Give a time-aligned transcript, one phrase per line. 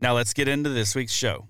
[0.00, 1.48] Now let's get into this week's show.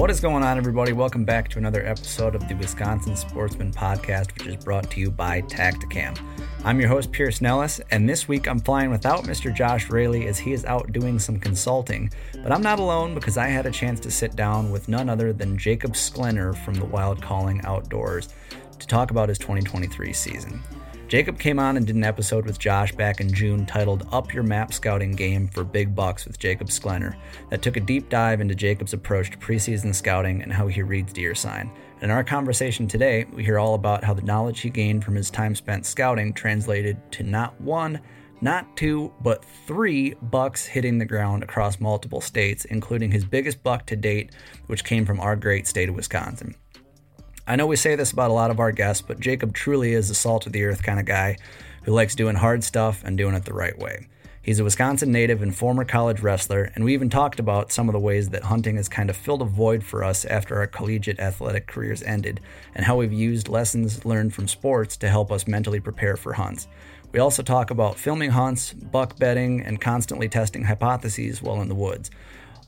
[0.00, 0.94] What is going on, everybody?
[0.94, 5.10] Welcome back to another episode of the Wisconsin Sportsman Podcast, which is brought to you
[5.10, 6.18] by Tactacam.
[6.64, 9.54] I'm your host, Pierce Nellis, and this week I'm flying without Mr.
[9.54, 12.10] Josh Raley as he is out doing some consulting.
[12.32, 15.34] But I'm not alone because I had a chance to sit down with none other
[15.34, 18.30] than Jacob Sklenar from the Wild Calling Outdoors
[18.78, 20.62] to talk about his 2023 season.
[21.10, 24.44] Jacob came on and did an episode with Josh back in June titled Up Your
[24.44, 27.16] Map Scouting Game for Big Bucks with Jacob Sklenar
[27.48, 31.12] that took a deep dive into Jacob's approach to preseason scouting and how he reads
[31.12, 31.68] deer sign.
[32.00, 35.32] In our conversation today, we hear all about how the knowledge he gained from his
[35.32, 37.98] time spent scouting translated to not one,
[38.40, 43.84] not two, but three bucks hitting the ground across multiple states, including his biggest buck
[43.86, 44.30] to date,
[44.68, 46.54] which came from our great state of Wisconsin.
[47.50, 50.08] I know we say this about a lot of our guests, but Jacob truly is
[50.08, 51.36] a salt of the earth kind of guy
[51.82, 54.06] who likes doing hard stuff and doing it the right way.
[54.40, 57.92] He's a Wisconsin native and former college wrestler, and we even talked about some of
[57.92, 61.18] the ways that hunting has kind of filled a void for us after our collegiate
[61.18, 62.38] athletic careers ended,
[62.76, 66.68] and how we've used lessons learned from sports to help us mentally prepare for hunts.
[67.10, 71.74] We also talk about filming hunts, buck bedding, and constantly testing hypotheses while in the
[71.74, 72.12] woods.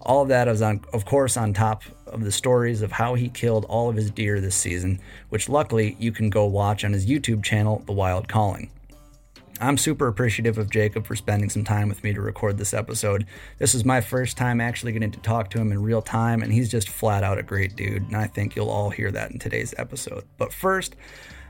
[0.05, 3.29] All of that is, on, of course, on top of the stories of how he
[3.29, 7.07] killed all of his deer this season, which luckily you can go watch on his
[7.07, 8.71] YouTube channel, The Wild Calling.
[9.61, 13.27] I'm super appreciative of Jacob for spending some time with me to record this episode.
[13.59, 16.53] This is my first time actually getting to talk to him in real time, and
[16.53, 19.39] he's just flat out a great dude, and I think you'll all hear that in
[19.39, 20.25] today's episode.
[20.37, 20.97] But first,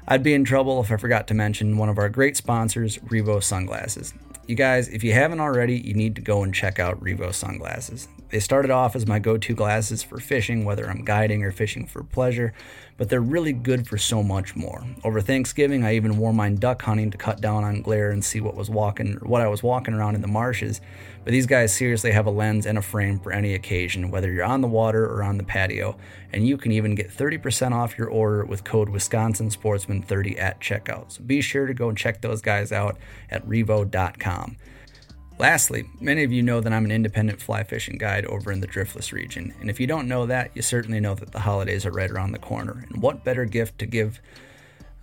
[0.07, 3.43] I'd be in trouble if I forgot to mention one of our great sponsors, Revo
[3.43, 4.13] Sunglasses.
[4.47, 8.09] You guys, if you haven't already, you need to go and check out Revo Sunglasses.
[8.33, 11.87] They started off as my go to glasses for fishing, whether I'm guiding or fishing
[11.87, 12.55] for pleasure,
[12.97, 14.83] but they're really good for so much more.
[15.05, 18.41] Over Thanksgiving, I even wore mine duck hunting to cut down on glare and see
[18.41, 20.81] what was walking what I was walking around in the marshes.
[21.25, 24.47] But these guys seriously have a lens and a frame for any occasion, whether you're
[24.47, 25.99] on the water or on the patio,
[26.33, 30.59] and you can even get 30% off your order with code Wisconsin Sportsman 30 at
[30.59, 31.13] checkout.
[31.13, 32.97] So be sure to go and check those guys out
[33.31, 34.57] at revo.com.
[35.43, 38.69] Lastly, many of you know that I'm an independent fly fishing guide over in the
[38.69, 41.91] Driftless region, and if you don't know that, you certainly know that the holidays are
[41.91, 42.87] right around the corner.
[42.89, 44.21] And what better gift to give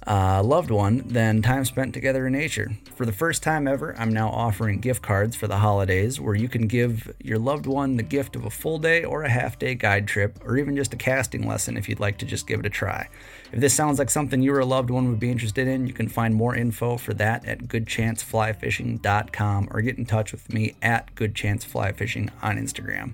[0.03, 2.71] a loved one than time spent together in nature?
[2.95, 6.49] For the first time ever, I'm now offering gift cards for the holidays where you
[6.49, 9.75] can give your loved one the gift of a full day or a half day
[9.75, 12.65] guide trip, or even just a casting lesson if you'd like to just give it
[12.65, 13.09] a try.
[13.51, 15.93] If this sounds like something you or a loved one would be interested in, you
[15.93, 21.13] can find more info for that at goodchanceflyfishing.com or get in touch with me at
[21.15, 23.13] goodchanceflyfishing on Instagram.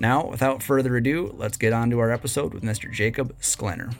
[0.00, 2.90] Now, without further ado, let's get on to our episode with Mr.
[2.90, 3.94] Jacob Sklenar.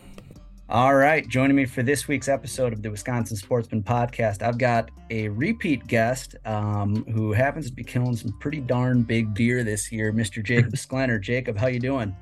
[0.71, 4.91] All right, joining me for this week's episode of the Wisconsin Sportsman Podcast, I've got
[5.11, 9.93] a repeat guest um, who happens to be killing some pretty darn big deer this
[9.93, 10.43] year, Mr.
[10.43, 11.21] Jacob Sklenar.
[11.21, 12.17] Jacob, how you doing?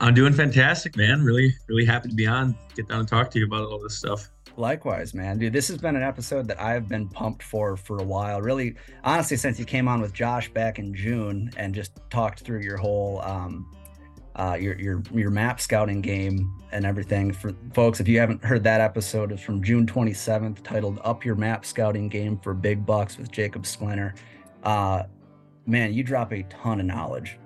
[0.00, 1.22] I'm doing fantastic, man.
[1.24, 2.54] Really, really happy to be on.
[2.74, 4.28] Get down and talk to you about all this stuff.
[4.58, 5.38] Likewise, man.
[5.38, 8.42] Dude, this has been an episode that I've been pumped for for a while.
[8.42, 12.60] Really, honestly, since you came on with Josh back in June and just talked through
[12.60, 13.74] your whole um,
[14.36, 17.32] uh, your your your map scouting game and everything.
[17.32, 21.34] For folks, if you haven't heard that episode, it's from June 27th, titled "Up Your
[21.34, 24.16] Map Scouting Game for Big Bucks" with Jacob Sklenar.
[24.62, 25.04] Uh,
[25.66, 27.38] man, you drop a ton of knowledge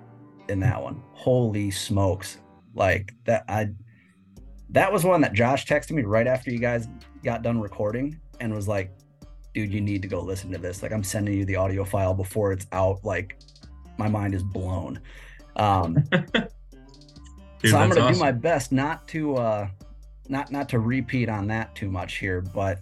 [0.49, 1.01] in that one.
[1.13, 2.37] Holy smokes!
[2.73, 3.71] Like that, I
[4.69, 6.87] that was one that Josh texted me right after you guys
[7.23, 8.91] got done recording and was like,
[9.53, 10.81] "Dude, you need to go listen to this.
[10.81, 13.03] Like, I'm sending you the audio file before it's out.
[13.03, 13.37] Like,
[13.97, 14.99] my mind is blown."
[15.57, 16.03] Um,
[17.61, 18.15] Dude, so I'm gonna awesome.
[18.15, 19.67] do my best not to uh,
[20.29, 22.79] not not to repeat on that too much here, but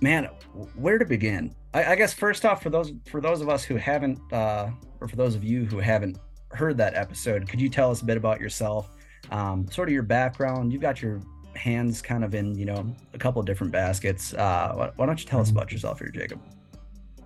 [0.00, 0.26] man,
[0.74, 1.54] where to begin?
[1.74, 5.08] I, I guess first off, for those for those of us who haven't, uh, or
[5.08, 6.18] for those of you who haven't
[6.52, 8.90] heard that episode, could you tell us a bit about yourself,
[9.30, 10.72] um, sort of your background?
[10.72, 11.20] You've got your
[11.54, 14.34] hands kind of in, you know, a couple of different baskets.
[14.34, 16.40] Uh, why, why don't you tell us about yourself here, Jacob?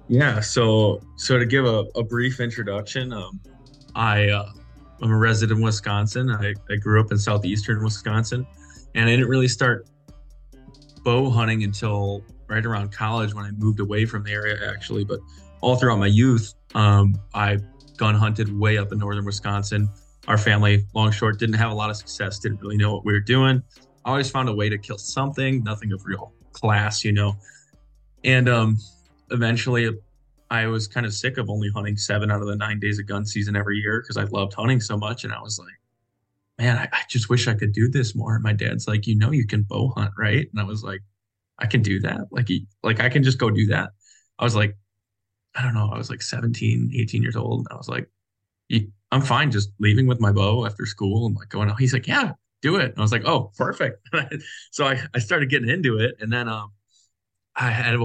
[0.09, 0.41] Yeah.
[0.41, 3.41] So, so to give a, a brief introduction, um,
[3.95, 4.51] I, uh,
[5.03, 6.31] I'm a resident of Wisconsin.
[6.31, 8.47] I, I grew up in southeastern Wisconsin,
[8.95, 9.89] and I didn't really start
[11.03, 15.05] bow hunting until right around college when I moved away from the area, actually.
[15.05, 15.21] But
[15.61, 17.59] all throughout my youth, um, I
[17.97, 19.89] gun hunted way up in northern Wisconsin.
[20.29, 23.13] Our family, long short, didn't have a lot of success, didn't really know what we
[23.13, 23.63] were doing.
[24.05, 27.37] I always found a way to kill something, nothing of real class, you know.
[28.25, 28.77] And um,
[29.31, 29.91] eventually,
[30.51, 33.07] I was kind of sick of only hunting seven out of the nine days of
[33.07, 35.23] gun season every year because I loved hunting so much.
[35.23, 35.69] And I was like,
[36.59, 38.35] man, I, I, just wish I could do this more.
[38.35, 40.49] And my dad's like, you know, you can bow hunt, right?
[40.51, 41.01] And I was like,
[41.59, 42.23] I can do that.
[42.31, 42.49] Like,
[42.83, 43.91] like I can just go do that.
[44.39, 44.77] I was like,
[45.55, 45.89] I don't know.
[45.93, 47.69] I was like 17, 18 years old.
[47.71, 48.09] I was like,
[49.13, 51.81] I'm fine just leaving with my bow after school and like going, out.
[51.81, 52.33] he's like, yeah,
[52.63, 52.91] do it.
[52.91, 54.09] And I was like, oh, perfect.
[54.71, 56.17] so I, I started getting into it.
[56.21, 56.73] And then, um,
[57.57, 57.97] I had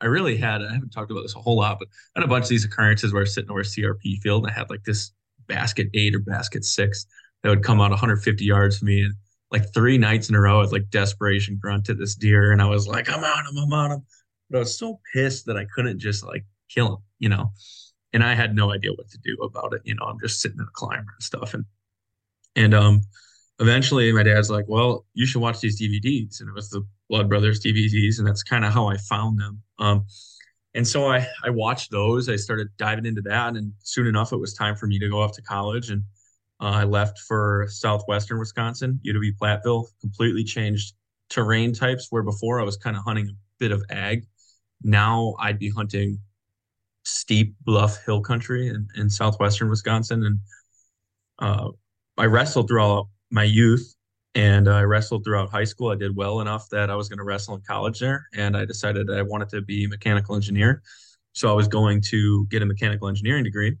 [0.00, 2.28] I really had, I haven't talked about this a whole lot, but I had a
[2.28, 4.68] bunch of these occurrences where I was sitting over a CRP field and I had
[4.68, 5.12] like this
[5.46, 7.06] basket eight or basket six
[7.42, 9.02] that would come out 150 yards from me.
[9.02, 9.14] And
[9.50, 12.52] like three nights in a row, with like desperation grunt at this deer.
[12.52, 14.06] And I was like, I'm on him, I'm on him.
[14.50, 17.52] But I was so pissed that I couldn't just like kill him, you know?
[18.12, 19.82] And I had no idea what to do about it.
[19.84, 21.54] You know, I'm just sitting in a climber and stuff.
[21.54, 21.64] And,
[22.54, 23.02] and, um,
[23.58, 26.40] eventually my dad's like, well, you should watch these DVDs.
[26.40, 28.18] And it was the Blood Brothers DVDs.
[28.18, 29.62] And that's kind of how I found them.
[29.78, 30.06] Um,
[30.74, 32.28] and so I, I watched those.
[32.28, 33.56] I started diving into that.
[33.56, 35.90] And soon enough, it was time for me to go off to college.
[35.90, 36.02] And
[36.60, 40.94] uh, I left for southwestern Wisconsin, UW Platteville, completely changed
[41.30, 44.26] terrain types where before I was kind of hunting a bit of ag.
[44.82, 46.20] Now I'd be hunting
[47.04, 50.24] steep bluff hill country in, in southwestern Wisconsin.
[50.24, 50.40] And
[51.38, 51.70] uh,
[52.18, 53.95] I wrestled throughout my youth
[54.36, 55.90] and I wrestled throughout high school.
[55.90, 58.66] I did well enough that I was going to wrestle in college there, and I
[58.66, 60.82] decided I wanted to be a mechanical engineer.
[61.32, 63.76] So I was going to get a mechanical engineering degree,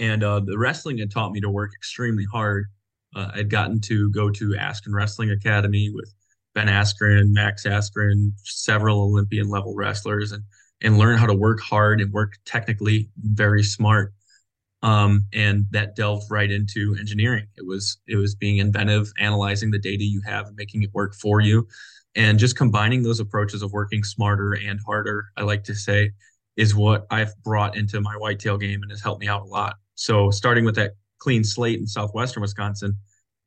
[0.00, 2.66] and uh, the wrestling had taught me to work extremely hard.
[3.14, 6.12] Uh, I'd gotten to go to Askren Wrestling Academy with
[6.54, 10.42] Ben Askren, Max Askren, several Olympian level wrestlers, and
[10.82, 14.14] and learn how to work hard and work technically very smart
[14.82, 17.46] um, and that delved right into engineering.
[17.56, 21.14] It was it was being inventive, analyzing the data you have and making it work
[21.14, 21.66] for you,
[22.14, 25.26] and just combining those approaches of working smarter and harder.
[25.36, 26.12] I like to say
[26.56, 29.76] is what I've brought into my whitetail game and has helped me out a lot.
[29.94, 32.96] so starting with that clean slate in southwestern Wisconsin,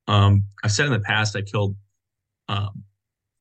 [0.08, 1.75] um, I've said in the past I killed
[2.48, 2.84] um,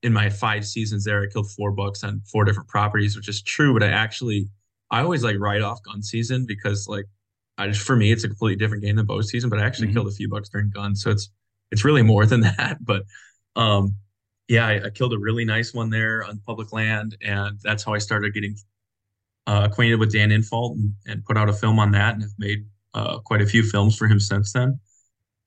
[0.03, 3.43] in my five seasons there, I killed four bucks on four different properties, which is
[3.43, 3.73] true.
[3.73, 4.49] But I actually,
[4.91, 7.07] I always like write off gun season because like,
[7.59, 9.51] I just for me it's a completely different game than bow season.
[9.51, 9.97] But I actually mm-hmm.
[9.97, 11.31] killed a few bucks during gun, so it's
[11.71, 12.79] it's really more than that.
[12.81, 13.05] But
[13.57, 13.97] um,
[14.49, 17.95] yeah, I, I, killed a really nice one there on public land, and that's how
[17.95, 18.57] I started getting
[19.47, 22.33] uh, acquainted with Dan Infalt and, and, put out a film on that, and have
[22.39, 24.79] made uh, quite a few films for him since then.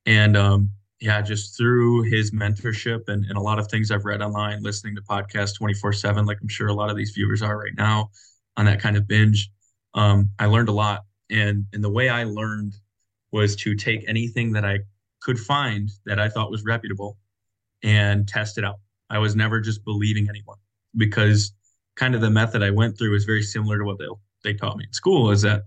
[0.05, 0.69] And um,
[0.99, 4.95] yeah, just through his mentorship and, and a lot of things I've read online, listening
[4.95, 8.11] to podcasts 24 7, like I'm sure a lot of these viewers are right now
[8.57, 9.51] on that kind of binge,
[9.93, 11.03] um, I learned a lot.
[11.29, 12.75] And, and the way I learned
[13.31, 14.79] was to take anything that I
[15.21, 17.17] could find that I thought was reputable
[17.83, 18.79] and test it out.
[19.09, 20.57] I was never just believing anyone
[20.95, 21.53] because
[21.95, 24.05] kind of the method I went through is very similar to what they
[24.43, 25.63] they taught me in school is that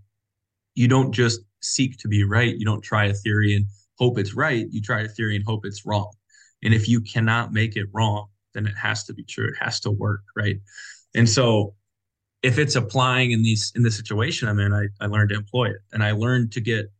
[0.74, 2.56] you don't just seek to be right.
[2.56, 3.66] You don't try a theory and
[3.98, 4.66] hope it's right.
[4.70, 6.12] You try a theory and hope it's wrong.
[6.62, 9.48] And if you cannot make it wrong, then it has to be true.
[9.48, 10.60] It has to work, right?
[11.14, 11.74] And so
[12.42, 15.66] if it's applying in these in the situation I'm in, I, I learned to employ
[15.66, 15.80] it.
[15.92, 16.90] And I learned to get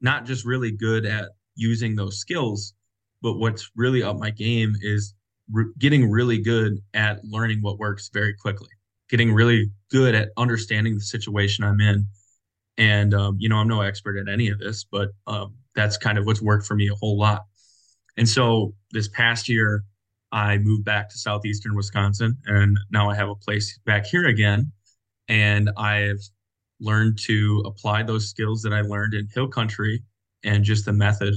[0.00, 2.74] not just really good at using those skills,
[3.22, 5.14] but what's really up my game is
[5.52, 8.68] re- getting really good at learning what works very quickly,
[9.08, 12.06] getting really good at understanding the situation I'm in.
[12.76, 16.18] And um, you know, I'm no expert at any of this, but um, that's kind
[16.18, 17.44] of what's worked for me a whole lot.
[18.16, 19.84] And so this past year,
[20.30, 24.72] I moved back to southeastern Wisconsin, and now I have a place back here again.
[25.28, 26.20] And I've
[26.80, 30.02] learned to apply those skills that I learned in hill country
[30.44, 31.34] and just the method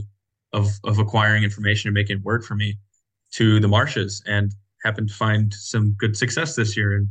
[0.54, 2.78] of of acquiring information and making it work for me
[3.34, 7.10] to the marshes, and happened to find some good success this year in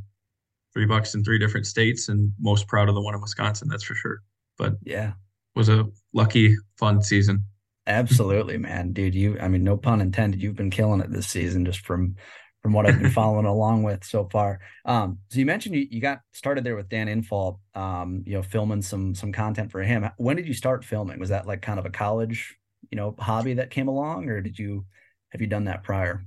[0.73, 3.83] three bucks in three different states, and most proud of the one in Wisconsin, that's
[3.83, 4.23] for sure.
[4.59, 5.13] But yeah,
[5.55, 7.45] was a lucky, fun season.
[7.87, 9.15] Absolutely, man, dude.
[9.15, 10.43] You, I mean, no pun intended.
[10.43, 12.15] You've been killing it this season, just from
[12.63, 14.61] from what I've been following along with so far.
[14.85, 18.43] Um, so you mentioned you, you got started there with Dan Infalt, um, you know,
[18.43, 20.09] filming some some content for him.
[20.17, 21.19] When did you start filming?
[21.19, 22.57] Was that like kind of a college,
[22.91, 24.85] you know, hobby that came along, or did you
[25.31, 26.25] have you done that prior?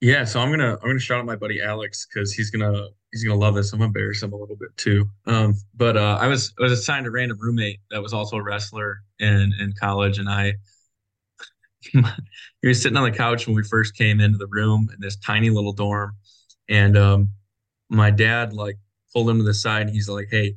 [0.00, 3.24] Yeah, so I'm gonna I'm gonna shout out my buddy Alex because he's gonna he's
[3.24, 3.72] gonna love this.
[3.72, 5.08] I'm gonna embarrass him a little bit too.
[5.26, 8.42] Um, but uh, I was I was assigned a random roommate that was also a
[8.42, 10.54] wrestler in in college, and I
[11.92, 15.16] he was sitting on the couch when we first came into the room in this
[15.16, 16.16] tiny little dorm,
[16.68, 17.30] and um,
[17.88, 18.76] my dad like
[19.12, 20.56] pulled him to the side, and he's like, "Hey,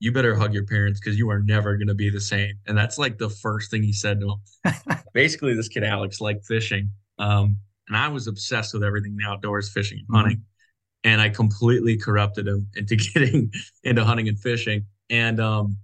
[0.00, 2.98] you better hug your parents because you are never gonna be the same." And that's
[2.98, 4.96] like the first thing he said to him.
[5.12, 6.90] Basically, this kid Alex liked fishing.
[7.18, 10.36] Um, and I was obsessed with everything the outdoors, fishing and hunting.
[10.38, 10.48] Mm-hmm
[11.04, 13.52] and I completely corrupted him into getting
[13.84, 14.86] into hunting and fishing.
[15.10, 15.76] And um,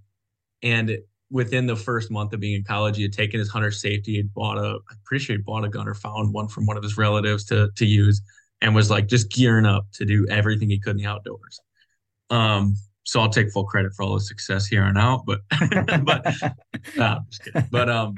[0.63, 0.97] and
[1.31, 4.33] within the first month of being in college, he had taken his hunter safety, had
[4.33, 6.83] bought a, I'm pretty sure he bought a gun or found one from one of
[6.83, 8.21] his relatives to to use,
[8.61, 11.59] and was like just gearing up to do everything he could in the outdoors.
[12.29, 15.39] Um, so I'll take full credit for all the success here and out, but
[16.05, 16.35] but.
[17.71, 18.15] But um,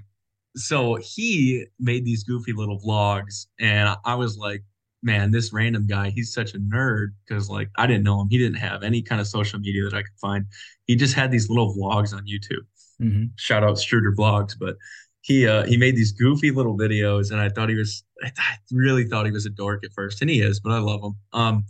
[0.55, 4.63] so he made these goofy little vlogs, and I was like,
[5.01, 8.29] man, this random guy, he's such a nerd because like I didn't know him.
[8.29, 10.45] He didn't have any kind of social media that I could find.
[10.85, 12.65] He just had these little vlogs on YouTube.
[13.03, 13.25] Mm-hmm.
[13.35, 14.77] Shout out Struder Vlogs, but
[15.21, 18.39] he uh, he made these goofy little videos, and I thought he was I, th-
[18.39, 21.03] I really thought he was a dork at first, and he is, but I love
[21.03, 21.15] him.
[21.33, 21.65] Um,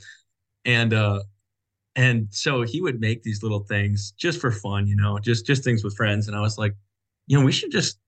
[0.65, 1.21] and uh,
[1.95, 5.63] and so he would make these little things just for fun, you know, just just
[5.63, 6.75] things with friends, and I was like,
[7.27, 7.99] you know, we should just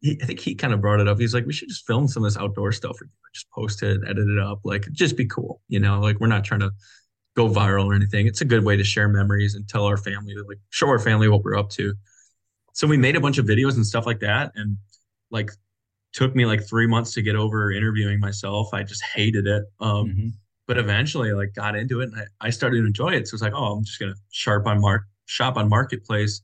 [0.00, 1.18] he, I think he kind of brought it up.
[1.18, 4.00] He's like, we should just film some of this outdoor stuff or just post it,
[4.06, 6.00] edit it up, like just be cool, you know.
[6.00, 6.70] Like we're not trying to
[7.36, 8.26] go viral or anything.
[8.26, 11.28] It's a good way to share memories and tell our family, like show our family
[11.28, 11.94] what we're up to.
[12.74, 14.76] So we made a bunch of videos and stuff like that, and
[15.30, 15.50] like
[16.12, 18.74] took me like three months to get over interviewing myself.
[18.74, 19.64] I just hated it.
[19.80, 20.28] Um, mm-hmm.
[20.66, 23.28] But eventually, like got into it, and I, I started to enjoy it.
[23.28, 26.42] So it's like, oh, I'm just gonna sharp on mark shop on marketplace,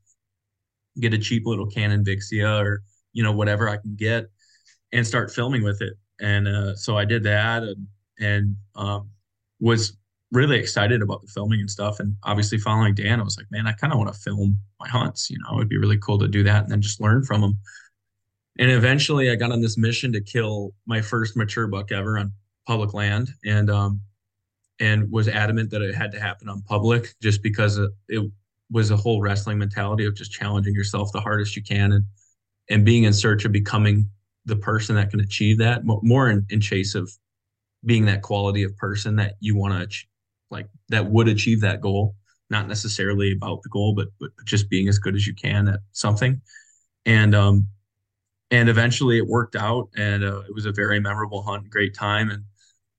[0.98, 2.82] get a cheap little Canon Vixia or
[3.12, 4.26] you know whatever I can get
[4.92, 5.94] and start filming with it.
[6.20, 7.86] And uh, so I did that and
[8.18, 9.10] and um,
[9.60, 9.96] was
[10.32, 12.00] really excited about the filming and stuff.
[12.00, 14.88] And obviously following Dan, I was like, man, I kind of want to film my
[14.88, 15.30] hunts.
[15.30, 17.58] You know, it'd be really cool to do that and then just learn from them.
[18.58, 22.32] And eventually, I got on this mission to kill my first mature buck ever on
[22.66, 24.00] public land, and um,
[24.80, 28.30] and was adamant that it had to happen on public, just because it
[28.70, 32.04] was a whole wrestling mentality of just challenging yourself the hardest you can and
[32.68, 34.08] and being in search of becoming
[34.46, 37.10] the person that can achieve that more in, in chase of
[37.84, 40.06] being that quality of person that you want to
[40.50, 42.14] like that would achieve that goal
[42.50, 45.80] not necessarily about the goal but, but just being as good as you can at
[45.92, 46.40] something
[47.06, 47.66] and um,
[48.50, 52.30] and eventually it worked out, and uh, it was a very memorable hunt, great time,
[52.30, 52.44] and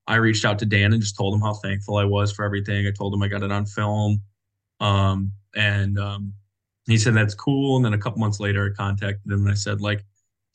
[0.07, 2.87] I reached out to Dan and just told him how thankful I was for everything.
[2.87, 4.21] I told him I got it on film,
[4.79, 6.33] um, and um,
[6.87, 7.75] he said that's cool.
[7.75, 10.05] And then a couple months later, I contacted him and I said like,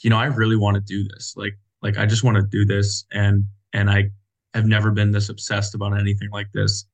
[0.01, 1.35] you know, I really want to do this.
[1.37, 4.11] Like, like I just want to do this, and and I
[4.57, 6.87] have never been this obsessed about anything like this.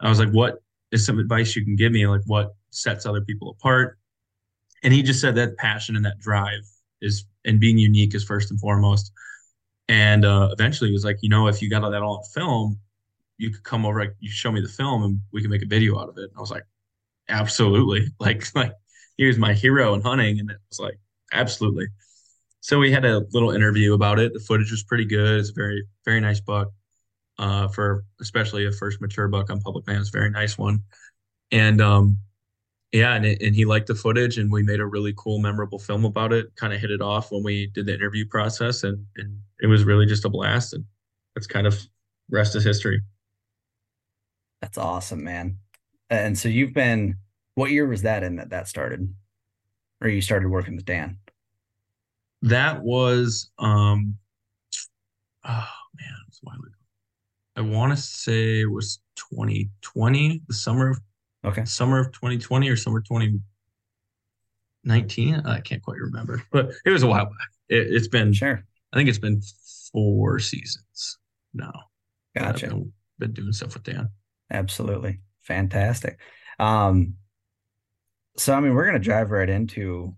[0.00, 2.06] I was like, what is some advice you can give me?
[2.06, 3.98] Like, what sets other people apart?
[4.82, 6.62] And he just said that passion and that drive
[7.00, 9.12] is and being unique is first and foremost.
[9.88, 12.78] And uh, eventually, he was like, you know, if you got that all on film,
[13.38, 15.66] you could come over, like, you show me the film, and we can make a
[15.66, 16.24] video out of it.
[16.24, 16.64] And I was like,
[17.28, 18.72] absolutely, like, like
[19.16, 20.98] he was my hero in hunting, and it was like,
[21.32, 21.86] absolutely.
[22.60, 24.34] So we had a little interview about it.
[24.34, 25.40] The footage was pretty good.
[25.40, 26.68] It's a very, very nice buck
[27.40, 30.00] uh, for especially a first mature buck on public land.
[30.00, 30.84] It's a very nice one.
[31.50, 32.18] And um,
[32.92, 35.78] yeah, and, it, and he liked the footage, and we made a really cool, memorable
[35.78, 36.54] film about it.
[36.56, 39.84] Kind of hit it off when we did the interview process, and and it was
[39.84, 40.74] really just a blast.
[40.74, 40.84] And
[41.34, 41.80] that's kind of
[42.30, 43.00] rest is history.
[44.60, 45.58] That's awesome, man.
[46.10, 47.16] And so you've been.
[47.56, 49.12] What year was that in that that started,
[50.00, 51.18] or you started working with Dan?
[52.42, 54.18] That was um.
[55.42, 55.68] Oh
[55.98, 56.74] man, it was a while ago.
[57.56, 61.00] I want to say it was 2020, the summer of
[61.44, 61.64] Okay.
[61.64, 65.42] Summer of 2020 or summer 2019.
[65.46, 67.48] I can't quite remember, but it was a while back.
[67.68, 68.64] It, has been, sure.
[68.92, 69.40] I think it's been
[69.92, 71.18] four seasons
[71.54, 71.72] now.
[72.36, 72.66] Gotcha.
[72.66, 74.08] I've been, been doing stuff with Dan.
[74.50, 75.20] Absolutely.
[75.42, 76.18] Fantastic.
[76.58, 77.14] Um,
[78.36, 80.14] so, I mean, we're going to drive right into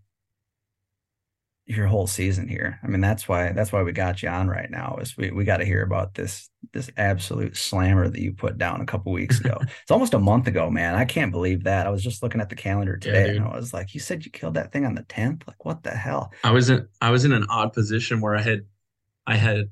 [1.67, 2.79] your whole season here.
[2.83, 4.99] I mean, that's why that's why we got you on right now.
[5.01, 8.81] Is we, we got to hear about this this absolute slammer that you put down
[8.81, 9.59] a couple weeks ago.
[9.83, 10.95] it's almost a month ago, man.
[10.95, 11.87] I can't believe that.
[11.87, 14.25] I was just looking at the calendar today yeah, and I was like, you said
[14.25, 15.47] you killed that thing on the 10th?
[15.47, 16.33] Like what the hell?
[16.43, 18.67] I was in I was in an odd position where I had
[19.27, 19.71] I had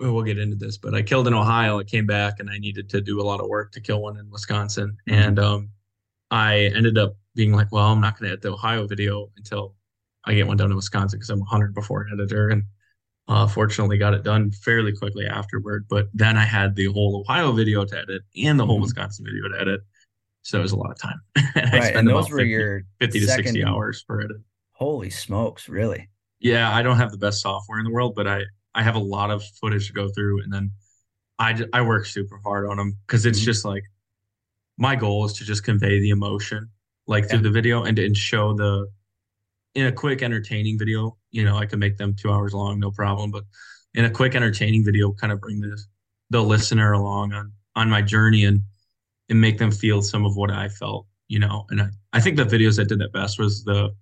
[0.00, 1.80] well, get into this, but I killed in Ohio.
[1.80, 4.16] I came back and I needed to do a lot of work to kill one
[4.16, 4.96] in Wisconsin.
[5.08, 5.22] Mm-hmm.
[5.22, 5.70] And um
[6.30, 9.74] I ended up being like, well, I'm not going to hit the Ohio video until
[10.28, 12.62] I get one done in Wisconsin because I'm a hunter before editor, and
[13.28, 15.86] uh, fortunately got it done fairly quickly afterward.
[15.88, 18.82] But then I had the whole Ohio video to edit and the whole mm-hmm.
[18.82, 19.80] Wisconsin video to edit,
[20.42, 21.20] so it was a lot of time.
[21.54, 24.36] and right, and those were 50, your 50 to 60 hours for edit.
[24.72, 26.08] Holy smokes, really?
[26.40, 28.42] Yeah, I don't have the best software in the world, but I
[28.74, 30.70] I have a lot of footage to go through, and then
[31.38, 33.46] I I work super hard on them because it's mm-hmm.
[33.46, 33.84] just like
[34.76, 36.68] my goal is to just convey the emotion
[37.06, 37.30] like yeah.
[37.30, 38.86] through the video and, and show the
[39.74, 42.90] in a quick entertaining video you know i could make them two hours long no
[42.90, 43.44] problem but
[43.94, 45.78] in a quick entertaining video kind of bring the
[46.30, 48.60] the listener along on on my journey and
[49.28, 52.36] and make them feel some of what i felt you know and i, I think
[52.36, 53.94] the videos that did that best was the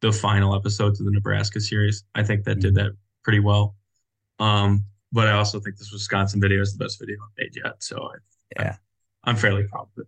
[0.00, 2.86] the final episodes of the nebraska series i think that did mm-hmm.
[2.86, 3.76] that pretty well
[4.38, 7.82] um but i also think this wisconsin video is the best video i've made yet
[7.82, 8.76] so I, yeah
[9.24, 10.06] I'm, I'm fairly proud of it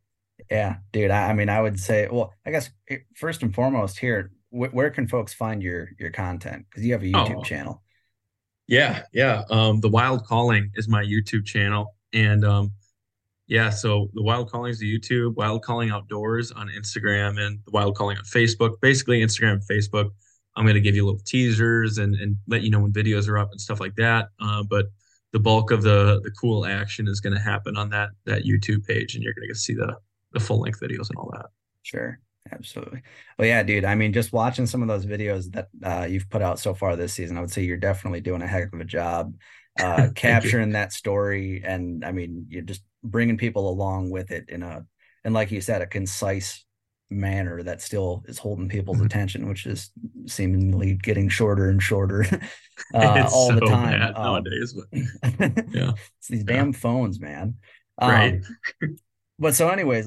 [0.51, 1.11] yeah, dude.
[1.11, 4.73] I, I, mean, I would say, well, I guess eh, first and foremost here, wh-
[4.73, 6.67] where can folks find your your content?
[6.69, 7.43] Because you have a YouTube oh.
[7.43, 7.83] channel.
[8.67, 9.45] Yeah, yeah.
[9.51, 12.73] Um, the Wild Calling is my YouTube channel, and um,
[13.47, 17.71] yeah, so the Wild Calling is the YouTube, Wild Calling Outdoors on Instagram, and the
[17.71, 18.75] Wild Calling on Facebook.
[18.83, 20.11] Basically, Instagram Facebook.
[20.55, 23.39] I'm going to give you little teasers and and let you know when videos are
[23.39, 24.29] up and stuff like that.
[24.41, 24.87] Uh, but
[25.33, 28.87] the bulk of the the cool action is going to happen on that that YouTube
[28.87, 29.97] page, and you're going to see the
[30.33, 31.47] the full length videos and all that.
[31.83, 32.21] Sure.
[32.53, 33.03] Absolutely.
[33.39, 33.85] Well, yeah, dude.
[33.85, 36.97] I mean, just watching some of those videos that uh, you've put out so far
[36.97, 39.35] this season, I would say you're definitely doing a heck of a job
[39.79, 41.63] uh, capturing that story.
[41.65, 44.85] And I mean, you're just bringing people along with it in a,
[45.25, 46.65] and like you said, a concise
[47.11, 49.07] manner that still is holding people's mm-hmm.
[49.07, 49.91] attention, which is
[50.27, 52.25] seemingly getting shorter and shorter
[52.95, 54.75] uh, all so the time um, nowadays.
[54.75, 54.99] But
[55.73, 57.57] yeah, it's these damn phones, man.
[58.01, 58.43] Um, right
[59.39, 60.07] but so anyways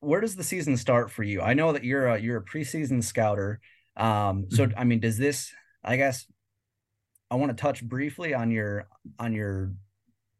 [0.00, 3.02] where does the season start for you i know that you're a you're a preseason
[3.02, 3.60] scouter
[3.96, 4.78] um so mm-hmm.
[4.78, 5.52] i mean does this
[5.84, 6.26] i guess
[7.30, 8.88] i want to touch briefly on your
[9.18, 9.72] on your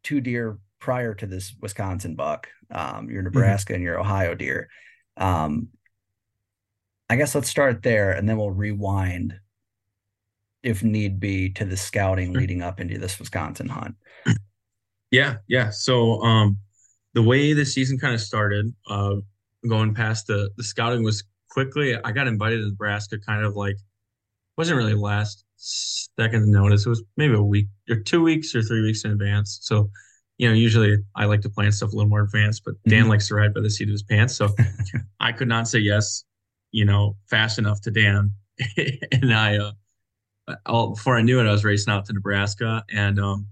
[0.03, 3.25] two deer prior to this wisconsin buck um your mm-hmm.
[3.25, 3.77] nebraska mm-hmm.
[3.77, 4.67] and your ohio deer
[5.17, 5.67] um
[7.09, 9.35] i guess let's start there and then we'll rewind
[10.63, 13.95] if need be to the scouting leading up into this wisconsin hunt
[15.11, 16.57] yeah yeah so um
[17.13, 19.15] the way the season kind of started, uh,
[19.67, 21.95] going past the the scouting was quickly.
[22.03, 23.77] I got invited to Nebraska, kind of like
[24.57, 26.85] wasn't really last second notice.
[26.85, 29.59] It was maybe a week or two weeks or three weeks in advance.
[29.61, 29.89] So,
[30.37, 33.09] you know, usually I like to plan stuff a little more advanced, but Dan mm-hmm.
[33.11, 34.35] likes to ride by the seat of his pants.
[34.35, 34.49] So
[35.19, 36.23] I could not say yes,
[36.71, 38.31] you know, fast enough to Dan.
[39.11, 39.71] and I uh
[40.65, 43.47] I'll, before I knew it, I was racing out to Nebraska, and um,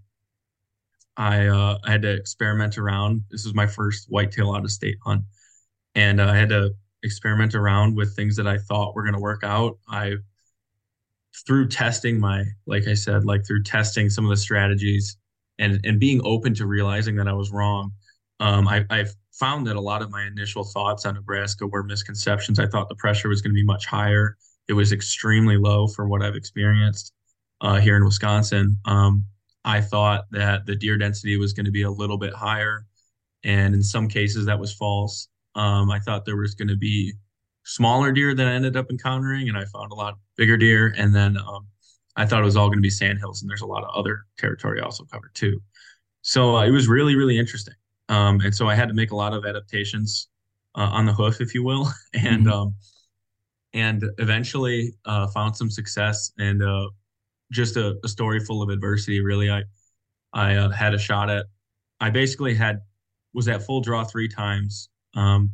[1.17, 3.23] I uh, I had to experiment around.
[3.29, 5.23] This was my first whitetail out of state hunt,
[5.95, 6.71] and uh, I had to
[7.03, 9.77] experiment around with things that I thought were going to work out.
[9.87, 10.15] I
[11.45, 15.17] through testing my, like I said, like through testing some of the strategies
[15.57, 17.91] and and being open to realizing that I was wrong.
[18.39, 22.59] Um, I, I found that a lot of my initial thoughts on Nebraska were misconceptions.
[22.59, 24.37] I thought the pressure was going to be much higher.
[24.67, 27.13] It was extremely low for what I've experienced
[27.61, 28.77] uh, here in Wisconsin.
[28.85, 29.25] Um,
[29.65, 32.85] I thought that the deer density was going to be a little bit higher,
[33.43, 35.27] and in some cases that was false.
[35.55, 37.13] Um, I thought there was going to be
[37.65, 40.93] smaller deer that I ended up encountering, and I found a lot bigger deer.
[40.97, 41.67] And then um,
[42.15, 44.25] I thought it was all going to be sandhills, and there's a lot of other
[44.37, 45.61] territory also covered too.
[46.21, 47.75] So uh, it was really, really interesting.
[48.09, 50.29] Um, and so I had to make a lot of adaptations
[50.75, 52.51] uh, on the hoof, if you will, and mm-hmm.
[52.51, 52.75] um,
[53.73, 56.89] and eventually uh, found some success and uh,
[57.51, 59.21] just a, a, story full of adversity.
[59.21, 59.63] Really, I
[60.33, 61.45] I uh, had a shot at.
[61.99, 62.81] I basically had
[63.33, 64.89] was at full draw three times.
[65.15, 65.51] Um,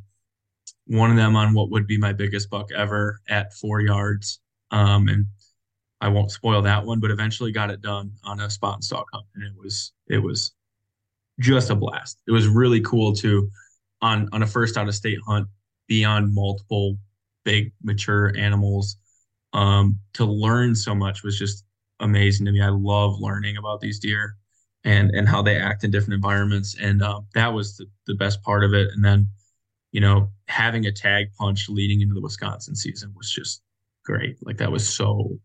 [0.88, 4.39] one of them on what would be my biggest buck ever at four yards.
[4.71, 5.25] Um, and
[6.01, 9.08] I won't spoil that one, but eventually got it done on a spot and stalk
[9.13, 10.53] hunt, and it was it was
[11.39, 12.19] just a blast.
[12.27, 13.49] It was really cool to
[14.01, 15.47] on on a first out of state hunt
[15.88, 16.97] beyond multiple
[17.43, 18.97] big mature animals.
[19.53, 21.63] Um, to learn so much was just
[21.99, 22.62] amazing to me.
[22.62, 24.36] I love learning about these deer
[24.84, 28.41] and and how they act in different environments, and uh, that was the, the best
[28.43, 28.89] part of it.
[28.93, 29.27] And then,
[29.91, 33.62] you know, having a tag punch leading into the Wisconsin season was just
[34.03, 34.38] great.
[34.41, 35.39] Like that was so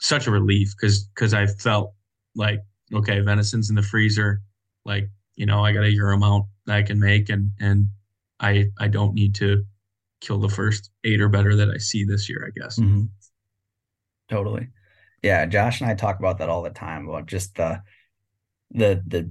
[0.00, 1.94] such a relief because because I felt
[2.34, 2.60] like
[2.92, 4.42] okay, venison's in the freezer
[4.84, 7.88] like you know i got a euro amount that i can make and and
[8.40, 9.64] i i don't need to
[10.20, 13.04] kill the first eight or better that i see this year i guess mm-hmm.
[14.30, 14.68] totally
[15.24, 17.82] yeah josh and i talk about that all the time about just the
[18.70, 19.30] the the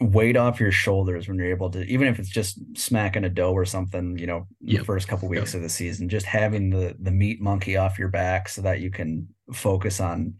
[0.00, 3.52] weight off your shoulders when you're able to even if it's just smacking a doe
[3.52, 4.80] or something you know yep.
[4.80, 5.56] the first couple weeks yep.
[5.56, 8.90] of the season just having the the meat monkey off your back so that you
[8.90, 10.34] can focus on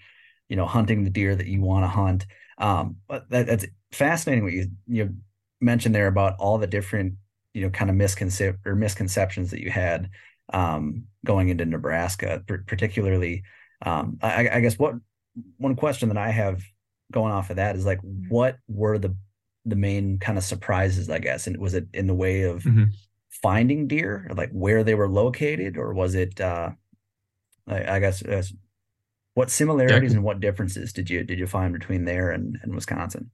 [0.49, 2.27] you know hunting the deer that you want to hunt
[2.59, 5.15] um but that, that's fascinating what you you
[5.61, 7.15] mentioned there about all the different
[7.53, 10.11] you know kind of misconceptions or misconceptions that you had
[10.53, 13.43] um, going into Nebraska, particularly.
[13.83, 14.95] Um, I, I, guess what
[15.59, 16.63] one question that I have
[17.13, 19.17] going off of that is like, what were the
[19.67, 21.11] the main kind of surprises?
[21.11, 22.85] I guess, and was it in the way of mm-hmm.
[23.43, 26.41] finding deer, or like where they were located, or was it?
[26.41, 26.71] Uh,
[27.67, 28.43] I, I guess uh,
[29.35, 32.75] what similarities yeah, and what differences did you did you find between there and, and
[32.75, 33.31] Wisconsin?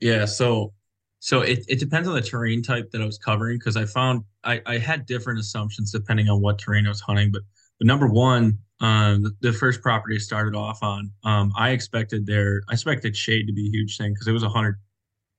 [0.00, 0.72] Yeah, so
[1.18, 4.24] so it, it depends on the terrain type that I was covering because I found
[4.44, 7.30] I, I had different assumptions depending on what terrain I was hunting.
[7.30, 7.42] But
[7.78, 12.26] but number one, um, the, the first property I started off on, um, I expected
[12.26, 14.78] there I expected shade to be a huge thing because it was 100,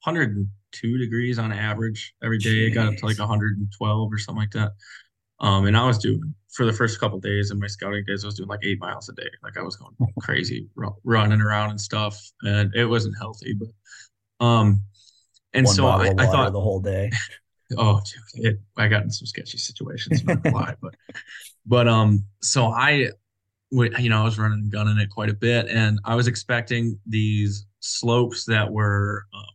[0.03, 2.49] 102 degrees on average every day.
[2.49, 2.67] Jeez.
[2.67, 4.71] It got up to like 112 or something like that.
[5.39, 8.27] Um, and I was doing for the first couple days in my scouting days, I
[8.27, 9.29] was doing like eight miles a day.
[9.43, 10.67] Like I was going crazy,
[11.03, 13.53] running around and stuff, and it wasn't healthy.
[13.53, 14.81] But um,
[15.53, 17.11] and One so I, I, thought the whole day.
[17.75, 17.99] Oh,
[18.35, 20.93] dude, it, I got in some sketchy situations, not lie, but
[21.65, 23.09] but um, so I,
[23.73, 26.99] you know, I was running and gunning it quite a bit, and I was expecting
[27.07, 29.51] these slopes that were uh,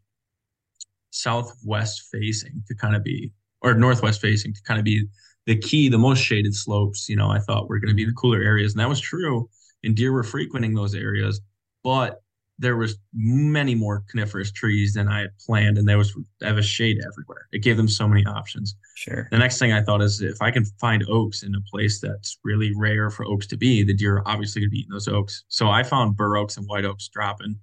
[1.10, 3.30] southwest facing to kind of be,
[3.62, 5.06] or northwest facing to kind of be
[5.46, 7.08] the key, the most shaded slopes.
[7.08, 9.48] You know, I thought were going to be the cooler areas, and that was true.
[9.84, 11.40] And deer were frequenting those areas,
[11.84, 12.20] but
[12.58, 16.66] there was many more coniferous trees than I had planned, and there was there was
[16.66, 17.48] shade everywhere.
[17.52, 18.74] It gave them so many options.
[18.96, 19.28] Sure.
[19.30, 22.38] The next thing I thought is if I can find oaks in a place that's
[22.44, 25.08] really rare for oaks to be, the deer are obviously going to be eating those
[25.08, 25.44] oaks.
[25.48, 27.56] So I found bur oaks and white oaks dropping,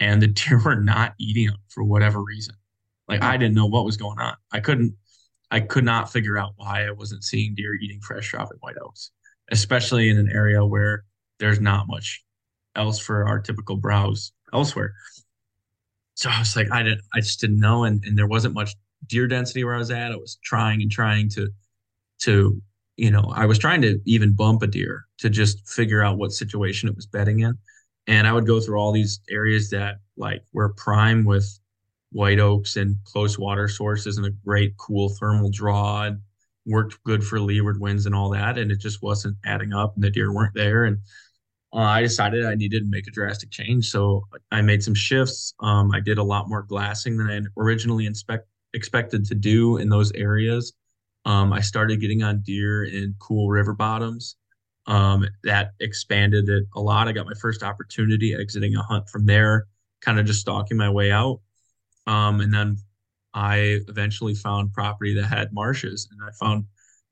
[0.00, 2.54] and the deer were not eating them for whatever reason.
[3.08, 3.40] Like I hmm.
[3.40, 4.34] didn't know what was going on.
[4.50, 4.94] I couldn't,
[5.50, 9.10] I could not figure out why I wasn't seeing deer eating fresh dropping white oaks,
[9.50, 11.04] especially in an area where
[11.38, 12.24] there's not much
[12.76, 14.94] else for our typical browse elsewhere.
[16.14, 18.74] So I was like, I didn't, I just didn't know, and and there wasn't much
[19.06, 20.12] deer density where I was at.
[20.12, 21.48] I was trying and trying to,
[22.20, 22.62] to,
[22.96, 26.32] you know, I was trying to even bump a deer to just figure out what
[26.32, 27.56] situation it was bedding in,
[28.06, 31.58] and I would go through all these areas that like were prime with
[32.12, 36.18] white oaks and close water sources and a great cool thermal draw and
[36.66, 40.04] worked good for leeward winds and all that, and it just wasn't adding up, and
[40.04, 40.98] the deer weren't there, and
[41.74, 43.90] uh, I decided I needed to make a drastic change.
[43.90, 45.54] So I made some shifts.
[45.60, 49.88] Um, I did a lot more glassing than I originally inspect, expected to do in
[49.88, 50.74] those areas.
[51.24, 54.36] Um, I started getting on deer in cool river bottoms.
[54.86, 57.06] Um, that expanded it a lot.
[57.06, 59.66] I got my first opportunity exiting a hunt from there,
[60.00, 61.40] kind of just stalking my way out.
[62.08, 62.78] Um, and then
[63.32, 66.64] I eventually found property that had marshes, and I found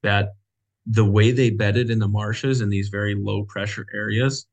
[0.02, 0.34] that
[0.86, 4.46] the way they bedded in the marshes in these very low pressure areas.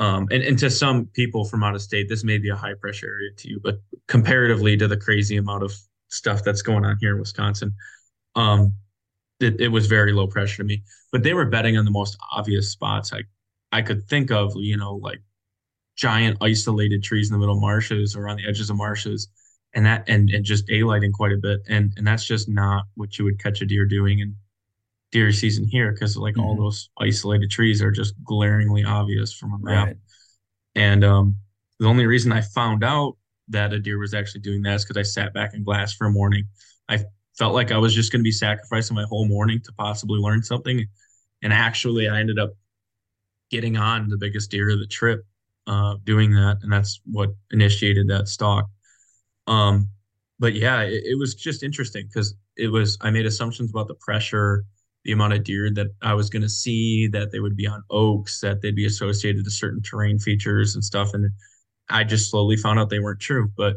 [0.00, 2.72] Um, and, and to some people from out of state, this may be a high
[2.72, 5.74] pressure area to you, but comparatively to the crazy amount of
[6.08, 7.74] stuff that's going on here in Wisconsin,
[8.34, 8.72] um,
[9.40, 10.82] it, it was very low pressure to me.
[11.12, 13.24] But they were betting on the most obvious spots I,
[13.72, 15.20] I could think of, you know, like
[15.96, 19.28] giant isolated trees in the middle marshes or on the edges of marshes
[19.74, 23.18] and that and and just daylighting quite a bit and and that's just not what
[23.18, 24.34] you would catch a deer doing in
[25.12, 26.44] deer season here because like mm-hmm.
[26.44, 29.96] all those isolated trees are just glaringly obvious from a map right.
[30.74, 31.36] and um
[31.78, 33.16] the only reason i found out
[33.48, 36.06] that a deer was actually doing that is because i sat back in glass for
[36.06, 36.44] a morning
[36.88, 36.98] i
[37.36, 40.42] felt like i was just going to be sacrificing my whole morning to possibly learn
[40.42, 40.86] something
[41.42, 42.50] and actually i ended up
[43.50, 45.24] getting on the biggest deer of the trip
[45.66, 48.68] uh, doing that and that's what initiated that stalk
[49.50, 49.88] um,
[50.38, 53.94] but yeah, it, it was just interesting because it was I made assumptions about the
[53.94, 54.64] pressure,
[55.04, 57.82] the amount of deer that I was going to see, that they would be on
[57.90, 61.30] oaks, that they'd be associated to certain terrain features and stuff, and
[61.88, 63.50] I just slowly found out they weren't true.
[63.56, 63.76] But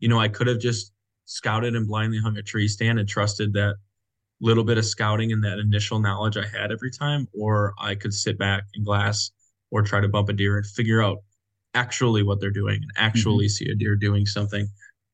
[0.00, 0.92] you know, I could have just
[1.26, 3.76] scouted and blindly hung a tree stand and trusted that
[4.40, 8.12] little bit of scouting and that initial knowledge I had every time, or I could
[8.12, 9.30] sit back in glass
[9.70, 11.18] or try to bump a deer and figure out
[11.72, 13.64] actually what they're doing and actually mm-hmm.
[13.64, 14.68] see a deer doing something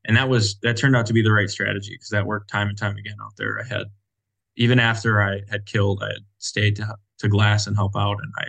[0.04, 2.68] and that was that turned out to be the right strategy because that worked time
[2.68, 3.60] and time again out there.
[3.60, 3.86] I had
[4.56, 8.32] even after I had killed, I had stayed to to glass and help out, and
[8.38, 8.46] I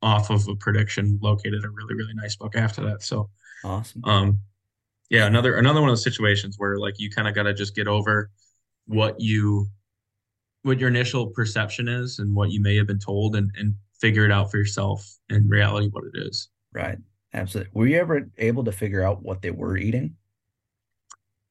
[0.00, 3.02] off of a prediction located a really really nice book after that.
[3.02, 3.30] So
[3.64, 4.04] awesome.
[4.04, 4.40] Um,
[5.10, 7.74] yeah, another another one of those situations where like you kind of got to just
[7.74, 8.30] get over
[8.86, 9.66] what you
[10.62, 14.24] what your initial perception is and what you may have been told and and figure
[14.24, 16.48] it out for yourself in reality what it is.
[16.72, 16.98] Right.
[17.34, 17.70] Absolutely.
[17.74, 20.14] Were you ever able to figure out what they were eating?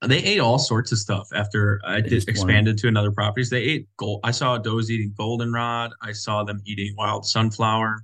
[0.06, 3.50] They ate all sorts of stuff after I did expanded to another properties.
[3.50, 4.20] They ate gold.
[4.24, 5.92] I saw does eating goldenrod.
[6.02, 8.04] I saw them eating wild sunflower.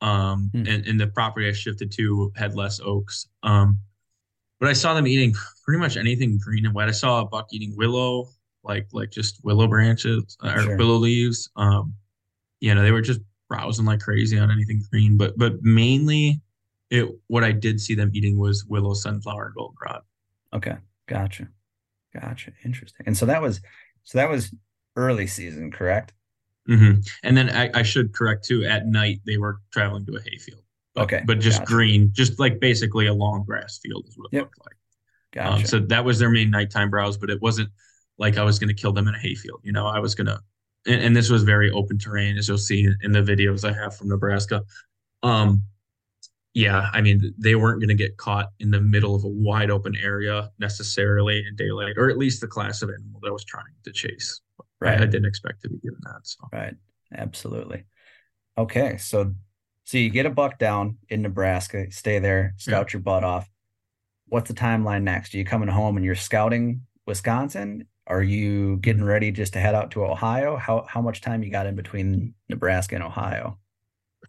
[0.00, 0.66] Um, hmm.
[0.68, 3.26] and, and the property I shifted to had less oaks.
[3.42, 3.80] Um,
[4.60, 6.88] but I saw them eating pretty much anything green and wet.
[6.88, 8.28] I saw a buck eating willow,
[8.62, 10.76] like like just willow branches or sure.
[10.76, 11.50] willow leaves.
[11.56, 11.94] Um,
[12.60, 16.40] you know, they were just browsing like crazy on anything green, but but mainly
[16.90, 20.02] it what I did see them eating was willow, sunflower, and goldenrod.
[20.54, 20.76] Okay,
[21.08, 21.48] gotcha,
[22.14, 22.52] gotcha.
[22.64, 23.06] Interesting.
[23.06, 23.60] And so that was
[24.04, 24.54] so that was
[24.96, 26.12] early season, correct?
[26.68, 27.00] Mm-hmm.
[27.22, 28.64] And then I, I, should correct too.
[28.64, 30.62] At night, they were traveling to a hayfield.
[30.94, 31.72] But, okay, but just gotcha.
[31.72, 34.44] green, just like basically a long grass field is what it yep.
[34.44, 35.44] looked like.
[35.44, 35.62] Um, gotcha.
[35.62, 37.70] Um, so that was their main nighttime browse, but it wasn't
[38.18, 39.60] like I was going to kill them in a hayfield.
[39.62, 40.40] You know, I was going to,
[40.86, 44.08] and, this was very open terrain, as you'll see in the videos I have from
[44.08, 44.62] Nebraska.
[45.22, 45.62] Um,
[46.58, 49.70] yeah, I mean, they weren't going to get caught in the middle of a wide
[49.70, 53.44] open area necessarily in daylight, or at least the class of animal that I was
[53.44, 54.40] trying to chase.
[54.80, 54.98] Right.
[54.98, 56.18] I, I didn't expect to be given that.
[56.24, 56.48] So.
[56.52, 56.74] Right.
[57.14, 57.84] Absolutely.
[58.58, 58.96] Okay.
[58.96, 59.34] So,
[59.84, 62.94] so you get a buck down in Nebraska, stay there, scout yeah.
[62.94, 63.48] your butt off.
[64.26, 65.32] What's the timeline next?
[65.34, 67.86] Are you coming home and you're scouting Wisconsin?
[68.08, 70.56] Are you getting ready just to head out to Ohio?
[70.56, 73.60] How how much time you got in between Nebraska and Ohio?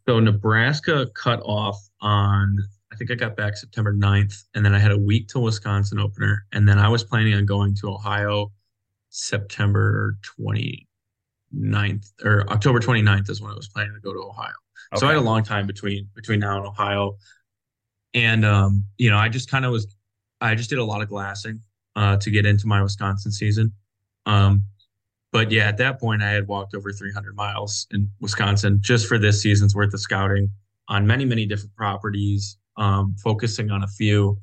[0.08, 2.58] So Nebraska cut off on
[2.92, 6.00] I think I got back September 9th and then I had a week till Wisconsin
[6.00, 8.52] opener and then I was planning on going to Ohio
[9.10, 14.54] September 29th or October 29th is when I was planning to go to Ohio.
[14.94, 15.00] Okay.
[15.00, 17.18] So I had a long time between between now and Ohio.
[18.14, 19.96] And um, you know, I just kind of was
[20.42, 21.62] I just did a lot of glassing
[21.96, 23.74] uh, to get into my Wisconsin season.
[24.26, 24.64] Um,
[25.32, 29.20] but yeah, at that point, I had walked over 300 miles in Wisconsin just for
[29.20, 30.50] this season's worth of scouting
[30.88, 34.40] on many, many different properties, um, focusing on a few.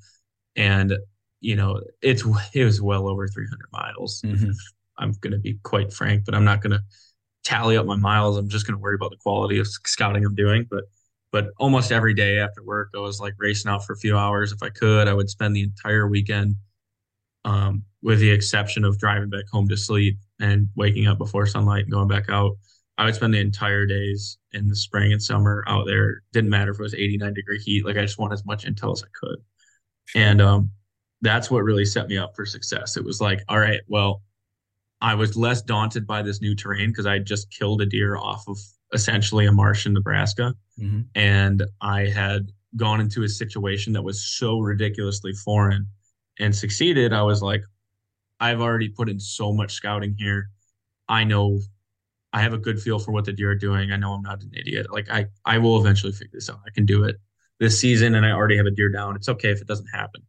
[0.55, 0.97] And,
[1.41, 2.23] you know, it's
[2.55, 4.23] it was well over 300 miles.
[4.25, 4.53] Mm-hmm.
[4.99, 6.81] I'm going to be quite frank, but I'm not going to
[7.43, 8.37] tally up my miles.
[8.37, 10.67] I'm just going to worry about the quality of scouting I'm doing.
[10.71, 10.85] But
[11.33, 14.53] but almost every day after work, I was like racing out for a few hours
[14.53, 15.09] if I could.
[15.09, 16.55] I would spend the entire weekend,
[17.45, 21.85] um, with the exception of driving back home to sleep and waking up before sunlight
[21.85, 22.57] and going back out.
[22.99, 26.23] I would spend the entire days in the spring and summer out there.
[26.33, 27.85] Didn't matter if it was 89 degree heat.
[27.85, 29.37] Like I just want as much intel as I could.
[30.15, 30.71] And um,
[31.21, 32.97] that's what really set me up for success.
[32.97, 34.23] It was like, all right, well,
[35.01, 38.49] I was less daunted by this new terrain because I just killed a deer off
[38.49, 38.59] of
[38.95, 40.55] essentially a marsh in Nebraska.
[40.81, 41.03] Mm-hmm.
[41.15, 45.87] And I had gone into a situation that was so ridiculously foreign
[46.39, 47.13] and succeeded.
[47.13, 47.63] I was like,
[48.41, 50.51] I've already put in so much scouting here.
[51.09, 51.61] I know
[52.33, 53.93] I have a good feel for what the deer are doing.
[53.93, 54.87] I know I'm not an idiot.
[54.93, 56.61] Like I, I will eventually figure this out.
[56.67, 57.17] I can do it
[57.59, 59.17] this season, and I already have a deer down.
[59.17, 60.23] It's okay if it doesn't happen.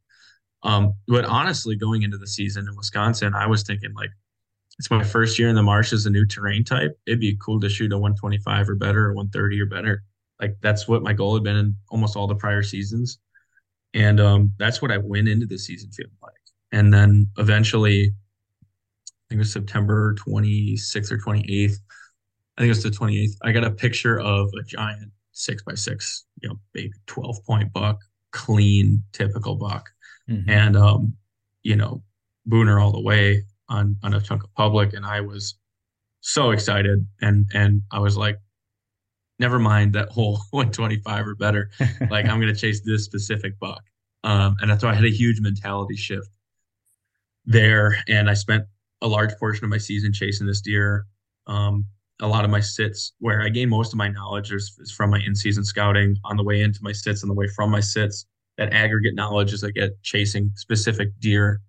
[0.63, 4.09] Um, but honestly, going into the season in Wisconsin, I was thinking like,
[4.79, 6.97] it's my first year in the marsh as a new terrain type.
[7.05, 10.03] It'd be cool to shoot a 125 or better, or 130 or better.
[10.39, 13.19] Like that's what my goal had been in almost all the prior seasons,
[13.93, 16.37] and um, that's what I went into the season feeling like.
[16.71, 18.13] And then eventually,
[19.01, 21.75] I think it was September 26th or 28th.
[22.58, 23.38] I think it was the 28th.
[23.43, 27.71] I got a picture of a giant six by six, you know, big 12 point
[27.71, 27.99] buck,
[28.32, 29.89] clean, typical buck.
[30.30, 30.49] Mm-hmm.
[30.49, 31.13] And, um,
[31.63, 32.03] you know,
[32.49, 34.93] Booner all the way on, on a chunk of public.
[34.93, 35.56] And I was
[36.21, 37.06] so excited.
[37.21, 38.39] And, and I was like,
[39.39, 41.69] never mind that whole 125 or better.
[42.10, 43.84] like I'm going to chase this specific buck.
[44.23, 46.30] Um, and that's why I had a huge mentality shift
[47.47, 47.97] there.
[48.07, 48.65] And I spent
[49.01, 51.07] a large portion of my season chasing this deer.
[51.47, 51.86] Um,
[52.19, 55.10] a lot of my sits, where I gain most of my knowledge, is, is from
[55.10, 58.25] my in-season scouting on the way into my sits and the way from my sits.
[58.57, 61.62] That aggregate knowledge as I get chasing specific deer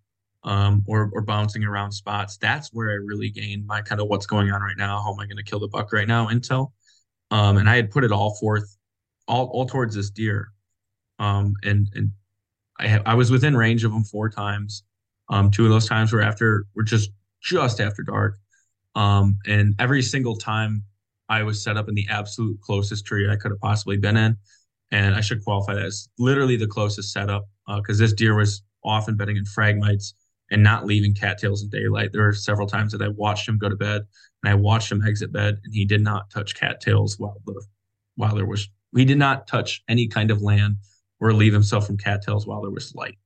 [0.43, 2.39] um, or, or bouncing around spots.
[2.39, 5.03] That's where I really gain my kind of what's going on right now.
[5.03, 6.29] How am I going to kill the buck right now?
[6.29, 6.73] Intel.
[7.31, 8.75] Um, and I had put it all forth,
[9.27, 10.49] all, all towards this deer.
[11.19, 12.13] Um, and and
[12.79, 14.83] I, I was within range of them four times.
[15.31, 17.11] Um, two of those times were after were just
[17.43, 18.39] just after dark.
[18.95, 20.85] Um, and every single time
[21.29, 24.37] I was set up in the absolute closest tree I could have possibly been in.
[24.91, 28.63] And I should qualify that as literally the closest setup because uh, this deer was
[28.83, 30.15] often bedding in phragmites
[30.51, 32.11] and not leaving cattails in daylight.
[32.13, 34.03] There were several times that I watched him go to bed
[34.43, 37.63] and I watched him exit bed and he did not touch cattails while the
[38.17, 40.77] while there was he did not touch any kind of land
[41.21, 43.19] or leave himself from cattails while there was light.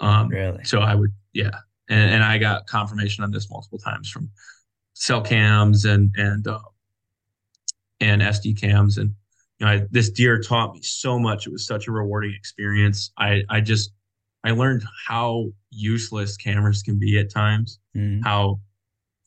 [0.00, 0.64] Um, really?
[0.64, 1.50] So I would, yeah,
[1.88, 4.30] and, and I got confirmation on this multiple times from
[4.94, 6.58] cell cams and and uh,
[8.00, 9.14] and SD cams, and
[9.58, 11.46] you know I, this deer taught me so much.
[11.46, 13.12] It was such a rewarding experience.
[13.18, 13.92] I I just
[14.44, 17.78] I learned how useless cameras can be at times.
[17.96, 18.22] Mm-hmm.
[18.22, 18.60] How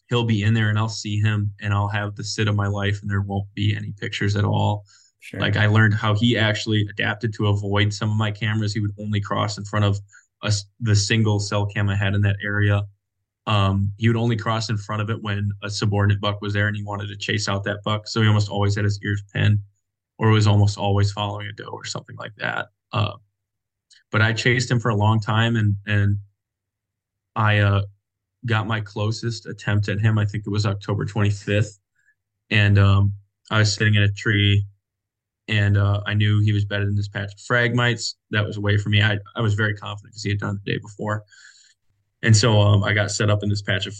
[0.09, 2.67] he'll be in there and I'll see him and I'll have the sit of my
[2.67, 4.85] life and there won't be any pictures at all.
[5.19, 5.39] Sure.
[5.39, 8.73] Like I learned how he actually adapted to avoid some of my cameras.
[8.73, 9.99] He would only cross in front of
[10.43, 12.83] a, the single cell cam I had in that area.
[13.47, 16.67] Um, he would only cross in front of it when a subordinate buck was there
[16.67, 18.07] and he wanted to chase out that buck.
[18.07, 19.59] So he almost always had his ears pinned
[20.17, 22.67] or was almost always following a doe or something like that.
[22.91, 23.13] Uh,
[24.11, 26.19] but I chased him for a long time and, and
[27.35, 27.83] I, uh,
[28.45, 30.17] got my closest attempt at him.
[30.17, 31.79] I think it was October 25th.
[32.49, 33.13] And, um,
[33.49, 34.65] I was sitting in a tree
[35.47, 38.15] and uh, I knew he was better than this patch of phragmites.
[38.31, 39.01] That was away from me.
[39.01, 41.23] I, I was very confident because he had done it the day before.
[42.21, 43.95] And so um, I got set up in this patch of,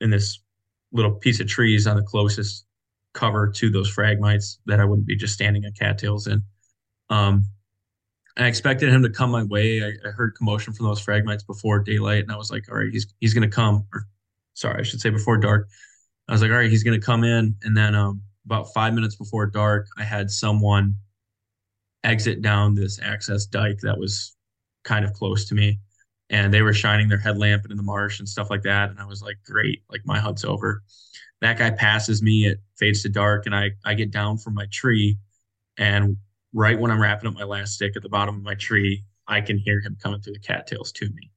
[0.00, 0.40] in this
[0.92, 2.64] little piece of trees on the closest
[3.12, 6.42] cover to those phragmites that I wouldn't be just standing on cattails in.
[7.10, 7.44] Um,
[8.38, 9.82] I expected him to come my way.
[9.82, 12.92] I, I, heard commotion from those phragmites before daylight, and I was like, "All right,
[12.92, 14.06] he's he's gonna come." Or,
[14.52, 15.68] sorry, I should say before dark.
[16.28, 19.16] I was like, "All right, he's gonna come in." And then um, about five minutes
[19.16, 20.94] before dark, I had someone
[22.04, 24.36] exit down this access dike that was
[24.84, 25.80] kind of close to me.
[26.30, 28.90] And they were shining their headlamp into the marsh and stuff like that.
[28.90, 30.82] And I was like, great, like my hunt's over.
[31.40, 34.66] That guy passes me, it fades to dark, and I, I get down from my
[34.72, 35.18] tree.
[35.76, 36.16] And
[36.52, 39.40] right when I'm wrapping up my last stick at the bottom of my tree, I
[39.40, 41.30] can hear him coming through the cattails to me.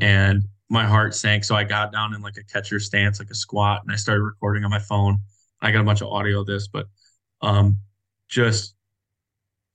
[0.00, 1.44] and my heart sank.
[1.44, 4.22] So I got down in like a catcher stance, like a squat, and I started
[4.22, 5.18] recording on my phone.
[5.60, 6.86] I got a bunch of audio of this, but
[7.42, 7.78] um,
[8.28, 8.74] just,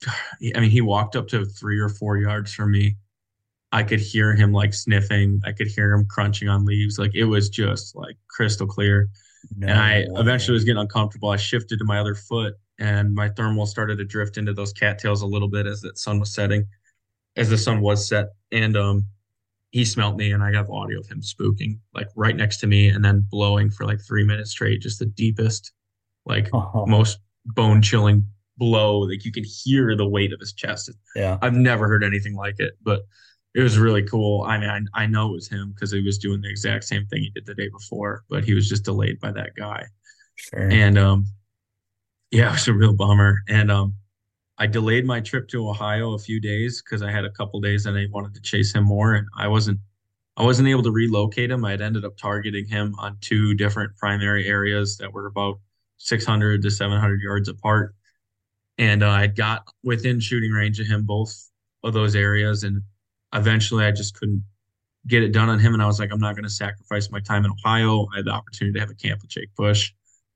[0.08, 2.98] I mean, he walked up to three or four yards from me.
[3.72, 5.42] I could hear him like sniffing.
[5.46, 7.00] I could hear him crunching on leaves.
[7.00, 9.10] Like it was just like crystal clear.
[9.56, 11.30] No and I eventually was getting uncomfortable.
[11.30, 15.22] I shifted to my other foot and my thermal started to drift into those cattails
[15.22, 16.66] a little bit as the sun was setting,
[17.38, 18.30] as the sun was set.
[18.52, 19.06] And um,
[19.72, 22.90] he smelt me and I got audio of him spooking like right next to me
[22.90, 25.72] and then blowing for like three minutes straight, just the deepest,
[26.26, 26.86] like uh-huh.
[26.86, 29.00] most bone chilling blow.
[29.00, 30.92] Like you can hear the weight of his chest.
[31.16, 31.38] Yeah.
[31.42, 33.02] I've never heard anything like it, but
[33.56, 34.44] it was really cool.
[34.44, 37.06] I mean, I, I know it was him because he was doing the exact same
[37.06, 39.86] thing he did the day before, but he was just delayed by that guy.
[40.36, 40.70] Sure.
[40.70, 41.26] And um,
[42.32, 43.42] yeah, it was a real bummer.
[43.48, 43.96] And um,
[44.62, 47.88] I delayed my trip to Ohio a few days because I had a couple days
[47.88, 49.80] and I wanted to chase him more, and I wasn't
[50.38, 51.66] I wasn't able to relocate him.
[51.66, 55.60] I had ended up targeting him on two different primary areas that were about
[55.98, 57.96] 600 to 700 yards apart,
[58.78, 61.34] and uh, I got within shooting range of him both
[61.84, 62.84] of those areas, and
[63.34, 64.44] eventually I just couldn't
[65.08, 67.20] get it done on him, and I was like, I'm not going to sacrifice my
[67.20, 68.08] time in Ohio.
[68.14, 69.92] I had the opportunity to have a camp with Jake Bush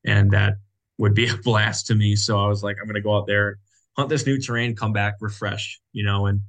[0.06, 0.56] and that
[0.98, 2.16] would be a blast to me.
[2.16, 3.60] So I was like, I'm gonna go out there,
[3.96, 6.42] hunt this new terrain, come back refreshed, you know, and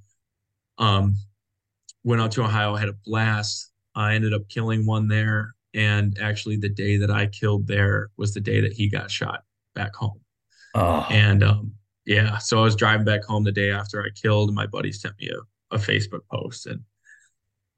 [0.79, 1.17] um,
[2.05, 3.71] went out to Ohio, had a blast.
[3.95, 8.35] I ended up killing one there, and actually, the day that I killed there was
[8.35, 9.43] the day that he got shot
[9.75, 10.21] back home.
[10.75, 11.07] Oh.
[11.11, 11.73] And um,
[12.05, 14.93] yeah, so I was driving back home the day after I killed, and my buddy
[14.93, 16.81] sent me a, a Facebook post, and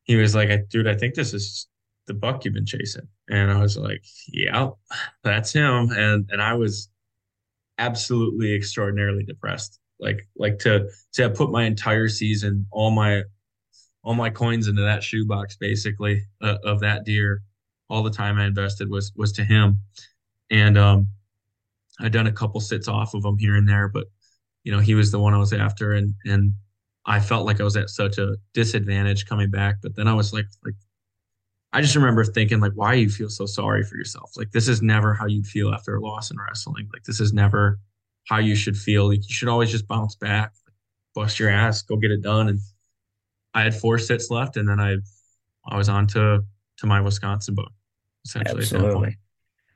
[0.04, 1.68] he was like, "Dude, I think this is
[2.06, 4.70] the buck you've been chasing," and I was like, "Yeah,
[5.22, 6.88] that's him," and and I was
[7.78, 9.78] absolutely extraordinarily depressed.
[10.00, 13.22] Like like to to put my entire season all my
[14.04, 17.42] all my coins into that shoebox basically uh, of that deer
[17.90, 19.80] all the time i invested was was to him.
[20.50, 21.08] And um
[22.00, 24.06] i'd done a couple sits off of him here and there but
[24.62, 25.94] you know he was the one i was after.
[25.94, 26.52] And and
[27.04, 30.32] i felt like i was at such a disadvantage coming back but then i was
[30.32, 30.74] like like
[31.72, 34.82] i just remember thinking like why you feel so sorry for yourself like this is
[34.82, 37.78] never how you'd feel after a loss in wrestling like this is never
[38.28, 39.08] how you should feel.
[39.08, 40.52] Like you should always just bounce back,
[41.14, 42.48] bust your ass, go get it done.
[42.48, 42.60] And
[43.54, 44.96] I had four sits left, and then I
[45.66, 46.44] I was on to
[46.78, 47.72] to my Wisconsin book.
[48.24, 49.16] Essentially, absolutely.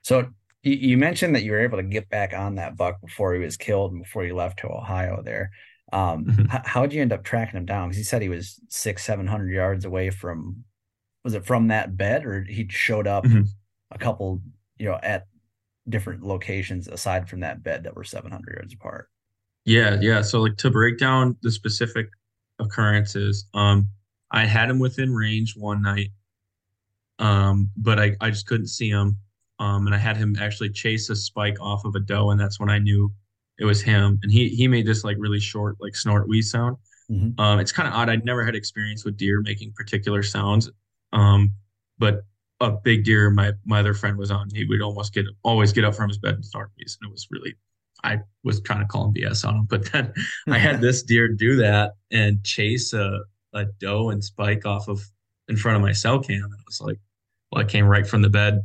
[0.02, 0.28] So
[0.62, 3.56] you mentioned that you were able to get back on that buck before he was
[3.56, 5.22] killed and before you left to Ohio.
[5.22, 5.50] There,
[5.92, 6.44] um, mm-hmm.
[6.64, 7.88] how did you end up tracking him down?
[7.88, 10.64] Because he said he was six, seven hundred yards away from.
[11.24, 13.42] Was it from that bed, or he showed up mm-hmm.
[13.90, 14.40] a couple,
[14.78, 15.26] you know, at
[15.88, 19.08] different locations aside from that bed that were 700 yards apart?
[19.64, 20.22] Yeah, yeah.
[20.22, 22.08] So like to break down the specific
[22.58, 23.88] occurrences, um,
[24.30, 26.08] I had him within range one night,
[27.18, 29.16] um, but I, I just couldn't see him.
[29.58, 32.58] Um, and I had him actually chase a spike off of a doe, and that's
[32.58, 33.12] when I knew
[33.58, 34.18] it was him.
[34.22, 36.78] And he he made this like really short like snort wee sound.
[37.10, 37.38] Mm-hmm.
[37.40, 38.08] Um, it's kind of odd.
[38.08, 40.68] I'd never had experience with deer making particular sounds.
[41.12, 41.52] Um,
[41.98, 42.24] but
[42.60, 45.84] a big deer my my other friend was on, he would almost get always get
[45.84, 46.84] up from his bed and start me.
[47.00, 47.54] And it was really
[48.04, 50.12] I was trying to call him BS on him, but then
[50.48, 53.20] I had this deer do that and chase a,
[53.52, 55.02] a doe and spike off of
[55.48, 56.44] in front of my cell cam.
[56.44, 56.98] And I was like,
[57.50, 58.60] well, I came right from the bed.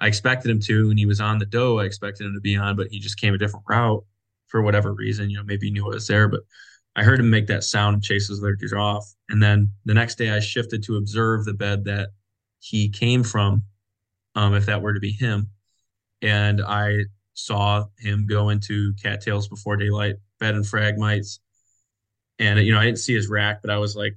[0.00, 1.78] I expected him to, and he was on the doe.
[1.78, 4.04] I expected him to be on, but he just came a different route
[4.48, 5.30] for whatever reason.
[5.30, 6.40] You know, maybe he knew I was there, but
[6.94, 9.14] I heard him make that sound and chase his deer off.
[9.28, 12.10] And then the next day I shifted to observe the bed that
[12.58, 13.64] he came from,
[14.34, 15.48] um, if that were to be him.
[16.20, 21.38] And I saw him go into cattails before daylight, bed and phragmites.
[22.38, 24.16] And, you know, I didn't see his rack, but I was like,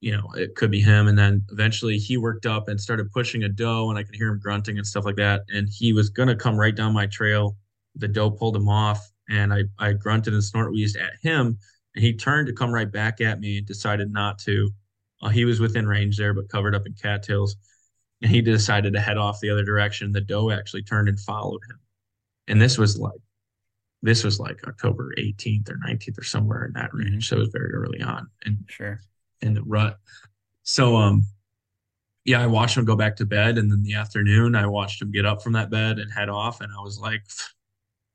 [0.00, 1.08] you know, it could be him.
[1.08, 4.28] And then eventually he worked up and started pushing a doe, and I could hear
[4.28, 5.42] him grunting and stuff like that.
[5.48, 7.56] And he was going to come right down my trail.
[7.96, 11.58] The doe pulled him off, and I, I grunted and snort wheezed at him.
[11.98, 14.70] And he turned to come right back at me and decided not to.
[15.20, 17.56] Uh, he was within range there, but covered up in cattails
[18.22, 20.12] and he decided to head off the other direction.
[20.12, 21.80] The doe actually turned and followed him.
[22.46, 23.18] And this was like,
[24.00, 27.10] this was like October 18th or 19th or somewhere in that range.
[27.10, 27.20] Mm-hmm.
[27.22, 29.00] So it was very early on and sure
[29.40, 29.98] in the rut.
[30.62, 31.24] So, um,
[32.24, 33.58] yeah, I watched him go back to bed.
[33.58, 36.60] And then the afternoon, I watched him get up from that bed and head off.
[36.60, 37.22] And I was like,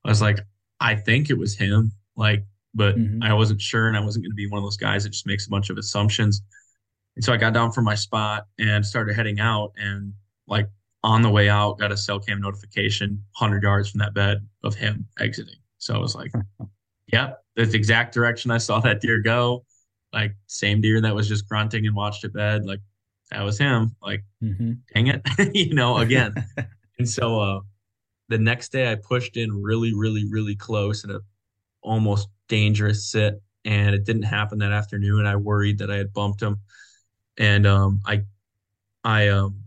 [0.06, 0.40] I was like,
[0.80, 1.92] I think it was him.
[2.16, 3.24] Like, but mm-hmm.
[3.24, 3.88] I wasn't sure.
[3.88, 5.70] And I wasn't going to be one of those guys that just makes a bunch
[5.70, 6.42] of assumptions.
[7.16, 9.74] And so I got down from my spot and started heading out.
[9.78, 10.14] And
[10.48, 10.68] like
[11.04, 14.76] on the way out, got a cell cam notification 100 yards from that bed of
[14.76, 15.56] him exiting.
[15.78, 16.32] So I was like,
[17.08, 19.66] yep, that's the exact direction I saw that deer go.
[20.12, 22.66] Like, same deer that was just grunting and watched it bed.
[22.66, 22.80] Like,
[23.32, 23.96] that was him.
[24.02, 24.74] Like, mm-hmm.
[24.94, 25.22] dang it,
[25.54, 26.34] you know, again.
[27.00, 27.60] and so uh,
[28.30, 31.22] the next day I pushed in really, really, really close and a
[31.84, 33.42] almost dangerous sit.
[33.66, 35.20] And it didn't happen that afternoon.
[35.20, 36.60] And I worried that I had bumped him
[37.38, 38.24] and um, I
[39.04, 39.64] I um,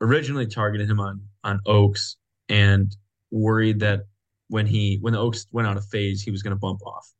[0.00, 2.16] originally targeted him on on Oaks
[2.48, 2.94] and
[3.30, 4.00] worried that
[4.48, 7.10] when he when the Oaks went out of phase, he was going to bump off.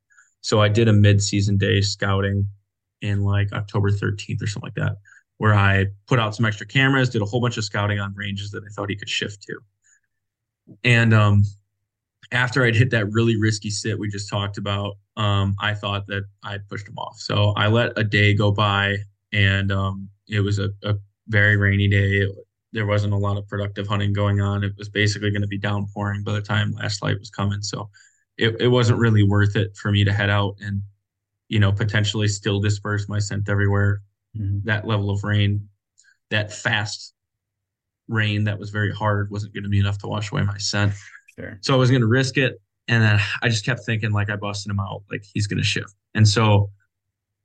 [0.42, 2.46] So I did a mid season day scouting
[3.03, 4.96] in like October 13th or something like that,
[5.38, 8.51] where I put out some extra cameras, did a whole bunch of scouting on ranges
[8.51, 9.59] that I thought he could shift to.
[10.84, 11.44] And um,
[12.33, 16.25] after I'd hit that really risky sit we just talked about, um, I thought that
[16.45, 17.18] I'd pushed him off.
[17.18, 18.97] So I let a day go by
[19.33, 20.95] and um, it was a, a,
[21.29, 22.23] very rainy day.
[22.23, 22.31] It,
[22.73, 24.64] there wasn't a lot of productive hunting going on.
[24.64, 27.62] It was basically going to be downpouring by the time last light was coming.
[27.62, 27.89] So
[28.37, 30.83] it, it wasn't really worth it for me to head out and,
[31.49, 34.03] you know, potentially still disperse my scent everywhere.
[34.37, 34.61] Mm-hmm.
[34.64, 35.68] That level of rain,
[36.31, 37.14] that fast
[38.09, 40.93] rain that was very hard wasn't going to be enough to wash away my scent.
[41.41, 41.59] Sure.
[41.62, 42.61] So I was going to risk it.
[42.88, 45.64] And then I just kept thinking like I busted him out, like he's going to
[45.64, 45.95] shift.
[46.14, 46.70] And so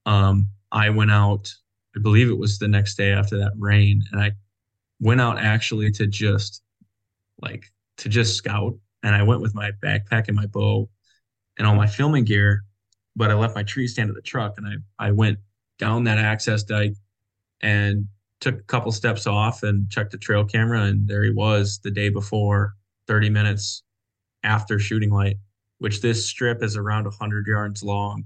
[0.05, 1.53] um, I went out
[1.95, 4.33] I believe it was the next day after that rain, and I
[4.99, 6.61] went out actually to just
[7.41, 10.89] like to just scout and I went with my backpack and my bow
[11.57, 12.63] and all my filming gear,
[13.15, 15.39] but I left my tree stand at the truck and I I went
[15.79, 16.95] down that access dike
[17.61, 18.07] and
[18.41, 21.91] took a couple steps off and checked the trail camera and there he was the
[21.91, 22.75] day before
[23.07, 23.83] 30 minutes
[24.45, 25.37] after shooting light
[25.79, 28.25] which this strip is around 100 yards long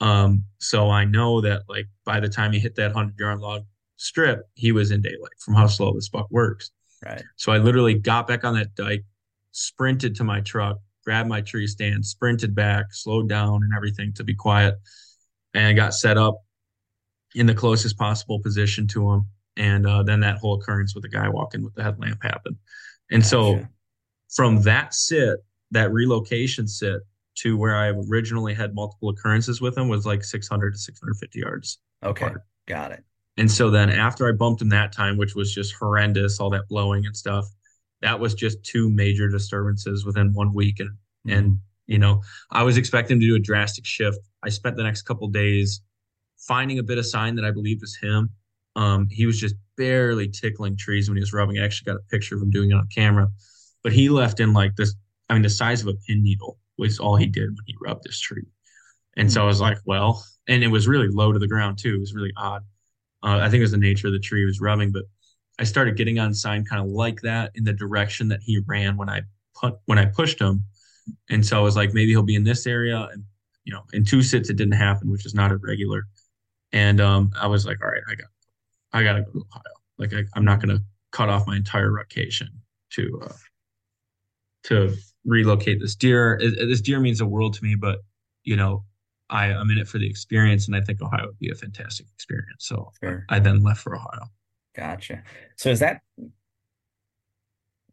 [0.00, 3.64] um, so i know that like by the time he hit that 100 yard long
[3.96, 6.70] strip he was in daylight from how slow this buck works
[7.04, 9.04] right so i literally got back on that dike
[9.52, 14.24] sprinted to my truck grabbed my tree stand sprinted back slowed down and everything to
[14.24, 14.76] be quiet
[15.54, 16.42] and got set up
[17.34, 19.26] in the closest possible position to him.
[19.56, 22.56] And uh, then that whole occurrence with the guy walking with the headlamp happened.
[23.10, 23.28] And gotcha.
[23.28, 23.66] so
[24.30, 25.38] from that sit,
[25.70, 27.00] that relocation sit
[27.36, 31.78] to where I originally had multiple occurrences with him was like 600 to 650 yards.
[32.04, 32.26] Okay.
[32.26, 32.42] Apart.
[32.66, 33.04] Got it.
[33.36, 36.68] And so then after I bumped him that time, which was just horrendous, all that
[36.68, 37.46] blowing and stuff,
[38.02, 40.80] that was just two major disturbances within one week.
[40.80, 41.30] And, mm-hmm.
[41.30, 44.18] and, you know, I was expecting to do a drastic shift.
[44.42, 45.80] I spent the next couple days
[46.36, 48.30] finding a bit of sign that I believe was him.
[48.76, 51.58] Um, he was just barely tickling trees when he was rubbing.
[51.58, 53.28] I actually got a picture of him doing it on camera,
[53.82, 54.94] but he left in like this.
[55.28, 58.04] I mean, the size of a pin needle was all he did when he rubbed
[58.04, 58.46] this tree.
[59.16, 61.94] And so I was like, well, and it was really low to the ground too.
[61.94, 62.62] It was really odd.
[63.22, 65.04] Uh, I think it was the nature of the tree he was rubbing, but
[65.58, 68.96] I started getting on sign kind of like that in the direction that he ran
[68.96, 69.22] when I
[69.54, 70.64] put when I pushed him.
[71.28, 73.08] And so I was like, maybe he'll be in this area.
[73.12, 73.24] And
[73.64, 76.06] you know, in two sits it didn't happen, which is not irregular.
[76.72, 78.28] And um, I was like, all right, I got,
[78.92, 79.62] I got to go to Ohio.
[79.98, 82.48] Like, I, am not going to cut off my entire vacation
[82.90, 83.32] to, uh,
[84.64, 84.94] to
[85.24, 86.38] relocate this deer.
[86.40, 88.00] It, this deer means the world to me, but
[88.44, 88.84] you know,
[89.28, 92.06] I, I'm in it for the experience, and I think Ohio would be a fantastic
[92.14, 92.66] experience.
[92.66, 93.24] So sure.
[93.28, 94.26] I then left for Ohio.
[94.74, 95.22] Gotcha.
[95.56, 96.00] So is that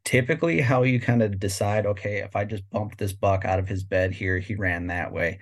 [0.03, 1.85] typically how you kind of decide?
[1.85, 5.11] Okay, if I just bumped this buck out of his bed here, he ran that
[5.11, 5.39] way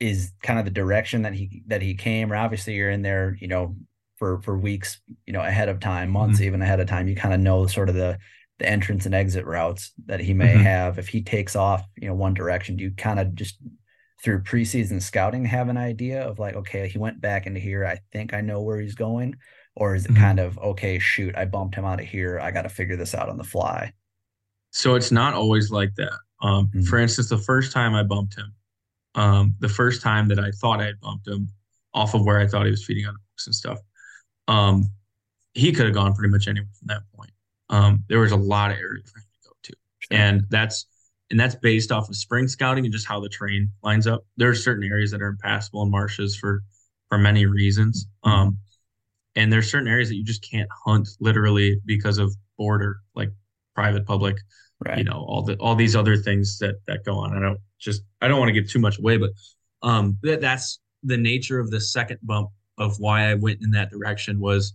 [0.00, 3.36] is kind of the direction that he that he came or obviously you're in there
[3.38, 3.76] you know
[4.16, 6.46] for for weeks you know ahead of time months mm-hmm.
[6.46, 8.18] even ahead of time you kind of know sort of the
[8.60, 10.62] the entrance and exit routes that he may mm-hmm.
[10.62, 13.58] have if he takes off you know one direction do you kind of just
[14.22, 17.98] through preseason scouting have an idea of like okay he went back into here i
[18.12, 19.34] think i know where he's going
[19.76, 20.22] or is it mm-hmm.
[20.22, 23.14] kind of okay shoot i bumped him out of here i got to figure this
[23.14, 23.92] out on the fly
[24.70, 26.82] so it's not always like that um, mm-hmm.
[26.82, 28.54] for instance the first time i bumped him
[29.14, 31.48] um, the first time that I thought I had bumped him
[31.94, 33.78] off of where I thought he was feeding on books and stuff.
[34.48, 34.86] Um,
[35.54, 37.32] he could have gone pretty much anywhere from that point.
[37.70, 40.18] Um, there was a lot of areas for him to go to, sure.
[40.18, 40.86] and that's
[41.30, 44.26] and that's based off of spring scouting and just how the terrain lines up.
[44.36, 46.62] There are certain areas that are impassable in marshes for
[47.08, 48.58] for many reasons, um,
[49.36, 53.30] and there's certain areas that you just can't hunt literally because of border, like
[53.74, 54.36] private, public,
[54.84, 54.98] right.
[54.98, 57.36] you know, all the all these other things that that go on.
[57.36, 59.30] I don't just I don't want to give too much away, but
[59.82, 63.90] um, that, that's the nature of the second bump of why I went in that
[63.90, 64.74] direction was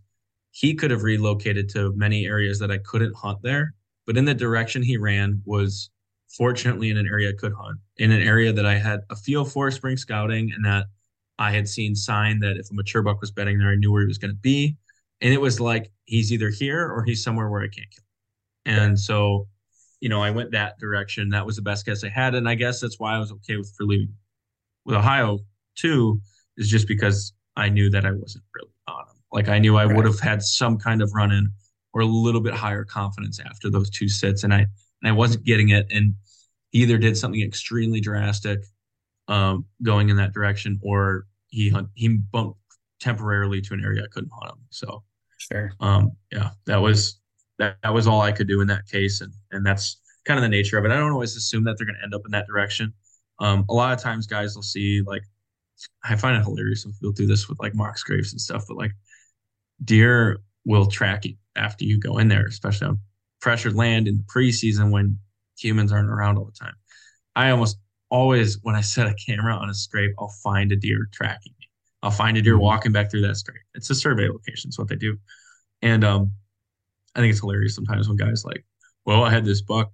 [0.56, 3.74] he could have relocated to many areas that I couldn't hunt there,
[4.06, 5.90] but in the direction he ran was
[6.30, 9.44] fortunately in an area I could hunt, in an area that I had a feel
[9.44, 10.86] for spring scouting and that
[11.38, 14.04] I had seen sign that if a mature buck was bedding there, I knew where
[14.04, 14.78] he was going to be.
[15.20, 18.04] And it was like he's either here or he's somewhere where I can't kill
[18.74, 18.80] him.
[18.80, 19.50] And so
[20.00, 21.30] you know, I went that direction.
[21.30, 23.58] That was the best guess I had, and I guess that's why I was okay
[23.58, 24.14] with for leaving
[24.86, 25.40] with Ohio
[25.76, 26.22] too,
[26.58, 28.75] is just because I knew that I wasn't really.
[29.36, 29.96] Like I knew I right.
[29.96, 31.52] would have had some kind of run in
[31.94, 35.44] or a little bit higher confidence after those two sits, and I and I wasn't
[35.46, 35.86] getting it.
[35.92, 36.16] And
[36.72, 38.60] he either did something extremely drastic,
[39.28, 42.60] um, going in that direction, or he he bumped
[43.00, 44.60] temporarily to an area I couldn't hunt him.
[44.70, 45.04] So
[45.38, 47.20] sure, um, yeah, that was
[47.60, 49.22] that, that was all I could do in that case.
[49.22, 50.92] And, and that's kind of the nature of it.
[50.92, 52.94] I don't always assume that they're going to end up in that direction.
[53.40, 55.24] Um, a lot of times guys will see like,
[56.04, 58.78] I find it hilarious when people do this with like mock Graves and stuff, but
[58.78, 58.92] like
[59.84, 63.00] deer will track you after you go in there, especially on
[63.42, 65.20] pressured land in the preseason when
[65.58, 66.74] humans aren't around all the time.
[67.36, 67.78] I almost
[68.10, 71.68] always, when I set a camera on a scrape, I'll find a deer tracking me.
[72.02, 72.64] I'll find a deer mm-hmm.
[72.64, 73.62] walking back through that scrape.
[73.74, 74.70] It's a survey location.
[74.70, 75.18] It's what they do.
[75.82, 76.32] And um,
[77.16, 78.66] I think it's hilarious sometimes when guys like,
[79.06, 79.92] well, I had this buck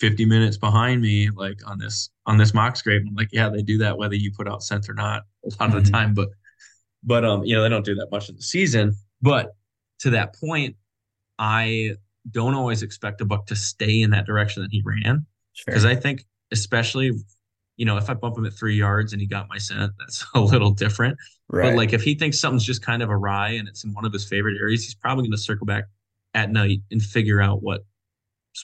[0.00, 3.02] 50 minutes behind me, like on this on this mock scrape.
[3.06, 5.68] I'm like, yeah, they do that whether you put out scent or not a lot
[5.68, 5.92] of the mm-hmm.
[5.92, 6.28] time, but
[7.02, 8.94] but um, you know, they don't do that much in the season.
[9.20, 9.54] But
[10.00, 10.76] to that point,
[11.38, 11.96] I
[12.30, 15.26] don't always expect a buck to stay in that direction that he ran.
[15.66, 15.90] Because sure.
[15.90, 17.12] I think especially
[17.78, 20.26] you know, if I bump him at three yards and he got my scent, that's
[20.34, 21.16] a little different.
[21.48, 21.70] Right.
[21.70, 24.12] But like if he thinks something's just kind of awry and it's in one of
[24.12, 25.84] his favorite areas, he's probably going to circle back
[26.34, 27.86] at night and figure out what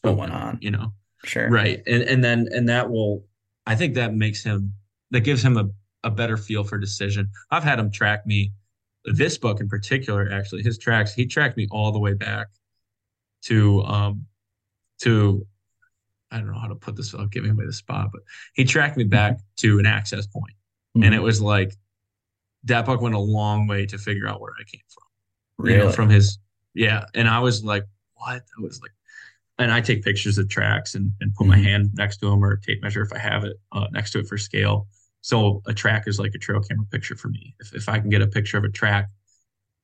[0.02, 0.59] what went on.
[0.61, 0.92] You know.
[1.24, 1.48] Sure.
[1.48, 1.82] Right.
[1.86, 3.24] And and then and that will
[3.66, 4.74] I think that makes him
[5.12, 5.68] that gives him a,
[6.02, 7.30] a better feel for decision.
[7.50, 8.52] I've had him track me
[9.05, 12.48] this book in particular, actually, his tracks, he tracked me all the way back
[13.42, 14.26] to um
[15.00, 15.46] to
[16.30, 18.22] I don't know how to put this without giving away the spot, but
[18.55, 20.55] he tracked me back to an access point.
[20.96, 21.05] Mhm.
[21.07, 21.76] And it was like
[22.64, 25.66] that book went a long way to figure out where I came from.
[25.68, 25.94] You know, Really?
[25.94, 26.38] from his
[26.74, 27.05] yeah.
[27.14, 27.84] And I was like,
[28.14, 28.42] what?
[28.59, 28.90] I was like
[29.59, 31.62] and I take pictures of tracks and, and put my Mhm.
[31.62, 34.18] hand next to them or a tape measure if I have it uh, next to
[34.18, 34.88] it for scale.
[35.24, 37.54] So a track is like a trail camera picture for me.
[37.58, 39.08] If, if I can get a picture of a track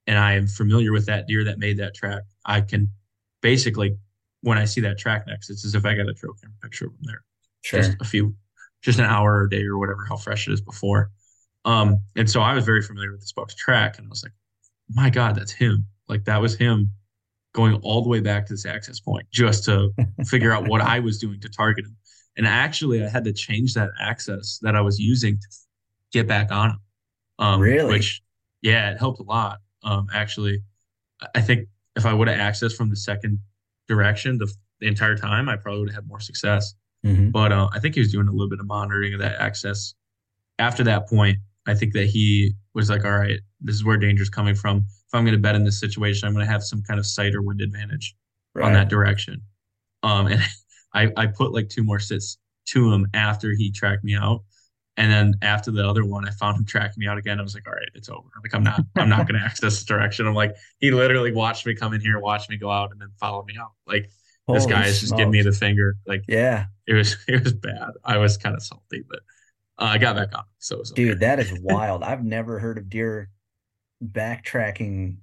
[0.07, 2.93] and I am familiar with that deer that made that track, I can
[3.41, 3.97] basically,
[4.43, 6.85] when I see that track next, it's as if I got a trail camera picture
[6.89, 7.25] of them there
[7.63, 7.81] Sure.
[7.81, 8.35] just a few,
[8.83, 11.11] just an hour or a day or whatever, how fresh it is before.
[11.65, 14.33] Um, and so I was very familiar with this buck's track, and I was like,
[14.91, 15.87] my God, that's him.
[16.07, 16.91] Like that was him
[17.55, 19.91] going all the way back to this access point just to
[20.27, 21.97] figure out what I was doing to target him.
[22.37, 25.47] And actually, I had to change that access that I was using to
[26.13, 26.79] get back on him.
[27.39, 27.91] Um, Really?
[27.95, 28.23] Which,
[28.63, 29.59] yeah, it helped a lot.
[29.83, 30.63] Um, actually,
[31.35, 33.41] I- think if I would have accessed from the second
[33.89, 34.51] direction the,
[34.81, 36.75] the entire time, I probably would have had more success.
[37.05, 37.33] Mhm.
[37.33, 39.95] But uh, I think he was doing a little bit of monitoring of that access.
[40.59, 44.31] After that point, I think that he was like, all right, this is where danger's
[44.31, 44.79] coming from.
[44.79, 47.07] If I'm going to bet in this situation, I'm going to have some kind of
[47.07, 48.15] sight or wind advantage
[48.67, 49.43] on that direction.
[50.03, 50.41] Um, and
[50.95, 52.39] I, I put like two more sits
[52.69, 54.43] to him after he tracked me out.
[54.97, 57.39] And then after the other one, I found him tracking me out again.
[57.39, 58.29] I was like, all right, it's over.
[58.43, 60.27] Like I'm not, I'm not going to access this direction.
[60.27, 63.09] I'm like, he literally watched me come in here, watched me go out, and then
[63.19, 63.73] follow me out.
[63.87, 64.11] Like
[64.53, 65.97] this Holy guy is just giving me the finger.
[66.07, 66.67] Like Yeah.
[66.87, 67.91] it was it was bad.
[68.05, 69.21] I was kind of salty, but
[69.79, 71.05] uh, I got back on, so it was okay.
[71.05, 72.03] Dude, that is wild.
[72.03, 73.31] I've never heard of deer
[74.05, 75.19] backtracking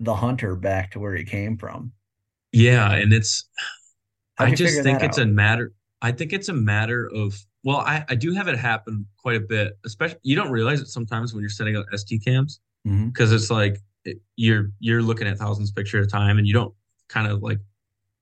[0.00, 1.92] the hunter back to where he came from.
[2.52, 3.44] yeah, and it's
[4.36, 5.24] How'd I just think it's out?
[5.24, 5.72] a matter.
[6.00, 9.40] I think it's a matter of well, I I do have it happen quite a
[9.40, 9.78] bit.
[9.84, 13.36] Especially you don't realize it sometimes when you're setting up SD cams because mm-hmm.
[13.36, 16.54] it's like it, you're you're looking at thousands of pictures at a time, and you
[16.54, 16.74] don't
[17.08, 17.58] kind of like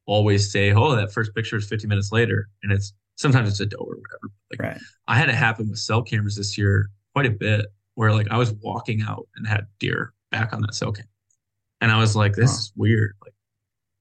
[0.07, 3.67] always say, oh, that first picture is 50 minutes later, and it's sometimes it's a
[3.67, 4.33] doe or whatever.
[4.51, 4.81] Like Right.
[5.07, 8.37] I had it happen with cell cameras this year quite a bit where like I
[8.39, 11.07] was walking out and had deer back on that cell cam.
[11.81, 12.57] And I was like, this Huh.
[12.57, 13.15] is weird.
[13.23, 13.35] Like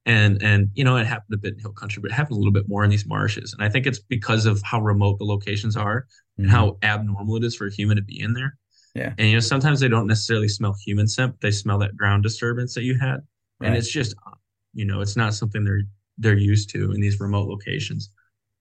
[0.06, 2.40] and and you know, it happened a bit in hill country, but it happened a
[2.40, 3.54] little bit more in these marshes.
[3.54, 6.52] And I think it's because of how remote the locations are and Mhm.
[6.52, 8.58] how abnormal it is for a human to be in there.
[8.96, 9.14] Yeah.
[9.18, 12.24] And you know, sometimes they don't necessarily smell human scent, but they smell that ground
[12.24, 13.20] disturbance that you had.
[13.62, 14.16] And it's just
[14.74, 15.82] you know, it's not something they're
[16.18, 18.10] they're used to in these remote locations.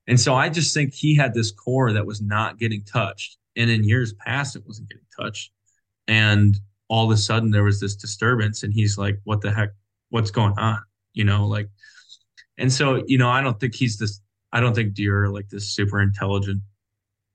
[0.07, 3.37] And so I just think he had this core that was not getting touched.
[3.57, 5.53] And in years past, it wasn't getting touched.
[6.07, 6.59] And
[6.89, 8.63] all of a sudden, there was this disturbance.
[8.63, 9.71] And he's like, what the heck?
[10.11, 10.79] What's going on?
[11.19, 11.69] You know, like,
[12.59, 14.21] and so, you know, I don't think he's this,
[14.53, 16.63] I don't think deer are like this super intelligent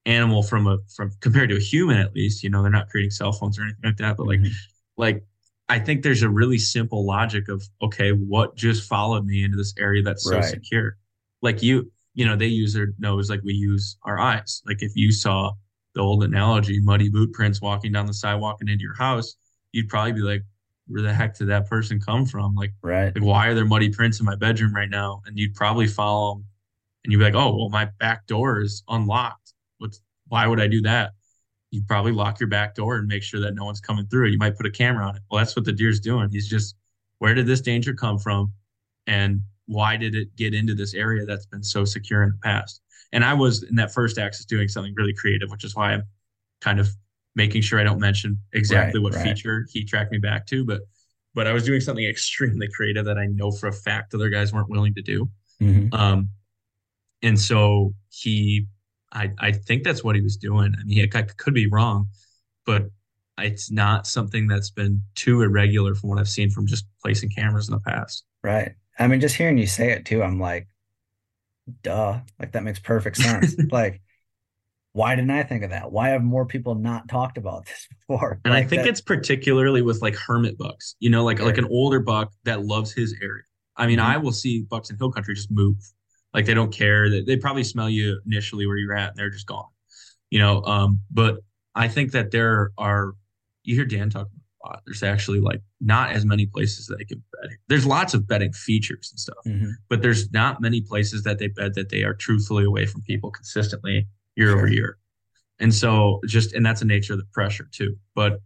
[0.06, 2.44] animal from a, from compared to a human, at least.
[2.44, 4.16] You know, they're not creating cell phones or anything like that.
[4.16, 4.52] But like, Mhm.
[4.96, 5.26] like
[5.68, 9.74] I think there's a really simple logic of okay, what just followed me into this
[9.78, 10.46] area that's so Right.
[10.46, 10.98] secure?
[11.42, 14.62] Like you, you know, they use their nose like we use our eyes.
[14.66, 15.52] Like if you saw
[15.94, 19.36] the old analogy, muddy boot prints walking down the sidewalk and into your house,
[19.74, 20.44] you'd probably be like,
[20.88, 22.56] where the heck did that person come from?
[22.56, 23.14] Like, Right.
[23.16, 25.22] like why are there muddy prints in my bedroom right now?
[25.26, 26.46] And you'd probably follow them
[27.04, 29.54] and you'd be like, oh, well, my back door is unlocked.
[29.78, 31.12] What's why would I do that?
[31.72, 34.28] You'd probably lock your back door and make sure that no one's coming through.
[34.28, 35.22] You might put a camera on it.
[35.30, 36.30] Well, that's what the deer's doing.
[36.32, 36.76] He's just,
[37.20, 38.54] where did this danger come from?
[39.08, 42.82] And why did it get into this area that's been so secure in the past?
[43.12, 46.04] And I was in that first axis doing something really creative, which is why I'm
[46.62, 46.90] kind of
[47.36, 49.24] making sure I don't mention exactly Right, what right.
[49.24, 50.82] feature he tracked me back to, but
[51.36, 54.54] but I was doing something extremely creative that I know for a fact other guys
[54.54, 55.30] weren't willing to do.
[55.62, 55.94] Mhm.
[55.94, 56.30] Um,
[57.22, 58.68] and so he,
[59.12, 60.74] I, I think that's what he was doing.
[60.80, 62.08] I mean, I could be wrong,
[62.66, 62.90] but
[63.38, 67.68] it's not something that's been too irregular from what I've seen from just placing cameras
[67.68, 68.26] in the past.
[68.44, 68.74] Right.
[69.00, 70.68] I mean, just hearing you say it too, I'm like,
[71.82, 72.20] duh.
[72.40, 73.56] Like that makes perfect sense.
[73.72, 74.02] like,
[74.94, 75.92] why didn't I think of that?
[75.92, 78.40] Why have more people not talked about this before?
[78.46, 81.58] And Like I think that- it's particularly with like hermit bucks, you know, like like
[81.58, 83.44] an older buck that loves his area.
[83.76, 84.04] I mean, Mhm.
[84.06, 85.78] I will see bucks in hill country just move.
[86.34, 87.10] Like they don't care.
[87.10, 89.66] They, they probably smell you initially where you're at and they're just gone.
[90.30, 91.38] You know, um, but
[91.76, 93.14] I think that there are
[93.64, 94.82] you hear Dan talk about a lot.
[94.86, 97.52] There's actually like not as many places that they can bed.
[97.68, 99.72] There's lots of bedding features and stuff, Mhm.
[99.90, 103.32] but there's not many places that they bed that they are truthfully away from people
[103.32, 104.58] consistently year Sure.
[104.58, 104.98] over year.
[105.60, 107.98] And so just and that's the nature of the pressure too.
[108.16, 108.42] But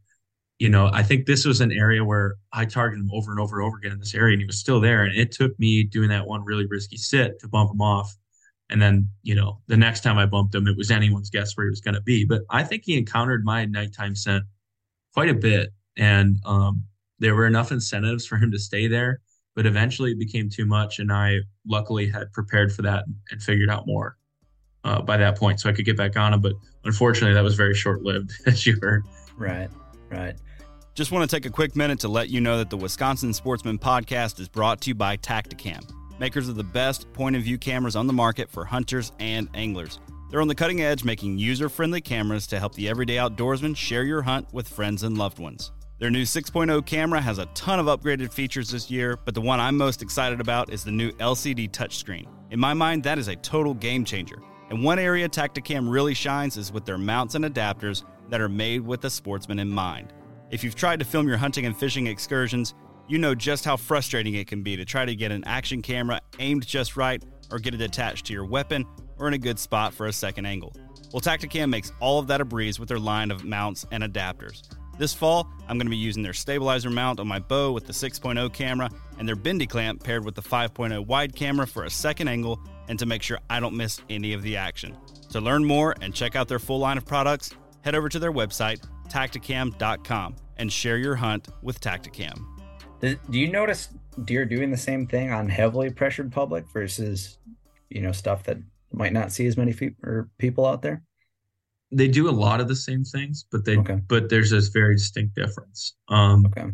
[0.59, 3.59] you know, I think this was an area where I targeted him over and over
[3.59, 5.03] and over again in this area, and he was still there.
[5.03, 8.15] And it took me doing that one really risky sit to bump him off.
[8.69, 11.65] And then, you know, the next time I bumped him, it was anyone's guess where
[11.67, 12.25] he was going to be.
[12.25, 14.43] But I think he encountered my nighttime scent
[15.13, 15.73] quite a bit.
[15.95, 16.83] And um,
[17.19, 19.21] there were enough incentives for him to stay there.
[19.55, 20.99] But eventually it became too much.
[20.99, 24.16] And I luckily had prepared for that and figured out more
[24.87, 26.41] uh, by that point so I could get back on him.
[26.41, 26.53] But
[26.85, 29.05] unfortunately, that was very short lived, as you heard.
[29.37, 29.69] Right,
[30.09, 30.35] right.
[30.95, 33.77] Just want to take a quick minute to let you know that the Wisconsin Sportsman
[33.77, 35.87] Podcast is brought to you by Tactacam,
[36.19, 39.99] makers of the best point of view cameras on the market for hunters and anglers.
[40.29, 44.03] They're on the cutting edge, making user friendly cameras to help the everyday outdoorsman share
[44.03, 45.71] your hunt with friends and loved ones.
[45.99, 49.59] Their new 6.0 camera has a ton of upgraded features this year, but the one
[49.59, 52.27] I'm most excited about is the new LCD touchscreen.
[52.51, 54.39] In my mind, that is a total game changer.
[54.69, 58.81] And one area Tactacam really shines is with their mounts and adapters that are made
[58.81, 60.13] with the sportsman in mind.
[60.51, 62.73] If you've tried to film your hunting and fishing excursions,
[63.07, 66.19] you know just how frustrating it can be to try to get an action camera
[66.39, 68.85] aimed just right or get it attached to your weapon
[69.17, 70.73] or in a good spot for a second angle.
[71.13, 74.63] Well, Tactacam makes all of that a breeze with their line of mounts and adapters.
[74.97, 77.93] This fall, I'm going to be using their stabilizer mount on my bow with the
[77.93, 82.27] 6.0 camera and their bendy clamp paired with the 5.0 wide camera for a second
[82.27, 84.97] angle and to make sure I don't miss any of the action.
[85.31, 88.31] To learn more and check out their full line of products, head over to their
[88.31, 88.79] website,
[89.09, 92.39] tactacam.com, and share your hunt with Tactacam.
[93.01, 93.89] Do, do you notice
[94.25, 97.37] deer doing the same thing on heavily pressured public versus,
[97.89, 98.57] you know, stuff that
[98.91, 101.03] might not see as many fe- or people out there?
[101.91, 103.99] They do a lot of the same things, but they Okay.
[104.09, 105.95] but there's this very distinct difference.
[106.09, 106.71] Um, Okay.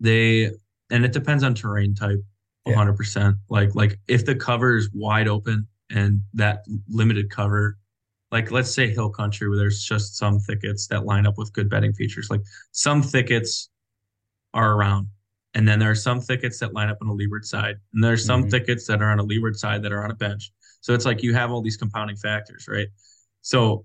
[0.00, 0.50] they
[0.90, 2.18] and it depends on terrain type
[2.66, 2.74] Yeah.
[2.76, 7.76] 100% like like if the cover is wide open and that limited cover
[8.32, 11.68] like let's say hill country where there's just some thickets that line up with good
[11.68, 12.40] bedding features like
[12.72, 13.68] some thickets
[14.54, 15.08] are around
[15.52, 18.24] and then there are some thickets that line up on the leeward side and there's
[18.24, 18.50] some Mhm.
[18.50, 20.50] thickets that are on a leeward side that are on a bench
[20.80, 22.88] so it's like you have all these compounding factors right
[23.42, 23.84] so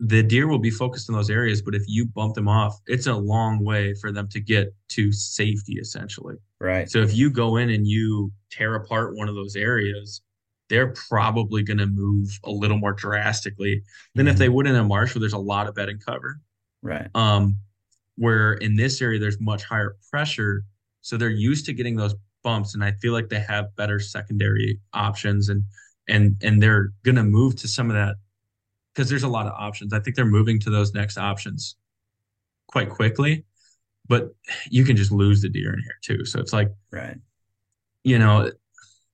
[0.00, 3.06] the deer will be focused in those areas but if you bump them off it's
[3.06, 6.88] a long way for them to get to safety essentially Right.
[6.90, 10.20] so if you go in and you tear apart one of those areas,
[10.68, 13.82] they're probably going to move a little more drastically
[14.14, 14.38] than if Mhm.
[14.38, 16.40] they would in a marsh where there's a lot of bedding cover.
[16.82, 17.08] Right.
[17.16, 17.56] Um,
[18.16, 20.64] where in this area there's much higher pressure,
[21.00, 22.14] so they're used to getting those
[22.44, 25.64] bumps, and I feel like they have better secondary options, and
[26.08, 28.16] and and they're going to move to some of that
[28.94, 29.92] because there's a lot of options.
[29.92, 31.76] I think they're moving to those next options
[32.68, 33.44] quite quickly,
[34.08, 34.34] but
[34.70, 36.24] you can just lose the deer in here too.
[36.24, 37.16] So it's like Right.
[38.04, 38.50] you know,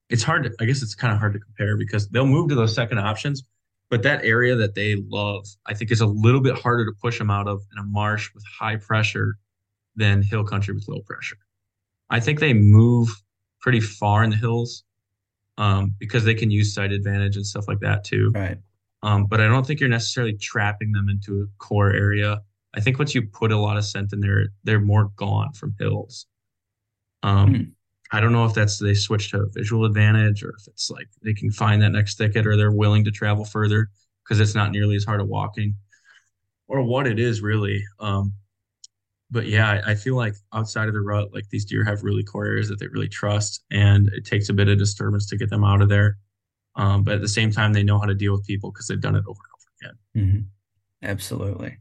[0.08, 2.54] it's hard to, I guess it's kind of hard to compare because they'll move to
[2.54, 3.42] those second options,
[3.90, 7.18] but that area that they love, I think is a little bit harder to push
[7.18, 9.36] them out of in a marsh with high pressure
[9.96, 11.36] than hill country with low pressure.
[12.10, 13.10] I think they move
[13.60, 14.84] pretty far in the hills
[15.58, 18.30] um, because they can use sight advantage and stuff like that too.
[18.34, 18.58] Right.
[19.02, 22.42] Um, but I don't think you're necessarily trapping them into a core area.
[22.74, 25.74] I think once you put a lot of scent in there, they're more gone from
[25.78, 26.26] hills.
[27.22, 27.62] Um, Hmm.
[28.12, 31.08] I don't know if that's they switch to a visual advantage or if it's like
[31.22, 33.90] they can find that next thicket or they're willing to travel further
[34.24, 35.74] because it's not nearly as hard of walking
[36.68, 37.84] or what it is really.
[38.00, 38.34] Um,
[39.30, 42.24] but yeah, I, I feel like outside of the rut, like these deer have really
[42.24, 45.50] core areas that they really trust, and it takes a bit of disturbance to get
[45.50, 46.18] them out of there.
[46.78, 49.00] Um, but at the same time, they know how to deal with people because they've
[49.00, 49.40] done it over
[49.82, 50.32] and over again.
[51.02, 51.08] Mhm.
[51.08, 51.76] Absolutely.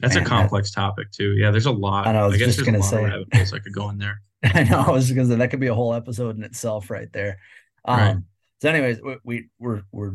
[0.00, 1.32] That's Man, a that- complex topic too.
[1.38, 2.06] Yeah, there's a lot.
[2.06, 2.90] I know, I was guess just there's gonna a lot
[3.32, 3.40] say.
[3.42, 4.20] of I could go in there.
[4.44, 4.80] I know.
[4.80, 7.38] I was to say that could be a whole episode in itself, right there.
[7.84, 8.16] Um, Right.
[8.60, 10.14] So, anyways, we, we we're we're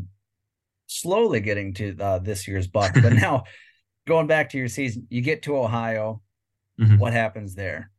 [0.88, 3.44] slowly getting to uh, this year's buck, but now
[4.08, 6.22] going back to your season, you get to Ohio.
[6.80, 6.98] Mhm.
[7.00, 7.92] What happens there?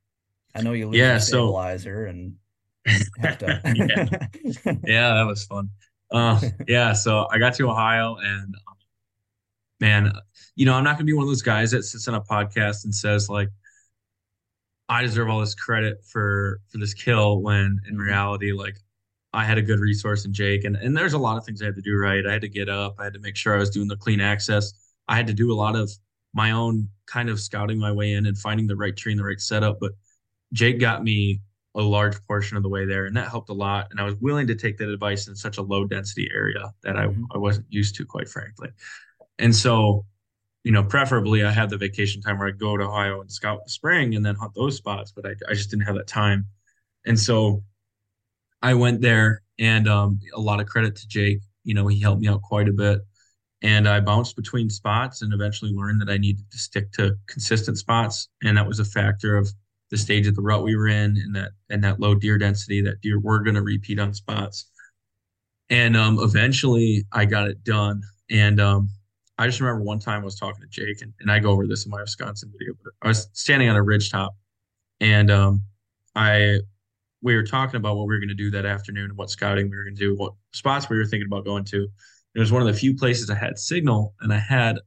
[0.55, 2.35] I know you lose Yeah, your so- stabilizer and
[3.19, 3.61] have to.
[3.65, 4.75] yeah.
[4.85, 5.71] yeah, that was fun.
[6.11, 8.55] Uh, yeah, so I got to Ohio, and
[9.81, 10.13] man,
[10.57, 12.85] you know, I'm not gonna be one of those guys that sits on a podcast
[12.85, 13.49] and says like,
[14.89, 17.41] I deserve all this credit for for this kill.
[17.43, 18.01] When in Mhm.
[18.07, 18.77] reality, like,
[19.33, 21.67] I had a good resource in Jake, and and there's a lot of things I
[21.67, 22.27] had to do right.
[22.27, 22.97] I had to get up.
[22.99, 24.73] I had to make sure I was doing the clean access.
[25.09, 25.91] I had to do a lot of
[26.35, 29.25] my own kind of scouting my way in and finding the right tree and the
[29.25, 29.79] right setup.
[29.81, 29.93] But
[30.53, 31.41] Jake got me
[31.75, 33.89] a large portion of the way there, and that helped a lot.
[33.91, 36.97] And I was willing to take that advice in such a low density area that
[36.97, 37.27] I, Mhm.
[37.35, 38.71] I wasn't used to, quite frankly.
[39.39, 40.05] And so,
[40.65, 43.61] you know, preferably I had the vacation time where I'd go to Ohio and scout
[43.65, 46.47] the spring and then hunt those spots, but I, I just didn't have that time.
[47.07, 47.65] And so
[48.61, 51.41] I went there, and um, a lot of credit to Jake.
[51.65, 53.01] You know, he helped me out quite a bit.
[53.63, 57.79] And I bounced between spots and eventually learned that I needed to stick to consistent
[57.79, 58.29] spots.
[58.43, 59.53] And that was a factor of
[59.91, 62.81] the stage of the rut we were in and that and that low deer density
[62.81, 64.67] that deer were going to repeat on spots
[65.69, 68.03] And um, eventually I got it done.
[68.31, 68.89] And um,
[69.39, 71.67] I just remember one time I was talking to Jake, and, and I go over
[71.67, 74.37] this in my Wisconsin video, but I was standing on a ridge top
[75.01, 75.63] and um,
[76.15, 76.61] I
[77.23, 79.69] we were talking about what we were going to do that afternoon and what scouting
[79.71, 81.87] we were going to do, what spots we were thinking about going to.
[82.35, 84.79] It was one of the few places I had signal, and I had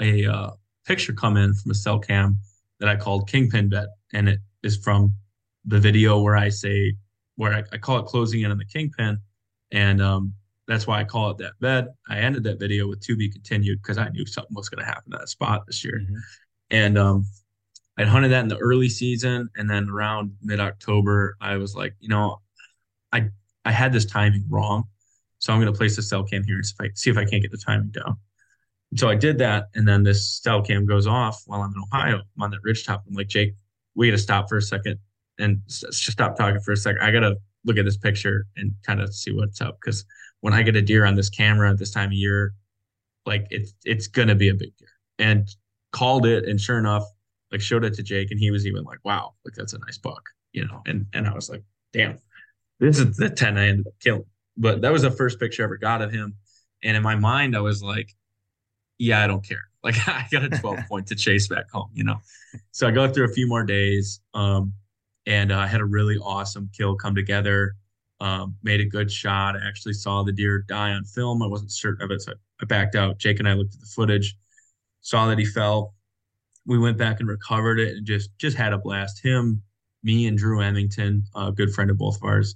[0.00, 0.50] a uh,
[0.86, 2.36] picture come in from a cell cam
[2.80, 5.14] that I called Kingpin Bet, and it is from
[5.64, 6.94] the video where I say
[7.36, 9.18] where I, I call it closing in on the Kingpin,
[9.70, 10.34] and um,
[10.68, 11.88] that's why I call it that bed.
[12.08, 14.90] I ended that video with to be continued because I knew something was going to
[14.90, 16.16] happen at that spot this year, mm-hmm.
[16.70, 17.26] and um,
[17.98, 21.94] I'd hunted that in the early season, and then around mid October, I was like,
[22.00, 22.40] you know,
[23.12, 23.28] I
[23.64, 24.84] I had this timing wrong,
[25.38, 27.16] so I'm going to place the cell cam here and see if I see if
[27.16, 28.16] I can't get the timing down.
[28.90, 31.82] And so I did that, and then this cell cam goes off while I'm in
[31.82, 32.16] Ohio.
[32.36, 33.04] I'm on that ridge top.
[33.08, 33.54] I'm like, Jake,
[33.94, 34.98] we got to stop for a second
[35.38, 37.02] and stop talking for a second.
[37.02, 40.04] I got to look at this picture and kind of see what's up because
[40.40, 42.54] when I get a deer on this camera at this time of year,
[43.24, 44.88] like it's it's gonna be a big deer.
[45.18, 45.48] And
[45.92, 47.04] called it, and sure enough,
[47.50, 49.98] like showed it to Jake, and he was even like, "Wow, like that's a nice
[49.98, 50.22] buck,"
[50.52, 50.82] you know.
[50.86, 51.62] And and I was like,
[51.92, 52.18] "Damn,
[52.80, 54.24] this is the ten I ended up killing."
[54.56, 56.34] But that was the first picture I ever got of him,
[56.82, 58.08] and in my mind, I was like,
[59.02, 59.64] "Yeah, I don't care.
[59.82, 62.16] Like I got a twelve point to chase back home, you know."
[62.70, 64.72] So I go through a few more days, um,
[65.26, 67.74] and uh, I had a really awesome kill come together.
[68.20, 69.56] Um, made a good shot.
[69.56, 71.42] I actually saw the deer die on film.
[71.42, 73.18] I wasn't certain of it, so I backed out.
[73.18, 74.36] Jake and I looked at the footage,
[75.00, 75.94] saw that he fell,
[76.66, 79.22] we went back and recovered it and just just had a blast.
[79.22, 79.62] Him,
[80.02, 82.54] me, and Drew Emmington, a good friend of both of ours,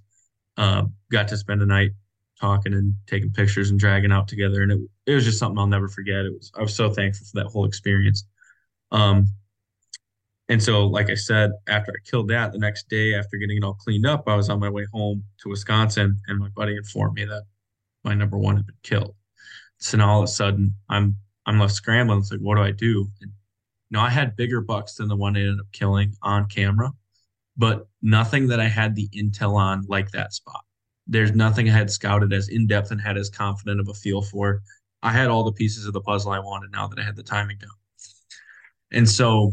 [0.57, 1.93] uh, got to spend a night
[2.41, 5.67] talking and taking pictures and dragging out together, and it it was just something I'll
[5.67, 6.25] never forget.
[6.25, 8.25] It was I was so thankful for that whole experience.
[8.93, 9.27] Um,
[10.49, 13.65] and so, like I said, after I killed that, the next day after getting it
[13.65, 17.15] all cleaned up, I was on my way home to Wisconsin, and my buddy informed
[17.15, 17.43] me that
[18.05, 19.15] my number one had been killed.
[19.79, 21.17] So now all of a sudden, I'm
[21.47, 22.21] I'm left scrambling.
[22.21, 23.09] It's like, what do I do?
[23.21, 23.33] And
[23.91, 26.93] know, I had bigger bucks than the one I ended up killing on camera,
[27.57, 30.66] but nothing that I had the intel on like that spot.
[31.07, 34.23] There's nothing I had scouted as in depth and had as confident of a feel
[34.23, 34.63] for.
[35.03, 37.23] I had all the pieces of the puzzle I wanted now that I had the
[37.23, 37.71] timing down.
[38.91, 39.53] And so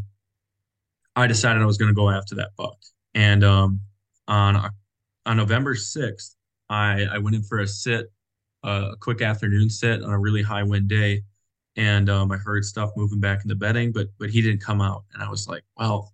[1.15, 2.77] I decided I was going to go after that buck.
[3.13, 3.81] And um,
[4.27, 4.71] on
[5.25, 6.35] on November 6th,
[6.69, 8.11] I, I went in for a sit,
[8.63, 11.23] uh, a quick afternoon sit on a really high wind day
[11.75, 14.81] and um, I heard stuff moving back in the bedding, but but he didn't come
[14.81, 16.13] out, and I was like, well,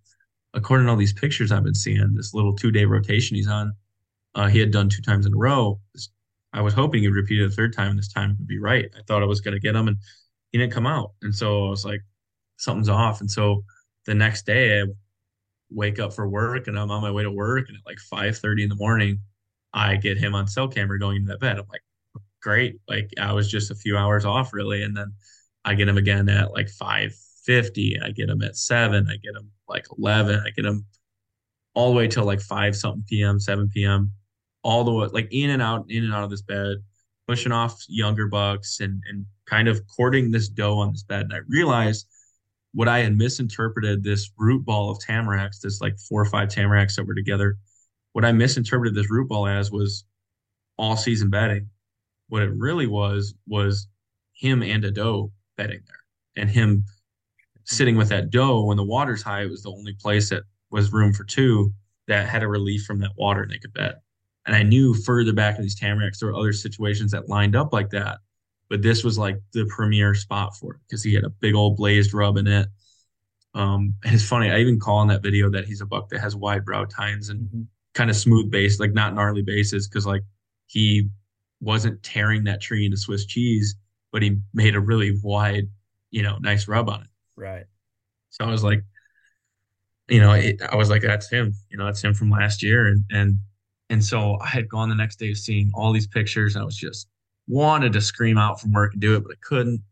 [0.54, 3.74] according to all these pictures I've been seeing, this little two day rotation he's on,
[4.34, 5.80] uh, he had done two times in a row.
[6.52, 8.90] I was hoping he'd repeat it a third time, and this time would be right.
[8.96, 9.96] I thought I was going to get him, and
[10.52, 12.02] he didn't come out, and so I was like,
[12.56, 13.20] something's off.
[13.20, 13.64] And so
[14.06, 14.84] the next day, I
[15.70, 18.36] wake up for work, and I'm on my way to work, and at like five
[18.38, 19.20] thirty in the morning,
[19.72, 21.58] I get him on cell camera going into that bed.
[21.58, 21.82] I'm like,
[22.42, 25.12] great, like I was just a few hours off, really, and then
[25.64, 28.00] I get him again at like 550.
[28.02, 29.08] I get him at seven.
[29.08, 30.42] I get him like 11.
[30.44, 30.86] I get him
[31.74, 34.12] all the way till like five something p.m., 7 p.m.,
[34.62, 36.76] all the way like in and out, in and out of this bed,
[37.26, 41.22] pushing off younger bucks and, and kind of courting this doe on this bed.
[41.22, 42.06] And I realized
[42.72, 46.96] what I had misinterpreted this root ball of tamaracks, this like four or five tamaracks
[46.96, 47.56] that were together.
[48.12, 50.04] What I misinterpreted this root ball as was
[50.76, 51.68] all season bedding.
[52.28, 53.88] What it really was was
[54.32, 56.42] him and a doe bedding there.
[56.42, 56.84] And him
[57.64, 60.92] sitting with that doe when the water's high, it was the only place that was
[60.92, 61.72] room for two
[62.08, 63.96] that had a relief from that water and they could bed.
[64.46, 67.72] And I knew further back in these tamaracks, there were other situations that lined up
[67.72, 68.18] like that.
[68.68, 71.76] But this was like the premier spot for it because he had a big old
[71.76, 72.68] blazed rub in it.
[73.54, 76.20] Um, and it's funny, I even call in that video that he's a buck that
[76.20, 77.62] has wide brow tines and mm-hmm.
[77.94, 80.22] kind of smooth base, like not gnarly bases, because like
[80.66, 81.08] he
[81.60, 83.76] wasn't tearing that tree into Swiss cheese
[84.12, 85.68] but he made a really wide,
[86.10, 87.08] you know, nice rub on it.
[87.36, 87.64] Right.
[88.30, 88.82] So I was like,
[90.08, 91.54] you know, it, I was like, that's him.
[91.70, 93.36] You know, that's him from last year, and and
[93.90, 96.76] and so I had gone the next day seeing all these pictures, and I was
[96.76, 97.08] just
[97.48, 99.82] wanted to scream out from work and do it, but I couldn't.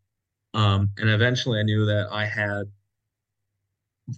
[0.54, 2.66] Um, and eventually, I knew that I had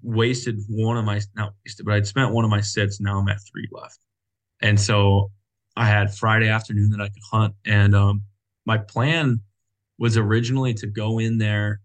[0.02, 3.00] wasted one of my not wasted, but I'd spent one of my sits.
[3.00, 3.98] Now I'm at three left,
[4.60, 5.32] and so
[5.76, 8.22] I had Friday afternoon that I could hunt, and um,
[8.66, 9.40] my plan
[9.98, 11.80] was originally to go in there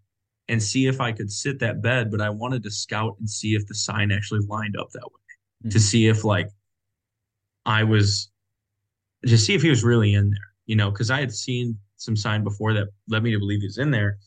[0.48, 3.54] and see if I could sit that bed, but I wanted to scout and see
[3.54, 5.20] if the sign actually lined up that way
[5.64, 5.70] mm-hmm.
[5.70, 6.50] to see if like
[7.66, 8.30] I was
[9.26, 12.16] to see if he was really in there, you know, because I had seen some
[12.16, 14.18] sign before that led me to believe he was in there.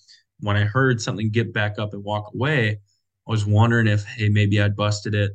[0.41, 4.29] When I heard something get back up and walk away, I was wondering if hey
[4.29, 5.31] maybe I'd busted it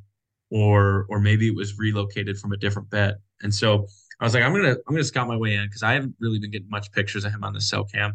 [0.50, 3.16] or or maybe it was relocated from a different bed.
[3.42, 3.86] And so
[4.20, 6.38] I was like, I'm gonna I'm gonna scout my way in because I haven't really
[6.38, 8.14] been getting much pictures of him on the cell cam.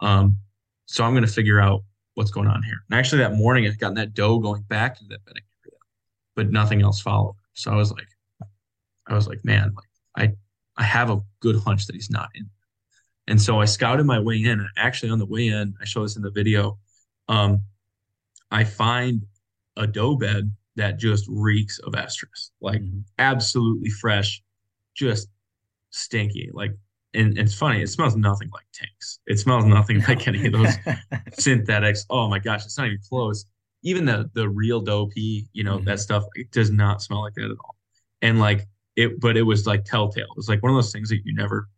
[0.00, 0.38] Um,
[0.86, 1.82] so I'm gonna figure out
[2.14, 2.82] what's going on here.
[2.90, 5.78] And actually, that morning I would gotten that doe going back to that bedding area,
[6.36, 7.36] but nothing else followed.
[7.54, 8.08] So I was like,
[9.06, 10.34] I was like, man, like I
[10.76, 12.48] I have a good hunch that he's not in.
[13.28, 14.66] And so I scouted my way in.
[14.76, 16.78] Actually, on the way in, I show this in the video.
[17.28, 17.62] Um,
[18.50, 19.22] I find
[19.76, 23.00] a doe bed that just reeks of estrus, like mm-hmm.
[23.18, 24.42] absolutely fresh,
[24.94, 25.28] just
[25.90, 26.50] stinky.
[26.52, 26.72] Like,
[27.14, 29.20] and, and, it's funny, it smells nothing like tanks.
[29.26, 30.74] It smells nothing like any of those
[31.38, 32.04] synthetics.
[32.10, 33.44] Oh my gosh, it's not even close.
[33.82, 35.86] Even the the real doe pee, you know, mm-hmm.
[35.86, 37.76] that stuff, it does not smell like that at all.
[38.20, 38.66] And like
[38.96, 40.24] it, but it was like telltale.
[40.24, 41.68] It was like one of those things that you never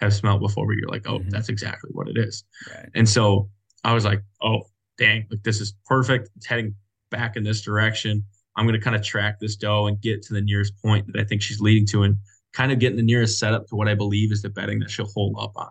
[0.00, 1.30] have smelled before, where you're like, oh, mm-hmm.
[1.30, 2.44] that's exactly what it is.
[2.74, 2.88] Right.
[2.94, 3.48] And so
[3.84, 4.62] I was like, oh,
[4.98, 6.30] dang, like this is perfect.
[6.36, 6.74] It's heading
[7.10, 8.24] back in this direction.
[8.56, 11.20] I'm going to kind of track this doe and get to the nearest point that
[11.20, 12.16] I think she's leading to and
[12.52, 15.06] kind of getting the nearest setup to what I believe is the bedding that she'll
[15.06, 15.70] hold up on.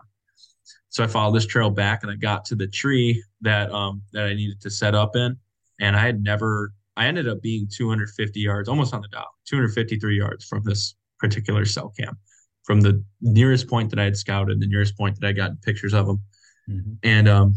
[0.88, 4.24] So I followed this trail back and I got to the tree that um that
[4.24, 5.36] I needed to set up in.
[5.80, 10.16] And I had never I ended up being 250 yards, almost on the dot, 253
[10.16, 12.16] yards from this particular cell cam,
[12.64, 15.94] from the nearest point that I had scouted, the nearest point that I got pictures
[15.94, 16.22] of them.
[16.68, 16.92] Mm-hmm.
[17.02, 17.54] And um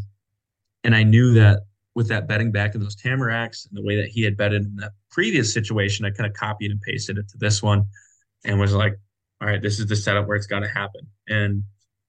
[0.83, 1.61] and I knew that
[1.95, 4.75] with that bedding back in those tamaracks and the way that he had bedded in
[4.75, 7.86] that previous situation, I kind of copied and pasted it to this one
[8.43, 8.99] and was like,
[9.41, 11.07] all right, this is the setup where it's got to happen.
[11.27, 11.63] And,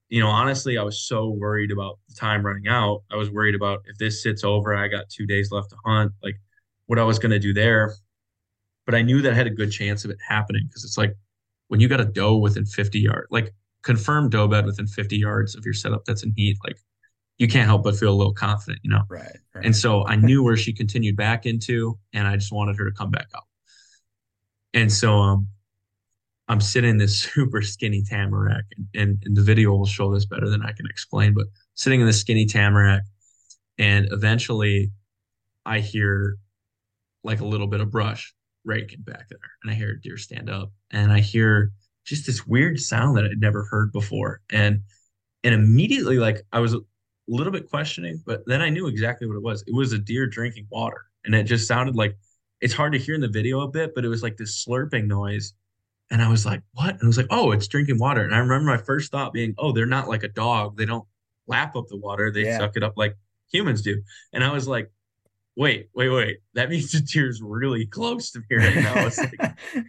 [0.09, 3.03] you know, honestly, I was so worried about the time running out.
[3.11, 6.13] I was worried about if this sits over, I got two days left to hunt,
[6.23, 6.37] like
[6.87, 7.95] what I was going to do there.
[8.85, 11.15] But I knew that I had a good chance of it happening because it's like
[11.69, 15.57] when you got a doe within 50 yards, like confirmed doe bed within 50 yards
[15.57, 16.79] of your setup that's in heat, like
[17.39, 19.03] you can't help but feel a little confident, you know?
[19.09, 19.65] Right, right.
[19.65, 22.93] And so I knew where she continued back into, and I just wanted her to
[22.93, 23.47] come back up.
[24.73, 25.49] And so um,
[26.49, 30.27] I'm sitting in this super skinny tamarack, and, and, and the video will show this
[30.27, 33.03] better than I can explain, but sitting in the skinny tamarack,
[33.79, 34.91] and eventually
[35.67, 36.39] I hear
[37.27, 40.49] like a little bit of brush raking back there, and I hear a deer stand
[40.49, 41.73] up, and I hear
[42.05, 44.81] just this weird sound that I'd never heard before, and
[45.45, 46.81] and immediately like I was a
[47.29, 49.63] little bit questioning, but then I knew exactly what it was.
[49.67, 51.07] It was a deer drinking water.
[51.25, 52.17] And it just sounded like
[52.61, 55.07] it's hard to hear in the video a bit, but it was like this slurping
[55.07, 55.55] noise.
[56.11, 56.91] And I was like, what?
[56.91, 58.23] And I was like, oh, it's drinking water.
[58.23, 60.77] And I remember my first thought being, oh, they're not like a dog.
[60.77, 61.07] They don't
[61.49, 62.59] lap up the water, they yeah.
[62.59, 63.17] suck it up like
[63.53, 64.03] humans do.
[64.33, 64.91] And I was like,
[65.57, 66.39] wait, wait, wait.
[66.55, 68.95] That means the deer's really close to me right now.
[68.95, 69.41] I was like,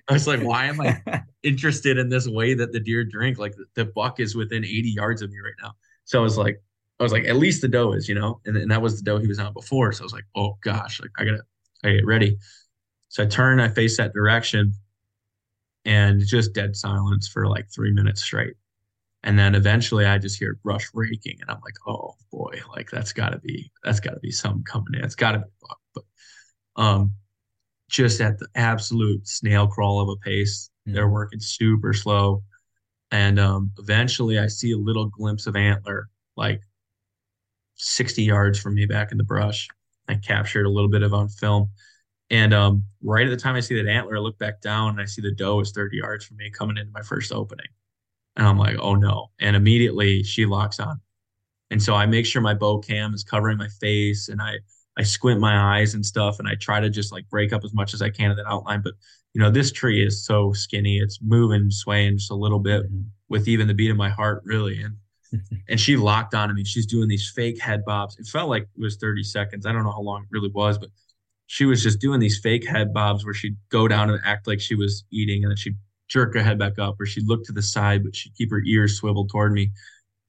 [0.07, 3.37] I was like why am I interested in this way that the deer drink?
[3.37, 5.73] Like the, the buck is within 80 yards of me right now.
[6.05, 6.61] So I was like,
[6.99, 9.03] I was like, at least the doe is, you know, and, and that was the
[9.03, 9.91] doe he was on before.
[9.91, 11.43] So I was like, oh gosh, like I gotta,
[11.83, 12.37] I get ready.
[13.09, 14.73] So I turn, I face that direction,
[15.85, 18.55] and just dead silence for like three minutes straight.
[19.23, 23.13] And then eventually I just hear brush raking, and I'm like, oh boy, like that's
[23.13, 25.03] gotta be, that's gotta be something coming in.
[25.03, 25.79] It's gotta be buck.
[25.95, 26.03] But
[26.81, 27.13] um,
[27.89, 30.95] just at the absolute snail crawl of a pace, mm-hmm.
[30.95, 32.43] they're working super slow.
[33.11, 36.61] And um, eventually I see a little glimpse of antler like
[37.75, 39.67] 60 yards from me back in the brush.
[40.07, 41.69] I captured a little bit of on film.
[42.29, 45.01] And um, right at the time I see that antler, I look back down and
[45.01, 47.67] I see the doe is 30 yards from me coming into my first opening.
[48.37, 49.31] And I'm like, oh no.
[49.39, 51.01] And immediately she locks on.
[51.69, 54.59] And so I make sure my bow cam is covering my face and I
[54.99, 57.73] I squint my eyes and stuff and I try to just like break up as
[57.73, 58.81] much as I can of that outline.
[58.81, 58.93] But
[59.33, 63.01] you know, this tree is so skinny, it's moving, swaying just a little bit mm-hmm.
[63.29, 64.81] with even the beat of my heart, really.
[64.81, 64.95] And
[65.69, 66.63] and she locked on to me.
[66.63, 68.17] She's doing these fake head bobs.
[68.17, 69.65] It felt like it was 30 seconds.
[69.65, 70.89] I don't know how long it really was, but
[71.47, 74.59] she was just doing these fake head bobs where she'd go down and act like
[74.59, 75.77] she was eating and then she'd
[76.07, 78.61] jerk her head back up or she'd look to the side, but she'd keep her
[78.65, 79.71] ears swiveled toward me.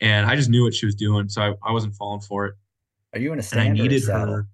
[0.01, 1.29] And I just knew what she was doing.
[1.29, 2.55] So I, I wasn't falling for it.
[3.15, 3.69] Are you in a stand?
[3.69, 4.47] And I needed her.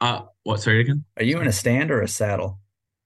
[0.00, 0.60] Uh, what?
[0.60, 1.04] Sorry again.
[1.16, 2.58] Are you in a stand or a saddle?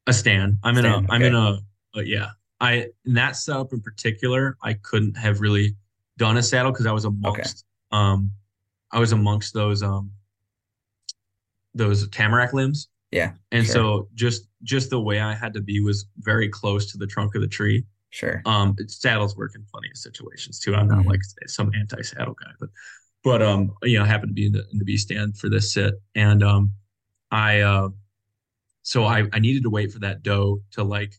[0.06, 0.58] A stand.
[0.62, 0.96] I'm stand, in a.
[0.98, 1.06] Okay.
[1.10, 1.58] I'm in a.
[1.96, 2.28] Uh, yeah.
[2.60, 5.76] I in that setup in particular, I couldn't have really
[6.16, 8.02] done a saddle because I was amongst okay.
[8.02, 8.32] um
[8.90, 10.10] I was amongst those um
[11.74, 12.88] those tamarack limbs.
[13.10, 13.32] Yeah.
[13.52, 13.72] And sure.
[13.72, 17.34] so just just the way I had to be was very close to the trunk
[17.34, 17.84] of the tree.
[18.10, 18.42] Sure.
[18.44, 20.74] Um saddles work in plenty of situations too.
[20.74, 21.10] I'm not mm-hmm.
[21.10, 22.70] like some anti-saddle guy, but
[23.24, 25.48] but um you know, I happened to be in the in the B stand for
[25.48, 25.94] this sit.
[26.14, 26.72] And um
[27.30, 27.88] I uh
[28.82, 31.12] so I, I needed to wait for that doe to like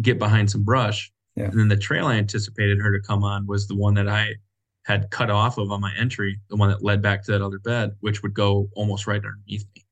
[0.00, 1.44] get behind some brush yeah.
[1.44, 4.34] And then the trail I anticipated her to come on was the one that I
[4.82, 7.60] had cut off of on my entry, the one that led back to that other
[7.60, 9.84] bed, which would go almost right underneath me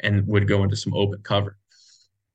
[0.00, 1.56] and would go into some open cover.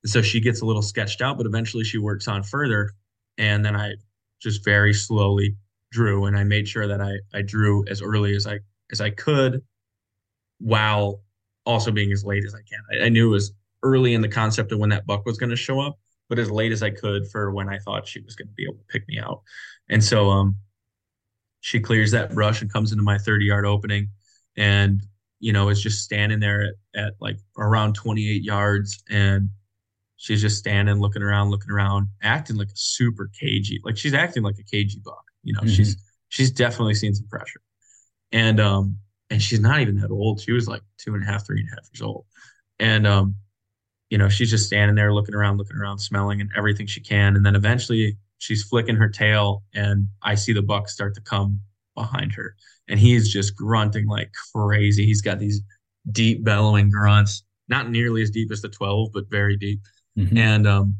[0.06, 2.90] So she gets a little sketched out, but eventually she works on further.
[3.38, 3.94] and then I
[4.40, 5.56] just very slowly
[5.90, 8.58] drew, and I made sure that I I drew as early as I
[8.92, 9.62] as I could,
[10.58, 11.22] while
[11.66, 12.80] also being as late as I can.
[12.92, 13.52] I, I knew it was
[13.82, 15.98] early in the concept of when that buck was going to show up,
[16.28, 18.64] but as late as I could for when I thought she was going to be
[18.64, 19.42] able to pick me out.
[19.88, 20.56] And so um,
[21.60, 24.10] she clears that brush and comes into my 30 yard opening
[24.56, 25.02] and,
[25.44, 26.62] you know, is just standing there
[26.94, 29.04] at, at like around 28 yards.
[29.10, 29.50] And
[30.16, 33.78] she's just standing, looking around, looking around, acting like a super cagey.
[33.84, 35.22] Like she's acting like a cagey buck.
[35.42, 35.68] You know, mm-hmm.
[35.68, 35.98] she's
[36.30, 37.60] she's definitely seen some pressure.
[38.32, 38.96] And um,
[39.28, 40.40] and she's not even that old.
[40.40, 42.24] She was like two and a half, three and a half years old.
[42.78, 43.34] And um,
[44.08, 47.36] you know, she's just standing there looking around, looking around, smelling and everything she can.
[47.36, 51.60] And then eventually she's flicking her tail and I see the buck start to come
[51.94, 52.54] behind her.
[52.88, 55.06] And he's just grunting like crazy.
[55.06, 55.62] He's got these
[56.12, 59.80] deep bellowing grunts, not nearly as deep as the 12, but very deep.
[60.18, 60.36] Mm-hmm.
[60.36, 60.96] And um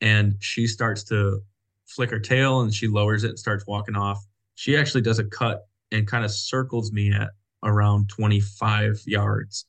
[0.00, 1.40] and she starts to
[1.86, 4.24] flick her tail and she lowers it and starts walking off.
[4.54, 7.30] She actually does a cut and kind of circles me at
[7.64, 9.66] around 25 yards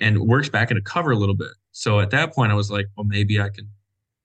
[0.00, 1.52] and works back into cover a little bit.
[1.72, 3.68] So at that point, I was like, well, maybe I can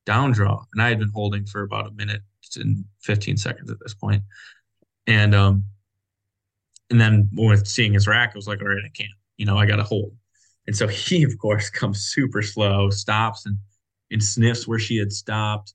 [0.06, 0.64] down draw.
[0.74, 2.22] And I had been holding for about a minute
[2.56, 4.24] and 15 seconds at this point.
[5.06, 5.64] And, um,
[6.90, 9.58] and then with seeing his rack, I was like, all right, I can't, you know,
[9.58, 10.16] I got to hold.
[10.66, 13.58] And so he, of course, comes super slow, stops and,
[14.12, 15.74] and sniffs where she had stopped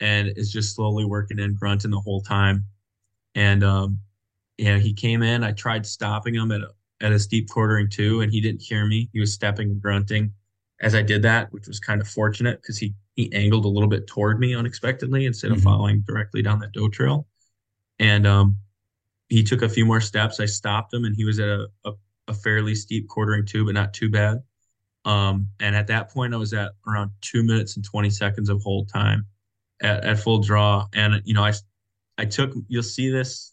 [0.00, 2.64] and is just slowly working in, grunting the whole time.
[3.34, 4.00] And, um,
[4.58, 5.44] yeah, he came in.
[5.44, 6.70] I tried stopping him at a,
[7.02, 9.10] at a steep quartering to, and he didn't hear me.
[9.12, 10.32] He was stepping and grunting
[10.80, 13.88] as I did that, which was kind of fortunate because he he angled a little
[13.88, 15.64] bit toward me unexpectedly instead of mm-hmm.
[15.64, 17.26] following directly down that doe trail.
[17.98, 18.58] And um,
[19.28, 20.40] he took a few more steps.
[20.40, 21.92] I stopped him, and he was at a, a,
[22.28, 24.42] a fairly steep quartering to, but not too bad.
[25.04, 28.60] Um, and at that point, I was at around two minutes and 20 seconds of
[28.62, 29.26] hold time
[29.82, 30.86] at, at full draw.
[30.94, 31.52] And, you know, I,
[32.18, 33.52] I took, you'll see this.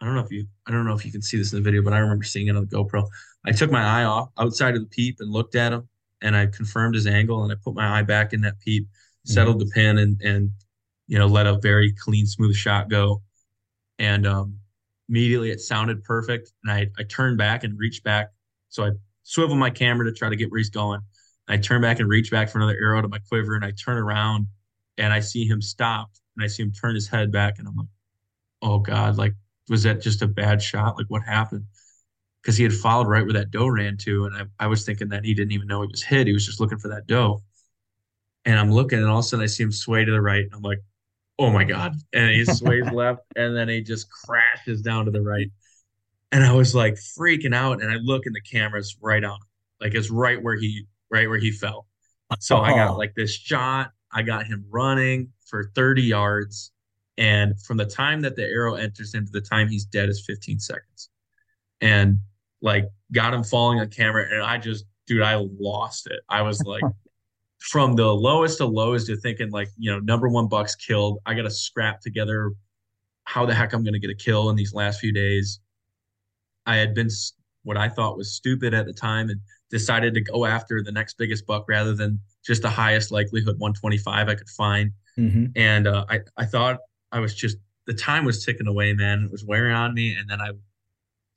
[0.00, 1.62] I don't know if you, I don't know if you can see this in the
[1.62, 3.06] video, but I remember seeing it on the GoPro.
[3.44, 5.88] I took my eye off outside of the peep and looked at him
[6.24, 8.88] and I confirmed his angle and I put my eye back in that peep,
[9.24, 9.68] settled mm-hmm.
[9.68, 10.50] the pin and and
[11.06, 13.22] you know let a very clean, smooth shot go.
[13.98, 14.58] And um,
[15.08, 16.52] immediately it sounded perfect.
[16.62, 18.28] And I, I turned back and reached back.
[18.68, 18.90] So I
[19.22, 21.00] swivel my camera to try to get where he's going.
[21.48, 23.98] I turn back and reach back for another arrow to my quiver and I turn
[23.98, 24.46] around
[24.96, 27.76] and I see him stop and I see him turn his head back and I'm
[27.76, 27.88] like,
[28.62, 29.34] oh God, like
[29.68, 30.96] was that just a bad shot?
[30.96, 31.66] Like what happened?
[32.44, 34.26] because he had followed right where that doe ran to.
[34.26, 36.26] And I, I was thinking that he didn't even know he was hit.
[36.26, 37.42] He was just looking for that doe.
[38.44, 40.44] And I'm looking, and all of a sudden I see him sway to the right.
[40.44, 40.80] and I'm like,
[41.38, 41.94] oh my God.
[42.12, 45.50] And he sways left, and then he just crashes down to the right.
[46.32, 47.82] And I was like freaking out.
[47.82, 49.38] And I look, and the camera's right on,
[49.80, 51.86] like it's right where he, right where he fell.
[52.40, 52.98] So I got uh-huh.
[52.98, 53.92] like this shot.
[54.12, 56.72] I got him running for 30 yards.
[57.16, 60.58] And from the time that the arrow enters into the time he's dead is 15
[60.58, 61.10] seconds.
[61.80, 62.18] And
[62.62, 66.20] like got him falling on camera and I just dude I lost it.
[66.28, 66.82] I was like
[67.70, 71.18] from the lowest to lowest to thinking like, you know, number 1 bucks killed.
[71.24, 72.52] I got to scrap together
[73.24, 75.60] how the heck I'm going to get a kill in these last few days.
[76.66, 77.08] I had been
[77.62, 79.40] what I thought was stupid at the time and
[79.70, 84.28] decided to go after the next biggest buck rather than just the highest likelihood 125
[84.28, 84.92] I could find.
[85.18, 85.46] Mm-hmm.
[85.56, 86.80] And uh, I, I thought
[87.12, 87.56] I was just,
[87.86, 89.24] the time was ticking away, man.
[89.24, 90.14] It was wearing on me.
[90.14, 90.50] And then I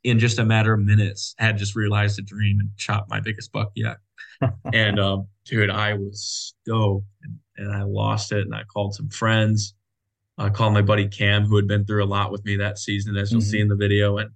[0.07, 3.51] in just a matter of minutes had just realized a dream and shot my biggest
[3.51, 3.97] buck yet.
[4.73, 8.45] and um, dude, I was stoked and, and, I lost it.
[8.45, 9.73] And I called some friends.
[10.37, 13.17] I called my buddy Cam, who had been through a lot with me that season,
[13.17, 13.49] as you'll mm-hmm.
[13.49, 14.29] see in the video, and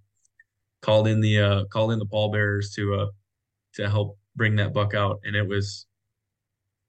[0.82, 3.06] called in the uh, called in the pallbearers to uh,
[3.76, 5.20] to help bring that buck out.
[5.24, 5.86] And it was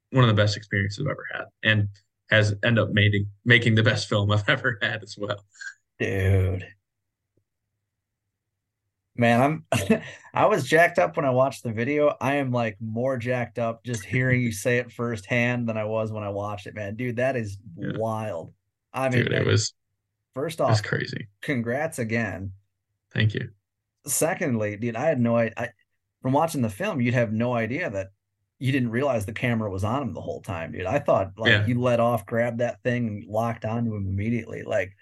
[0.09, 1.87] one of the best experiences I've ever had, and
[2.31, 5.45] has end up making making the best film I've ever had as well.
[5.99, 6.65] Dude,
[9.15, 10.01] Man, I'm
[10.33, 12.15] I was jacked up when I watched the video.
[12.19, 16.11] I am like more jacked up just hearing you say it firsthand than I was
[16.11, 16.95] when I watched it, man.
[16.95, 17.91] Dude, that is yeah.
[17.95, 18.53] wild.
[18.91, 19.73] I mean, Dude, it was
[20.33, 21.27] first off, was crazy.
[21.41, 22.53] Congrats again.
[23.13, 23.49] Thank you.
[24.07, 25.53] Secondly, dude, I had no idea.
[25.57, 25.69] I,
[26.21, 28.07] from watching the film, you'd have no idea that
[28.57, 30.85] you didn't realize the camera was on him the whole time, dude.
[30.85, 31.65] I thought like yeah.
[31.67, 34.63] you let off, grabbed that thing, and locked onto him immediately.
[34.63, 34.93] Like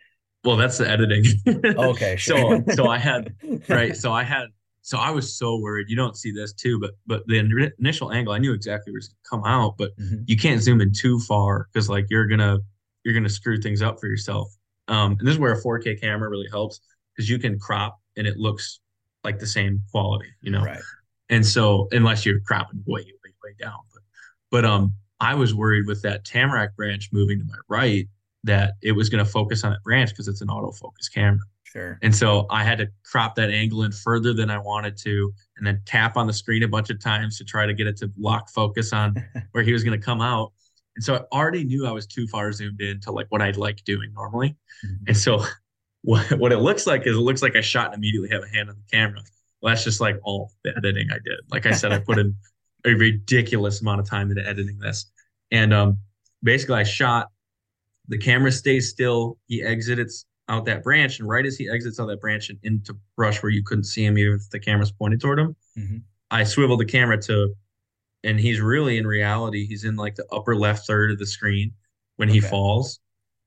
[0.43, 1.25] well, that's the editing.
[1.65, 2.15] okay.
[2.15, 2.63] Sure.
[2.67, 3.35] so so I had
[3.69, 3.95] right.
[3.95, 4.47] So I had
[4.81, 5.87] so I was so worried.
[5.89, 7.37] You don't see this too, but but the
[7.79, 10.23] initial angle, I knew exactly where it's gonna come out, but mm-hmm.
[10.25, 12.59] you can't zoom in too far because like you're gonna
[13.03, 14.51] you're gonna screw things up for yourself.
[14.87, 16.81] Um, and this is where a 4K camera really helps
[17.15, 18.79] because you can crop and it looks
[19.23, 20.63] like the same quality, you know.
[20.63, 20.81] Right.
[21.29, 24.01] And so unless you're cropping way way way down, but
[24.49, 28.07] but um, I was worried with that tamarack branch moving to my right
[28.43, 31.39] that it was going to focus on that branch because it's an autofocus camera.
[31.63, 31.97] Sure.
[32.01, 35.65] And so I had to crop that angle in further than I wanted to, and
[35.65, 38.11] then tap on the screen a bunch of times to try to get it to
[38.19, 39.15] lock focus on
[39.51, 40.51] where he was going to come out.
[40.97, 43.55] And so I already knew I was too far zoomed in to like what I'd
[43.55, 44.57] like doing normally.
[44.85, 45.03] Mm-hmm.
[45.07, 45.45] And so
[46.01, 48.49] what, what it looks like is it looks like I shot and immediately have a
[48.49, 49.21] hand on the camera.
[49.61, 51.39] Well, that's just like all the editing I did.
[51.49, 52.35] Like I said, I put in
[52.85, 55.05] a ridiculous amount of time into editing this.
[55.51, 55.99] And um,
[56.43, 57.29] basically, I shot.
[58.07, 59.37] The camera stays still.
[59.47, 62.95] He exits out that branch, and right as he exits out that branch and into
[63.15, 65.97] brush where you couldn't see him even if the camera's pointed toward him, mm-hmm.
[66.29, 67.53] I swivel the camera to,
[68.23, 71.71] and he's really in reality he's in like the upper left third of the screen
[72.17, 72.39] when okay.
[72.39, 72.99] he falls,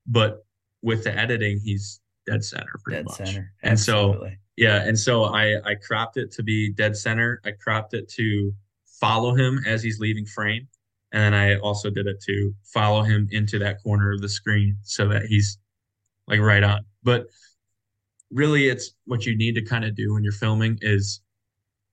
[0.07, 0.45] but
[0.81, 3.17] with the editing he's dead center pretty dead much.
[3.17, 3.53] Center.
[3.63, 4.27] And so
[4.57, 7.41] yeah, and so I I cropped it to be dead center.
[7.45, 8.53] I cropped it to
[8.99, 10.67] follow him as he's leaving frame.
[11.15, 14.77] And then I also did it to follow him into that corner of the screen
[14.83, 15.57] so that he's
[16.27, 16.83] like right on.
[17.03, 17.27] But
[18.29, 21.21] really, it's what you need to kind of do when you're filming is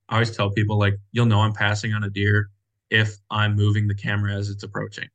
[0.08, 2.50] I always tell people, like, you'll know I'm passing on a deer
[2.90, 5.08] if I'm moving the camera as it's approaching.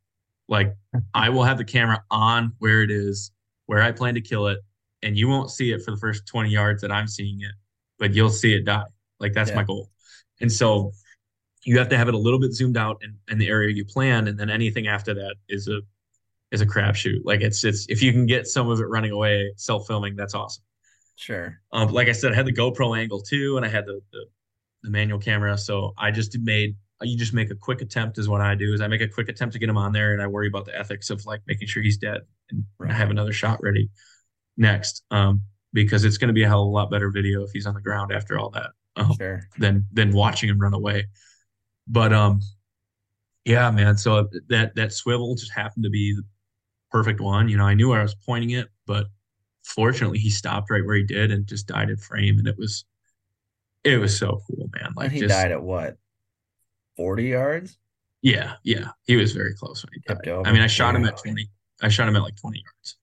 [0.48, 0.74] Like,
[1.14, 3.32] I will have the camera on where it is,
[3.66, 4.60] where I plan to kill it,
[5.04, 7.52] and you won't see it for the first 20 yards that I'm seeing it,
[8.00, 8.86] but you'll see it die.
[9.20, 9.58] Like, that's yeah.
[9.58, 9.90] my goal.
[10.40, 10.94] And so
[11.68, 13.84] you have to have it a little bit zoomed out in, in the area you
[13.84, 15.82] plan, and then anything after that is a
[16.50, 17.20] is a crapshoot.
[17.26, 20.34] Like it's it's if you can get some of it running away self filming, that's
[20.34, 20.64] awesome.
[21.18, 21.60] Sure.
[21.74, 24.26] Um, like I said, I had the GoPro angle too, and I had the, the
[24.84, 25.58] the manual camera.
[25.58, 28.80] So I just made you just make a quick attempt is what I do is
[28.80, 30.80] I make a quick attempt to get him on there, and I worry about the
[30.80, 32.94] ethics of like making sure he's dead and right.
[32.94, 33.90] have another shot ready
[34.56, 35.04] next.
[35.12, 35.42] Um,
[35.74, 37.74] because it's going to be a hell of a lot better video if he's on
[37.74, 38.70] the ground after all that.
[38.96, 39.42] Um, sure.
[39.58, 41.08] Than than watching him run away.
[41.88, 42.42] But um,
[43.46, 43.98] yeah, man.
[43.98, 46.24] So that that swivel just happened to be the
[46.92, 47.50] perfect one.
[47.50, 49.08] You know, I knew where I was pointing it, but
[49.64, 52.86] fortunately, he stopped right where he did and just died in frame, and it was
[53.84, 54.94] it was so cool, man.
[54.96, 55.98] Like and he just, died at what,
[56.96, 57.78] forty yards?
[58.22, 58.90] Yeah, yeah.
[59.04, 60.46] He was very close when he died.
[60.46, 61.50] I mean, I shot him at twenty.
[61.82, 62.98] I shot him at like twenty yards,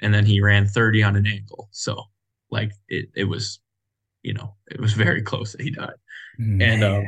[0.00, 1.68] and then he ran thirty on an angle.
[1.72, 2.04] So,
[2.50, 3.58] like, it it was,
[4.22, 5.94] you know, it was very close that he died.
[6.38, 6.70] Man.
[6.70, 7.06] And um,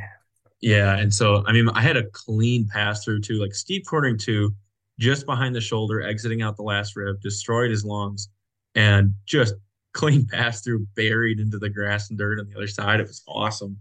[0.60, 4.18] yeah, and so I mean, I had a clean pass through too, like steep quartering
[4.18, 4.54] to,
[4.98, 8.28] just behind the shoulder, exiting out the last rib, destroyed his lungs,
[8.74, 9.54] and just
[9.92, 13.00] clean pass through, buried into the grass and dirt on the other side.
[13.00, 13.78] It was awesome.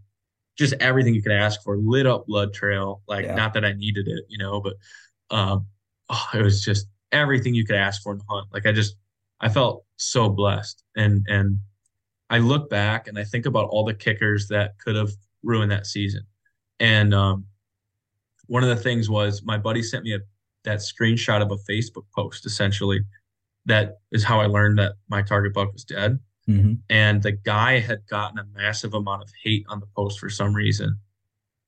[0.58, 3.02] Just everything you could ask for, lit up blood trail.
[3.08, 3.36] Like yeah.
[3.36, 4.76] not that I needed it, you know, but
[5.30, 5.66] um,
[6.10, 8.48] oh, it was just everything you could ask for in the hunt.
[8.54, 8.96] Like I just,
[9.42, 11.58] I felt so blessed, and and
[12.30, 15.12] I look back and I think about all the kickers that could have
[15.44, 16.26] ruined that season
[16.80, 17.46] and um,
[18.48, 20.20] one of the things was my buddy sent me a,
[20.64, 23.02] that screenshot of a Facebook post, essentially.
[23.66, 26.20] That is how I learned that my target buck was dead.
[26.48, 26.74] Mm-hmm.
[26.90, 30.54] And the guy had gotten a massive amount of hate on the post for some
[30.54, 30.98] reason.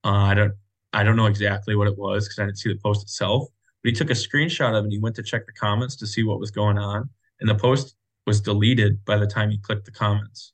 [0.03, 0.53] Uh, I don't,
[0.93, 3.47] I don't know exactly what it was because I didn't see the post itself.
[3.83, 4.83] But he took a screenshot of it.
[4.85, 7.09] and He went to check the comments to see what was going on,
[7.39, 10.53] and the post was deleted by the time he clicked the comments.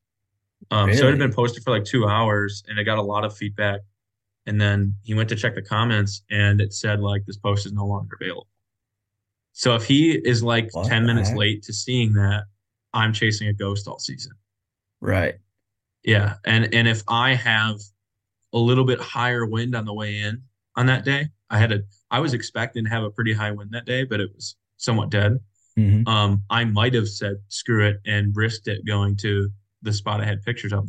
[0.71, 0.97] Um, really?
[0.97, 3.35] So it had been posted for like two hours, and it got a lot of
[3.35, 3.81] feedback
[4.47, 7.73] and then he went to check the comments and it said like this post is
[7.73, 8.47] no longer available.
[9.51, 11.37] So if he is like what 10 minutes heck?
[11.37, 12.45] late to seeing that,
[12.93, 14.31] I'm chasing a ghost all season.
[15.01, 15.35] Right.
[16.03, 16.35] Yeah.
[16.45, 17.75] And and if I have
[18.53, 20.41] a little bit higher wind on the way in
[20.75, 23.71] on that day, I had a I was expecting to have a pretty high wind
[23.73, 25.37] that day, but it was somewhat dead.
[25.77, 26.07] Mm-hmm.
[26.07, 29.49] Um, I might have said screw it and risked it going to
[29.81, 30.87] the spot I had pictures of.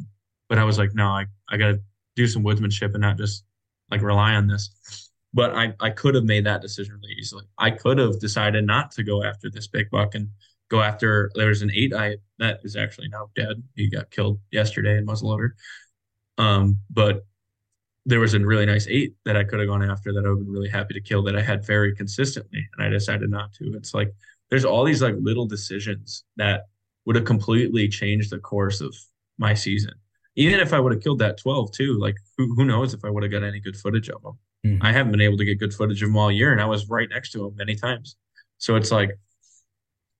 [0.48, 1.80] But I was like, no, I, I gotta
[2.16, 3.44] do some woodsmanship and not just
[3.90, 5.10] like rely on this.
[5.34, 7.44] But I, I could have made that decision really easily.
[7.58, 10.28] I could have decided not to go after this big buck and
[10.70, 13.62] go after there's an eight I that is actually now dead.
[13.74, 15.50] He got killed yesterday in muzzleloader.
[16.38, 17.26] Um, but
[18.06, 20.38] there was a really nice eight that I could have gone after that I would
[20.38, 23.74] been really happy to kill that I had very consistently, and I decided not to.
[23.74, 24.14] It's like
[24.50, 26.68] there's all these like little decisions that
[27.04, 28.94] would have completely changed the course of
[29.36, 29.92] my season
[30.38, 33.10] even if I would have killed that 12 too, like who, who knows if I
[33.10, 34.38] would have got any good footage of him.
[34.64, 34.86] Mm-hmm.
[34.86, 36.88] I haven't been able to get good footage of him all year, and I was
[36.88, 38.16] right next to him many times.
[38.58, 39.10] So it's like,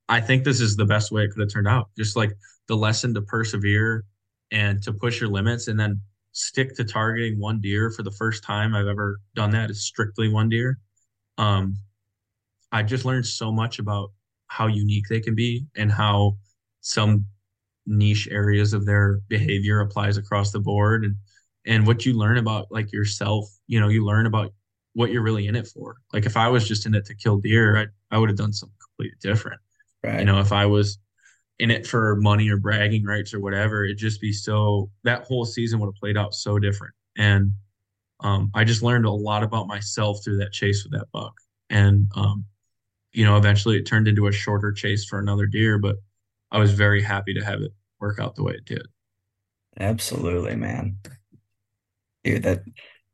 [0.08, 1.90] I think this is the best way it could have turned out.
[1.96, 2.32] Just like
[2.66, 4.04] the lesson to persevere
[4.50, 6.00] and to push your limits and then
[6.32, 10.28] stick to targeting one deer for the first time I've ever done that is strictly
[10.28, 10.80] one deer.
[11.36, 11.76] Um,
[12.72, 14.10] I just learned so much about
[14.48, 16.38] how unique they can be and how
[16.80, 17.24] some
[17.88, 21.16] niche areas of their behavior applies across the board and
[21.66, 24.52] and what you learn about like yourself you know you learn about
[24.94, 27.38] what you're really in it for like if i was just in it to kill
[27.38, 29.60] deer i, I would have done something completely different
[30.02, 30.20] Right.
[30.20, 30.98] You know, if I was
[31.58, 35.44] in it for money or bragging rights or whatever, it'd just be so that whole
[35.44, 36.94] season would have played out so different.
[37.16, 37.52] And
[38.20, 41.34] um, I just learned a lot about myself through that chase with that buck.
[41.70, 42.44] And um,
[43.12, 45.96] you know, eventually it turned into a shorter chase for another deer, but
[46.52, 48.86] I was very happy to have it work out the way it did.
[49.78, 50.98] Absolutely, man.
[52.24, 52.62] Dude, that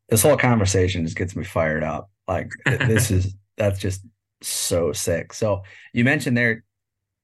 [0.09, 2.11] this whole conversation just gets me fired up.
[2.27, 4.03] Like this is that's just
[4.43, 5.33] so sick.
[5.33, 5.63] So
[5.93, 6.65] you mentioned they're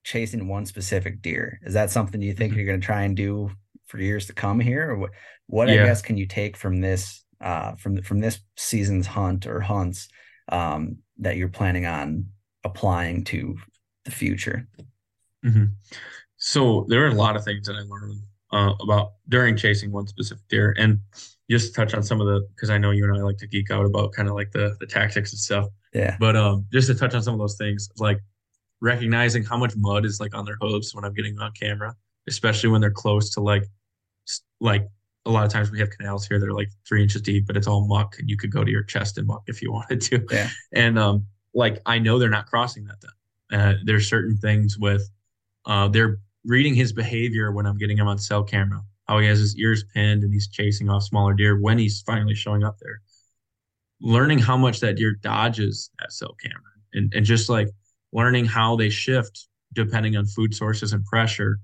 [0.04, 1.58] chasing one specific deer.
[1.62, 2.58] Is that something you think mm-hmm.
[2.58, 3.50] you're going to try and do
[3.86, 5.10] for years to come here, or what?
[5.46, 5.82] What yeah.
[5.82, 10.08] I guess can you take from this uh, from from this season's hunt or hunts
[10.48, 12.26] um, that you're planning on
[12.64, 13.56] applying to
[14.04, 14.68] the future?
[15.44, 15.64] Mm-hmm.
[16.40, 18.22] So there are a lot of things that I learned
[18.52, 20.98] uh, about during chasing one specific deer, and
[21.50, 23.70] just touch on some of the because I know you and I like to geek
[23.70, 25.66] out about kind of like the the tactics and stuff.
[25.94, 26.16] Yeah.
[26.18, 28.18] But um, just to touch on some of those things, like
[28.80, 31.94] recognizing how much mud is like on their hooves when I'm getting on camera,
[32.26, 33.64] especially when they're close to like
[34.60, 34.86] like
[35.26, 37.56] a lot of times we have canals here that are like three inches deep, but
[37.56, 40.00] it's all muck, and you could go to your chest in muck if you wanted
[40.00, 40.24] to.
[40.30, 40.48] Yeah.
[40.72, 42.96] And um, like I know they're not crossing that.
[43.50, 45.08] Then uh, there's certain things with
[45.66, 48.82] uh, they're reading his behavior when I'm getting him on cell camera.
[49.06, 52.34] How he has his ears pinned and he's chasing off smaller deer when he's finally
[52.34, 53.00] showing up there.
[54.00, 56.62] Learning how much that deer dodges that cell camera
[56.92, 57.68] and, and just like
[58.12, 61.58] learning how they shift depending on food sources and pressure,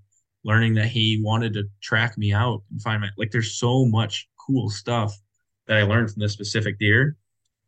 [0.45, 4.29] learning that he wanted to track me out and find my like there's so much
[4.47, 5.17] cool stuff
[5.67, 7.17] that I learned from this specific deer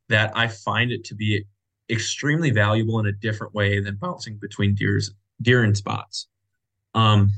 [0.09, 1.45] that I find it to be
[1.91, 5.11] extremely valuable in a different way than bouncing between deers
[5.41, 6.29] deer and spots.
[6.95, 7.33] Um,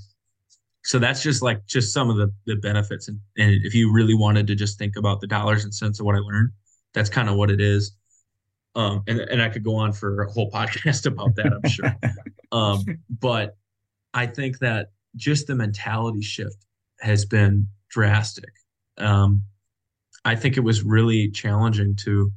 [0.83, 4.15] so that's just like just some of the the benefits and, and if you really
[4.15, 6.51] wanted to just think about the dollars and cents of what I learned,
[6.95, 7.93] that's kind of what it is.
[8.77, 11.95] Um, and, and I could go on for a whole podcast about that, I'm sure.
[12.53, 12.85] um,
[13.21, 13.57] but
[14.15, 16.67] I think that just the mentality shift
[17.01, 18.51] has been drastic.
[18.99, 19.43] Um,
[20.25, 22.31] I think it was really challenging to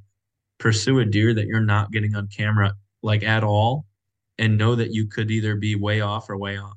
[0.58, 3.86] pursue a deer that you're not getting on camera like at all
[4.38, 6.74] and know that you could either be way off or way on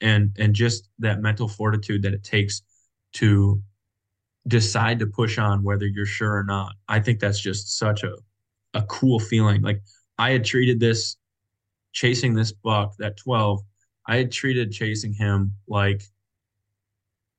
[0.00, 2.62] and and just that mental fortitude that it takes
[3.12, 3.62] to
[4.48, 8.14] decide to push on whether you're sure or not i think that's just such a
[8.74, 9.80] a cool feeling like
[10.18, 11.16] i had treated this
[11.92, 13.60] chasing this buck that 12
[14.06, 16.02] i had treated chasing him like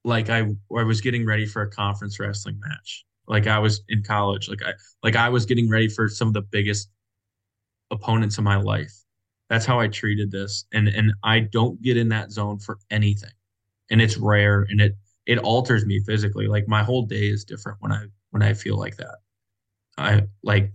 [0.03, 0.45] like i
[0.77, 4.49] i was getting ready for a conference wrestling match like I was in college.
[4.49, 4.73] Like I
[5.03, 6.89] like I was getting ready for some of the biggest
[7.89, 8.93] opponents of my life.
[9.51, 10.63] That's how I treated this.
[10.71, 13.33] And and I don't get in that zone for anything.
[13.89, 14.95] And it's rare and it
[15.25, 16.47] it alters me physically.
[16.47, 19.17] Like my whole day is different when I when I feel like that.
[19.97, 20.71] I like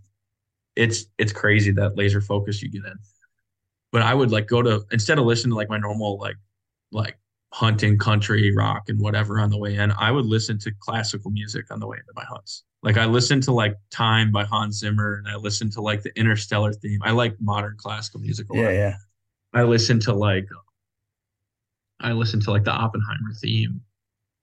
[0.76, 2.98] it's it's crazy that laser focus you get in.
[3.92, 6.36] But I would like go to instead of listening to like my normal like
[6.92, 7.18] like
[7.54, 11.70] hunting country rock and whatever on the way in, I would listen to classical music
[11.70, 12.64] on the way into my hunts.
[12.86, 16.16] Like I listened to like Time by Hans Zimmer and I listened to like the
[16.16, 17.00] Interstellar theme.
[17.02, 18.62] I like modern classical music a lot.
[18.62, 18.94] Yeah, yeah.
[19.52, 20.46] I listened to like
[21.98, 23.80] I listened to like the Oppenheimer theme,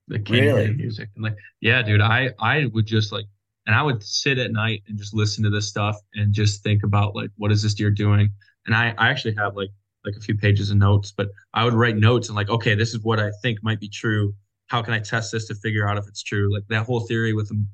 [0.08, 0.74] the King really?
[0.74, 1.08] music.
[1.14, 3.24] And like, yeah, dude, I I would just like
[3.66, 6.82] and I would sit at night and just listen to this stuff and just think
[6.82, 8.28] about like what is this deer doing?
[8.66, 9.70] And I, I actually have like
[10.04, 12.92] like a few pages of notes, but I would write notes and like, okay, this
[12.92, 14.34] is what I think might be true.
[14.66, 16.52] How can I test this to figure out if it's true?
[16.52, 17.64] Like that whole theory with the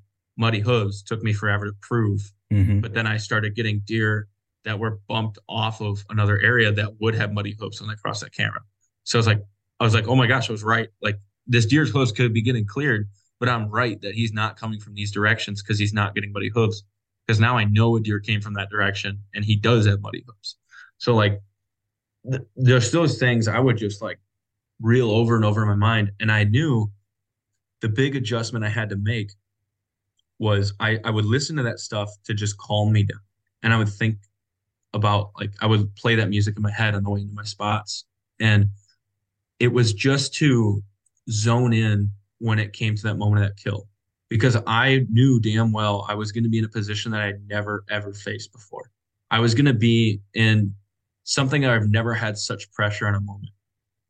[0.40, 2.32] muddy hooves took me forever to prove.
[2.52, 2.80] Mm-hmm.
[2.80, 4.26] But then I started getting deer
[4.64, 8.22] that were bumped off of another area that would have muddy hooves when I crossed
[8.22, 8.60] that camera.
[9.04, 9.42] So I was like,
[9.78, 10.88] I was like, oh my gosh, I was right.
[11.02, 13.08] Like this deer's hooves could be getting cleared,
[13.38, 16.50] but I'm right that he's not coming from these directions because he's not getting muddy
[16.52, 16.82] hooves.
[17.26, 20.24] Because now I know a deer came from that direction and he does have muddy
[20.26, 20.56] hooves.
[20.98, 21.40] So like
[22.28, 24.18] th- there's those things I would just like
[24.80, 26.12] reel over and over in my mind.
[26.18, 26.90] And I knew
[27.82, 29.32] the big adjustment I had to make
[30.40, 33.20] was I, I would listen to that stuff to just calm me down.
[33.62, 34.16] And I would think
[34.94, 37.44] about like I would play that music in my head on the way into my
[37.44, 38.06] spots.
[38.40, 38.70] And
[39.60, 40.82] it was just to
[41.30, 43.86] zone in when it came to that moment of that kill.
[44.30, 47.46] Because I knew damn well I was going to be in a position that I'd
[47.46, 48.90] never ever faced before.
[49.30, 50.74] I was going to be in
[51.24, 53.50] something I've never had such pressure in a moment.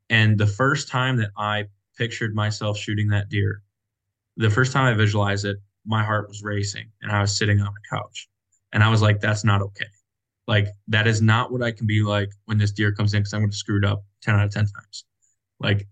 [0.08, 1.66] And the first time that I
[1.98, 3.62] pictured myself shooting that deer,
[4.36, 7.72] the first time I visualized it, my heart was racing and I was sitting on
[7.72, 8.28] the couch.
[8.72, 9.86] And I was like, that's not okay.
[10.46, 13.34] Like, that is not what I can be like when this deer comes in because
[13.34, 15.04] I'm going to screw it up 10 out of 10 times.
[15.58, 15.86] Like,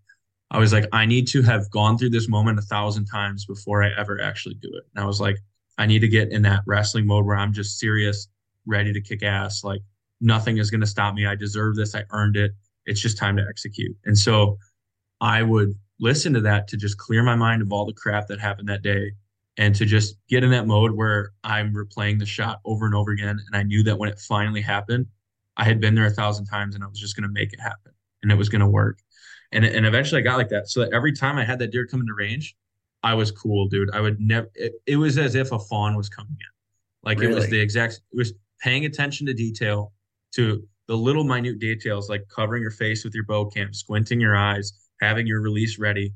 [0.50, 3.82] I was like, I need to have gone through this moment a thousand times before
[3.82, 4.84] I ever actually do it.
[4.94, 5.36] And I was like,
[5.76, 8.28] I need to get in that wrestling mode where I'm just serious,
[8.66, 9.62] ready to kick ass.
[9.62, 9.80] Like,
[10.20, 11.26] nothing is going to stop me.
[11.26, 11.94] I deserve this.
[11.94, 12.52] I earned it.
[12.86, 13.96] It's just time to execute.
[14.06, 14.58] And so
[15.20, 18.40] I would listen to that to just clear my mind of all the crap that
[18.40, 19.12] happened that day
[19.58, 23.10] and to just get in that mode where I'm replaying the shot over and over
[23.10, 23.40] again.
[23.46, 25.06] And I knew that when it finally happened,
[25.56, 27.60] I had been there a thousand times and I was just going to make it
[27.60, 29.00] happen and it was going to work.
[29.50, 30.68] And, and eventually I got like that.
[30.68, 32.56] So that every time I had that deer come into range,
[33.02, 33.90] I was cool, dude.
[33.92, 36.46] I would never, it, it was as if a fawn was coming in.
[37.02, 37.32] Like really?
[37.32, 39.92] it was the exact, it was paying attention to detail,
[40.34, 44.36] to the little minute details like covering your face with your bow cam, squinting your
[44.36, 46.12] eyes, having your release ready.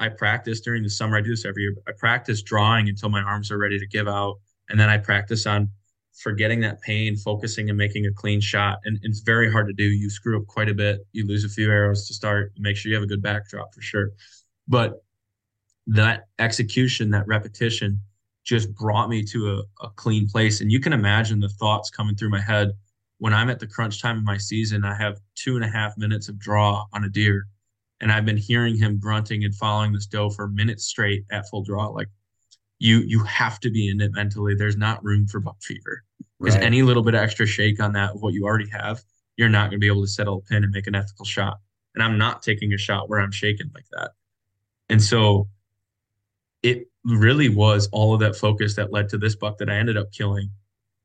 [0.00, 1.18] I practice during the summer.
[1.18, 1.76] I do this every year.
[1.86, 4.36] I practice drawing until my arms are ready to give out.
[4.70, 5.68] And then I practice on
[6.14, 8.78] forgetting that pain, focusing and making a clean shot.
[8.84, 9.84] And it's very hard to do.
[9.84, 11.06] You screw up quite a bit.
[11.12, 12.52] You lose a few arrows to start.
[12.58, 14.10] Make sure you have a good backdrop for sure.
[14.66, 15.04] But
[15.86, 18.00] that execution, that repetition
[18.44, 20.62] just brought me to a, a clean place.
[20.62, 22.72] And you can imagine the thoughts coming through my head
[23.18, 24.82] when I'm at the crunch time of my season.
[24.82, 27.46] I have two and a half minutes of draw on a deer.
[28.00, 31.62] And I've been hearing him grunting and following this doe for minutes straight at full
[31.62, 31.88] draw.
[31.88, 32.08] Like
[32.78, 34.54] you you have to be in it mentally.
[34.54, 36.02] There's not room for buck fever.
[36.38, 36.64] Because right.
[36.64, 39.02] any little bit of extra shake on that of what you already have,
[39.36, 41.58] you're not going to be able to settle a pin and make an ethical shot.
[41.94, 44.12] And I'm not taking a shot where I'm shaking like that.
[44.88, 45.48] And so
[46.62, 49.98] it really was all of that focus that led to this buck that I ended
[49.98, 50.50] up killing,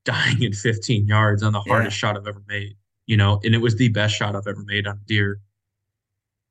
[0.05, 2.09] dying in 15 yards on the hardest yeah.
[2.09, 2.75] shot I've ever made.
[3.07, 5.39] You know, and it was the best shot I've ever made on a deer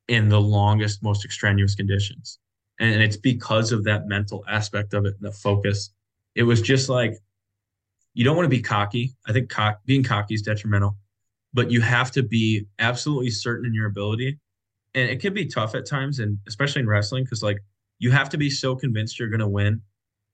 [0.07, 2.39] in the longest, most extraneous conditions.
[2.79, 5.91] And it's because of that mental aspect of it, the focus.
[6.35, 7.17] It was just like
[8.13, 9.13] you don't want to be cocky.
[9.27, 10.97] I think cock, being cocky is detrimental,
[11.53, 14.39] but you have to be absolutely certain in your ability.
[14.93, 17.57] And it can be tough at times, and especially in wrestling, because like
[17.99, 19.81] you have to be so convinced you're going to win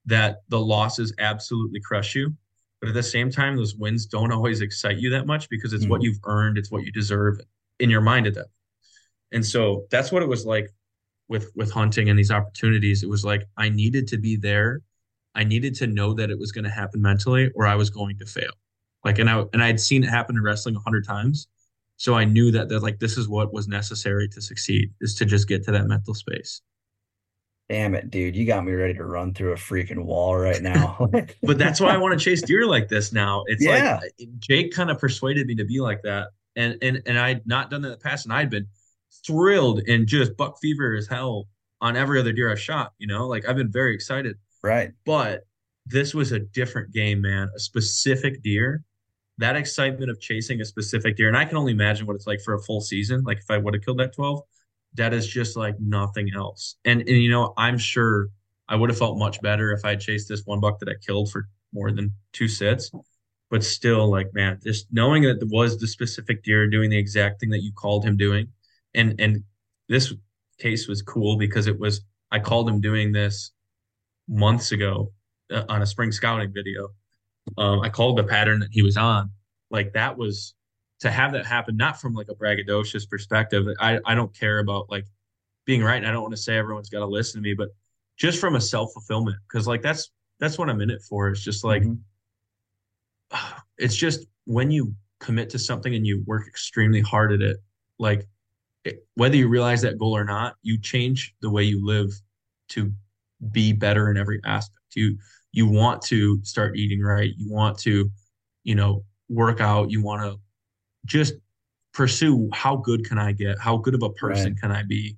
[0.05, 2.33] that the losses absolutely crush you.
[2.79, 5.83] But at the same time, those wins don't always excite you that much because it's
[5.83, 5.91] mm-hmm.
[5.91, 7.39] what you've earned, it's what you deserve
[7.79, 8.47] in your mind at that.
[9.31, 10.73] And so that's what it was like
[11.27, 13.03] with with hunting and these opportunities.
[13.03, 14.81] It was like I needed to be there.
[15.33, 18.17] I needed to know that it was going to happen mentally, or I was going
[18.17, 18.51] to fail.
[19.05, 21.47] Like, and I and I had seen it happen in wrestling a hundred times,
[21.95, 25.25] so I knew that that like this is what was necessary to succeed is to
[25.25, 26.61] just get to that mental space.
[27.69, 28.35] Damn it, dude.
[28.35, 31.09] You got me ready to run through a freaking wall right now.
[31.43, 33.45] but that's why I want to chase deer like this now.
[33.47, 34.01] It's yeah.
[34.01, 36.29] like Jake kind of persuaded me to be like that.
[36.57, 38.67] And and and I'd not done that in the past, and I'd been
[39.25, 41.47] thrilled and just buck fever as hell
[41.81, 44.37] on every other deer I shot, you know, like I've been very excited.
[44.63, 44.91] Right.
[45.05, 45.45] But
[45.85, 47.49] this was a different game, man.
[47.55, 48.83] A specific deer,
[49.39, 51.27] that excitement of chasing a specific deer.
[51.27, 53.23] And I can only imagine what it's like for a full season.
[53.23, 54.41] Like if I would have killed that 12,
[54.95, 56.75] that is just like nothing else.
[56.85, 58.27] And and you know, I'm sure
[58.67, 60.95] I would have felt much better if I had chased this one buck that I
[61.05, 62.91] killed for more than two sits.
[63.49, 67.39] But still, like man, just knowing that it was the specific deer doing the exact
[67.39, 68.47] thing that you called him doing,
[68.93, 69.43] and and
[69.89, 70.13] this
[70.59, 72.01] case was cool because it was
[72.31, 73.51] I called him doing this
[74.27, 75.11] months ago
[75.51, 76.89] uh, on a spring scouting video.
[77.57, 79.31] Um, I called the pattern that he was on.
[79.69, 80.53] Like that was
[81.01, 83.65] to have that happen, not from like a braggadocious perspective.
[83.79, 85.05] I, I don't care about like
[85.65, 85.97] being right.
[85.97, 87.69] And I don't want to say everyone's got to listen to me, but
[88.17, 91.29] just from a self fulfillment, because like that's that's what I'm in it for.
[91.29, 93.37] It's just like mm-hmm.
[93.77, 97.57] it's just when you commit to something and you work extremely hard at it,
[97.99, 98.27] like
[98.83, 102.09] it, whether you realize that goal or not, you change the way you live
[102.69, 102.91] to
[103.51, 104.79] be better in every aspect.
[104.95, 105.17] You
[105.51, 107.33] you want to start eating right.
[107.37, 108.09] You want to,
[108.63, 109.91] you know, work out.
[109.91, 110.39] You want to
[111.05, 111.33] just
[111.93, 113.59] pursue how good can I get?
[113.59, 114.61] How good of a person right.
[114.61, 115.17] can I be?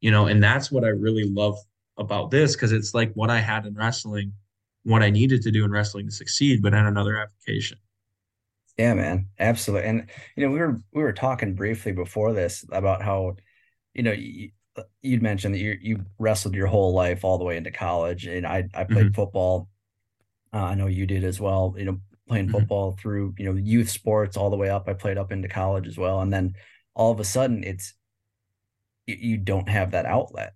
[0.00, 1.56] You know, and that's what I really love
[1.98, 4.32] about this because it's like what I had in wrestling,
[4.84, 7.78] what I needed to do in wrestling to succeed, but in another application.
[8.78, 9.88] Yeah, man, absolutely.
[9.88, 13.36] And you know, we were we were talking briefly before this about how,
[13.94, 14.50] you know, you,
[15.04, 18.46] would mentioned that you you wrestled your whole life all the way into college, and
[18.46, 19.14] I I played mm-hmm.
[19.14, 19.68] football.
[20.54, 21.74] Uh, I know you did as well.
[21.76, 22.58] You know, playing mm-hmm.
[22.58, 24.88] football through you know youth sports all the way up.
[24.88, 26.54] I played up into college as well, and then
[26.94, 27.94] all of a sudden it's
[29.06, 30.54] you, you don't have that outlet,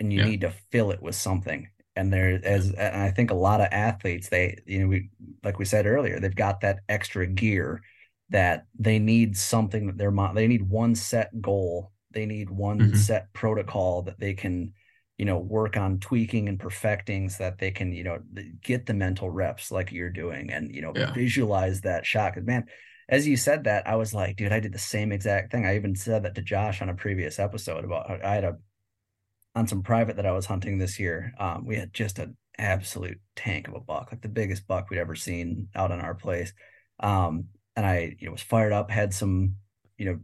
[0.00, 0.26] and you yeah.
[0.26, 1.68] need to fill it with something.
[1.96, 5.10] And there, as and I think a lot of athletes, they you know we
[5.42, 7.82] like we said earlier, they've got that extra gear
[8.30, 12.96] that they need something that they're they need one set goal, they need one mm-hmm.
[12.96, 14.72] set protocol that they can
[15.18, 18.18] you know work on tweaking and perfecting so that they can you know
[18.62, 21.12] get the mental reps like you're doing and you know yeah.
[21.12, 22.64] visualize that shot because man
[23.08, 25.76] as you said that i was like dude i did the same exact thing i
[25.76, 28.56] even said that to josh on a previous episode about i had a
[29.54, 33.18] on some private that i was hunting this year um, we had just an absolute
[33.36, 36.52] tank of a buck like the biggest buck we'd ever seen out on our place
[37.00, 37.44] um,
[37.76, 39.56] and i you know was fired up had some
[39.98, 40.18] you know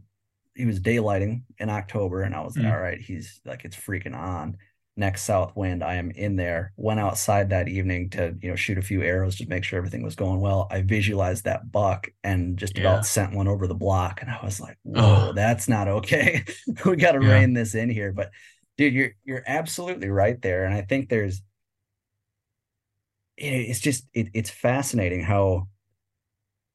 [0.53, 2.73] he was daylighting in October, and I was like, Mm.
[2.73, 4.57] all right, he's like, it's freaking on.
[4.97, 6.73] Next south wind, I am in there.
[6.75, 10.03] Went outside that evening to you know shoot a few arrows to make sure everything
[10.03, 10.67] was going well.
[10.69, 12.81] I visualized that buck and just Yeah.
[12.83, 15.33] about sent one over the block, and I was like, whoa, Oh.
[15.33, 16.43] that's not okay.
[16.85, 17.31] we got to Yeah.
[17.31, 18.11] rein this in here.
[18.11, 18.31] But
[18.81, 21.41] dude, you're you're absolutely right there, and I think there's
[23.37, 25.67] it's just it, it's fascinating how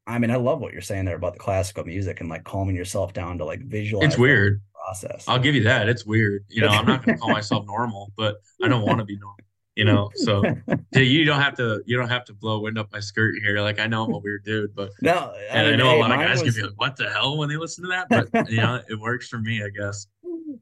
[0.07, 2.77] I mean, I love what you're saying there about the classical music and like calming
[2.77, 4.63] yourself down to like visualize It's weird.
[4.73, 5.25] process.
[5.27, 5.89] I'll give you that.
[5.89, 6.45] It's weird.
[6.49, 9.19] You know, I'm not going to call myself normal, but I don't want to be
[9.19, 9.41] normal.
[9.75, 10.43] You know, so
[10.93, 11.83] yeah, you don't have to.
[11.85, 13.61] You don't have to blow wind up my skirt here.
[13.61, 16.13] Like I know I'm a weird dude, but no, and I, know hey, a lot
[16.13, 18.07] of guys was, can be like, "What the hell?" when they listen to that.
[18.09, 20.07] But you know, it works for me, I guess.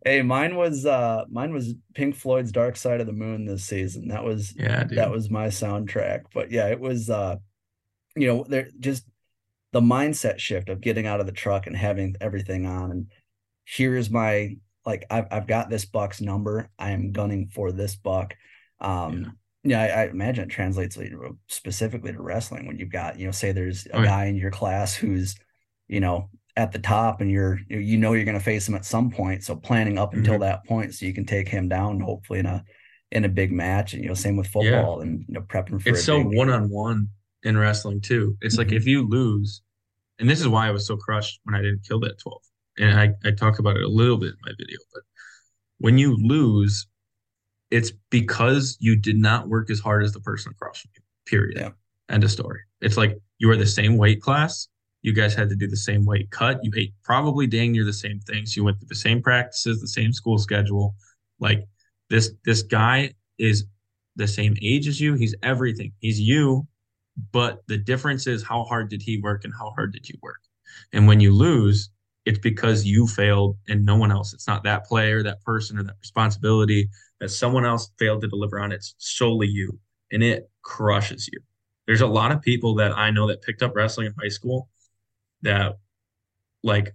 [0.04, 4.08] Hey, mine was uh mine was Pink Floyd's Dark Side of the Moon this season.
[4.08, 4.98] That was Yeah, dude.
[4.98, 6.24] that was my soundtrack.
[6.32, 7.36] But yeah, it was uh
[8.16, 9.06] you know, there just
[9.72, 13.06] the mindset shift of getting out of the truck and having everything on and
[13.64, 16.68] here's my like I've I've got this buck's number.
[16.78, 18.34] I am gunning for this buck.
[18.80, 20.98] Um yeah, I, I imagine it translates
[21.48, 24.04] specifically to wrestling when you've got, you know, say there's a Oh, yeah.
[24.04, 25.36] guy in your class who's,
[25.88, 28.84] you know, at the top and you're you know you're going to face him at
[28.84, 29.42] some point.
[29.42, 30.40] So planning up until Mhm.
[30.40, 32.64] that point so you can take him down hopefully in a
[33.10, 33.92] in a big match.
[33.94, 36.50] And you know, same with football and you know, prepping for it's so big- one
[36.50, 37.08] on one
[37.42, 38.36] in wrestling too.
[38.40, 38.76] It's like Mhm.
[38.76, 39.62] if you lose,
[40.18, 42.42] and this is why I was so crushed when I didn't kill that 12.
[42.78, 45.02] And I, I talk about it a little bit in my video, but
[45.78, 46.86] when you lose,
[47.70, 51.02] it's because you did not work as hard as the person across from you.
[51.26, 51.56] Period.
[51.58, 51.70] Yeah.
[52.08, 52.60] End of story.
[52.80, 54.68] It's like you are the same weight class.
[55.04, 56.60] You guys had to do the same weight cut.
[56.62, 58.56] You ate probably dang near the same things.
[58.56, 60.94] You went through the same practices, the same school schedule.
[61.38, 61.68] Like
[62.08, 63.66] this, this guy is
[64.16, 65.12] the same age as you.
[65.12, 65.92] He's everything.
[65.98, 66.66] He's you,
[67.32, 70.40] but the difference is how hard did he work and how hard did you work?
[70.94, 71.90] And when you lose,
[72.24, 74.32] it's because you failed and no one else.
[74.32, 76.88] It's not that player, that person, or that responsibility
[77.20, 78.72] that someone else failed to deliver on.
[78.72, 79.78] It's solely you,
[80.10, 81.40] and it crushes you.
[81.86, 84.70] There's a lot of people that I know that picked up wrestling in high school
[85.44, 85.78] that
[86.62, 86.94] like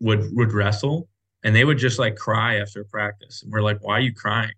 [0.00, 1.08] would would wrestle
[1.42, 4.52] and they would just like cry after practice and we're like why are you crying?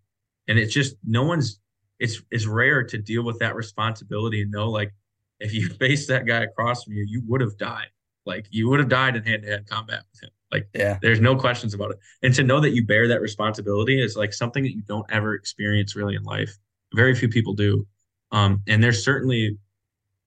[0.48, 1.60] And it's just no one's
[2.00, 4.92] it's it's rare to deal with that responsibility and know like
[5.38, 7.88] if you face that guy across from you you would have died.
[8.26, 10.30] Like you would have died in hand-to-hand combat with him.
[10.50, 10.98] Like yeah.
[11.00, 11.98] there's no questions about it.
[12.22, 15.34] And to know that you bear that responsibility is like something that you don't ever
[15.34, 16.56] experience really in life.
[16.94, 17.86] Very few people do.
[18.32, 19.59] Um and there's certainly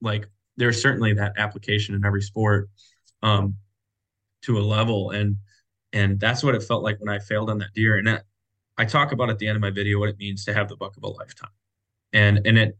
[0.00, 2.68] like there's certainly that application in every sport
[3.22, 3.56] um
[4.42, 5.10] to a level.
[5.10, 5.36] And
[5.92, 7.96] and that's what it felt like when I failed on that deer.
[7.96, 8.24] And that
[8.78, 10.76] I talk about at the end of my video what it means to have the
[10.76, 11.50] buck of a lifetime.
[12.12, 12.78] And and it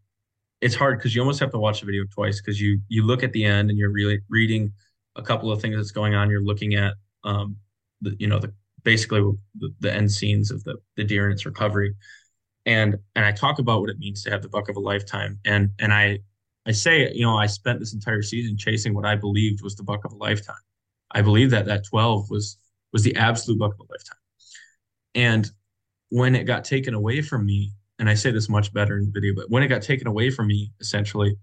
[0.60, 3.22] it's hard because you almost have to watch the video twice because you you look
[3.22, 4.72] at the end and you're really reading
[5.16, 6.30] a couple of things that's going on.
[6.30, 6.94] You're looking at
[7.24, 7.56] um
[8.00, 8.52] the you know the
[8.84, 9.20] basically
[9.58, 11.94] the, the end scenes of the the deer and its recovery.
[12.64, 15.38] And and I talk about what it means to have the buck of a lifetime.
[15.44, 16.20] And and I
[16.66, 19.82] I say you know I spent this entire season chasing what I believed was the
[19.82, 20.56] buck of a lifetime
[21.12, 22.58] I believe that that 12 was
[22.92, 24.18] was the absolute buck of a lifetime.
[25.14, 25.50] And
[26.10, 29.10] when it got taken away from me, and I say this much better in the
[29.10, 31.36] video, but when it got taken away from me, essentially,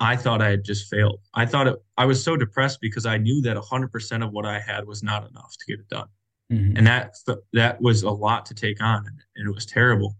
[0.00, 1.20] I thought I had just failed.
[1.34, 4.58] I thought it, I was so depressed because I knew that 100% of what I
[4.60, 6.08] had was not enough to get it done.
[6.52, 6.76] Mhm.
[6.78, 7.14] And that
[7.52, 10.16] that was a lot to take on, and, and it was terrible.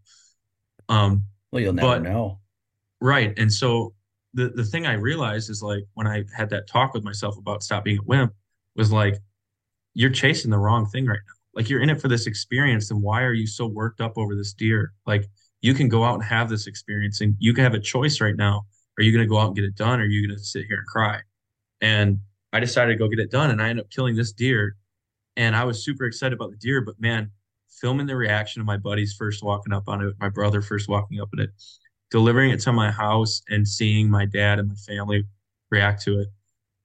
[0.88, 2.40] Um, Well, you'll never but- know.
[3.00, 3.36] Right.
[3.38, 3.94] And so
[4.38, 7.62] the the thing I realized is like when I had that talk with myself about
[7.62, 8.32] stop being a wimp
[8.76, 9.18] was like,
[9.94, 11.34] you're chasing the wrong thing right now.
[11.54, 14.34] Like you're in it for this experience, and why are you so worked up over
[14.34, 14.92] this deer?
[15.06, 15.26] Like
[15.60, 18.36] you can go out and have this experience, and you can have a choice right
[18.36, 18.66] now.
[18.98, 20.44] Are you going to go out and get it done, or are you going to
[20.44, 21.20] sit here and cry?
[21.80, 22.18] And
[22.52, 24.76] I decided to go get it done, and I ended up killing this deer.
[25.36, 27.30] And I was super excited about the deer, but man,
[27.80, 31.20] filming the reaction of my buddies first walking up on it, my brother first walking
[31.20, 31.50] up on it,
[32.10, 35.24] delivering it to my house and seeing my dad and my family
[35.70, 36.28] react to it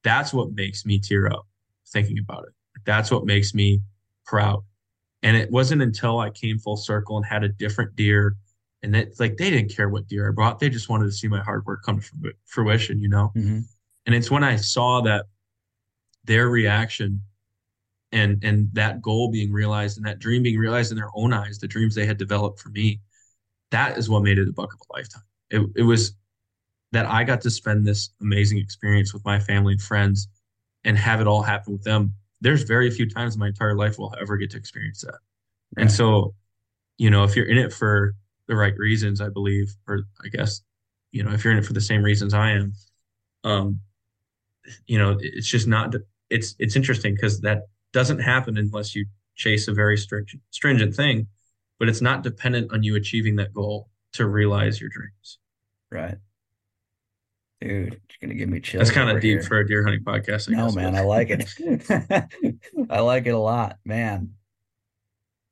[0.03, 1.47] that's what makes me tear up
[1.87, 2.53] thinking about it.
[2.85, 3.79] That's what makes me
[4.25, 4.63] proud.
[5.21, 8.35] And it wasn't until i came full circle and had a different deer
[8.81, 10.59] and it's like they didn't care what deer i brought.
[10.59, 13.31] They just wanted to see my hard work come to fruition you know?
[13.35, 13.63] Mhm.
[14.05, 15.25] and it's when i saw that
[16.25, 17.21] their reaction
[18.11, 21.59] and and that goal being realized and that dream being realized in their own eyes
[21.59, 22.99] the dreams they had developed for me
[23.73, 25.23] that is what made it a buck of a lifetime.
[25.49, 26.13] It, it was
[26.93, 30.27] that i got to spend this amazing experience with my family and friends
[30.83, 32.13] and have it all happen with them.
[32.41, 35.17] There's very few times in my entire life we'll ever get to experience that.
[35.77, 36.35] And so
[36.97, 38.13] you know if you're in it for
[38.47, 40.61] the right reasons i believe or i guess
[41.11, 42.73] you know if you're in it for the same reasons i am
[43.43, 43.79] um
[44.85, 45.95] you know it's just not
[46.29, 47.63] it's it's interesting because that
[47.93, 49.05] doesn't happen unless you
[49.35, 51.27] chase a very stringent stringent thing,
[51.79, 55.39] but it's not dependent on you achieving that goal to realize your dreams.
[55.91, 56.17] Right.
[57.61, 58.87] Dude, you're gonna give me chills.
[58.87, 59.43] That's kind of deep here.
[59.43, 60.49] for a deer hunting podcast.
[60.49, 62.59] I no, guess, man, I like it.
[62.89, 64.31] I like it a lot, man.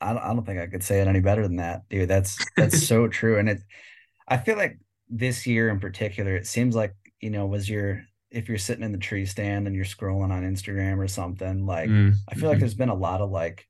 [0.02, 2.10] I don't, I don't think I could say it any better than that, dude.
[2.10, 3.62] That's that's so true, and it.
[4.28, 4.80] I feel like
[5.10, 8.92] this year in particular, it seems like you know, was your if you're sitting in
[8.92, 12.58] the tree stand and you're scrolling on Instagram or something, like Mm, I feel like
[12.58, 12.62] mhm.
[12.62, 13.68] there's been a lot of like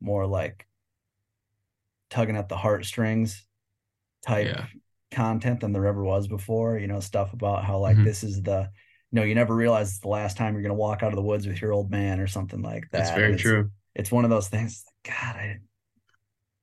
[0.00, 0.66] more like
[2.12, 3.44] tugging at the heartstrings
[4.24, 4.66] type Yeah.
[5.10, 6.78] content than there ever was before.
[6.78, 8.04] You know, stuff about how like Mhm.
[8.04, 8.70] this is the
[9.10, 11.22] you know, you never realize it's the last time you're gonna walk out of the
[11.22, 12.98] woods with your old man or something like that.
[12.98, 13.70] That's very it's, true.
[13.94, 14.84] It's one of those things.
[15.04, 15.58] God, I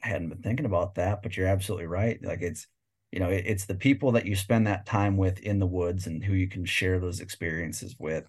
[0.03, 2.23] I hadn't been thinking about that, but you're absolutely right.
[2.23, 2.67] Like it's
[3.11, 6.05] you know, it, it's the people that you spend that time with in the woods
[6.05, 8.25] and who you can share those experiences with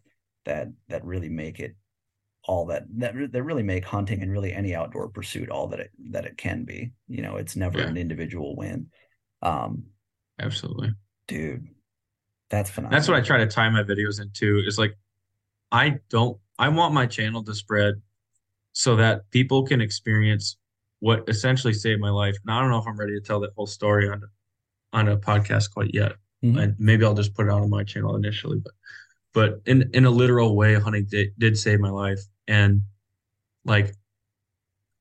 [0.47, 1.77] that that really make it
[2.45, 5.91] all that that that really make hunting and really any outdoor pursuit all that it
[6.11, 6.93] that it can be.
[7.09, 7.87] You know, it's never Yeah.
[7.89, 8.87] an individual win.
[9.43, 9.85] Um,
[10.41, 10.93] Absolutely.
[11.29, 11.69] dude,
[12.49, 12.97] that's phenomenal.
[12.99, 14.97] That's what I try to tie my videos into is like
[15.71, 17.95] I don't I want my channel to spread
[18.73, 20.57] so that people can experience
[21.01, 22.37] what essentially saved my life.
[22.45, 24.23] And I don't know if I'm ready to tell that whole story on
[24.93, 26.13] on a podcast quite yet.
[26.43, 26.63] Mhm.
[26.63, 28.73] And maybe I'll just put it out on my channel initially, but
[29.33, 32.21] but in in a literal way, hunting did, did save my life.
[32.49, 32.83] And
[33.65, 33.95] like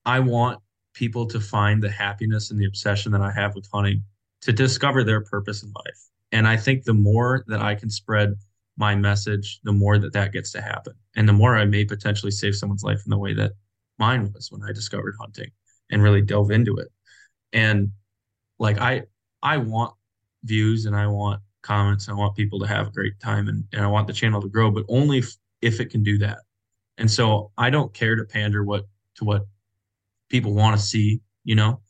[0.05, 0.59] I want
[0.93, 4.03] people to find the happiness and the obsession that I have with hunting
[4.41, 6.09] to discover their purpose in life.
[6.31, 8.35] And I think the more that I can spread
[8.77, 10.93] my message, the more that that gets to happen.
[11.15, 13.51] And the more I may potentially save someone's life in the way that
[13.97, 15.51] mine was when I discovered hunting
[15.91, 16.87] and really dove into it.
[17.51, 17.91] And
[18.57, 19.03] like I
[19.41, 19.93] I want
[20.43, 23.83] views and I want comments I want people to have a great time and, and
[23.83, 26.39] I want the channel to grow, but only if, if it can do that.
[26.97, 29.45] And so I don't care to pander what to what
[30.29, 31.81] people want to see, you know,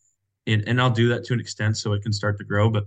[0.47, 2.69] and, and I'll do that to an extent so it can start to grow.
[2.69, 2.85] But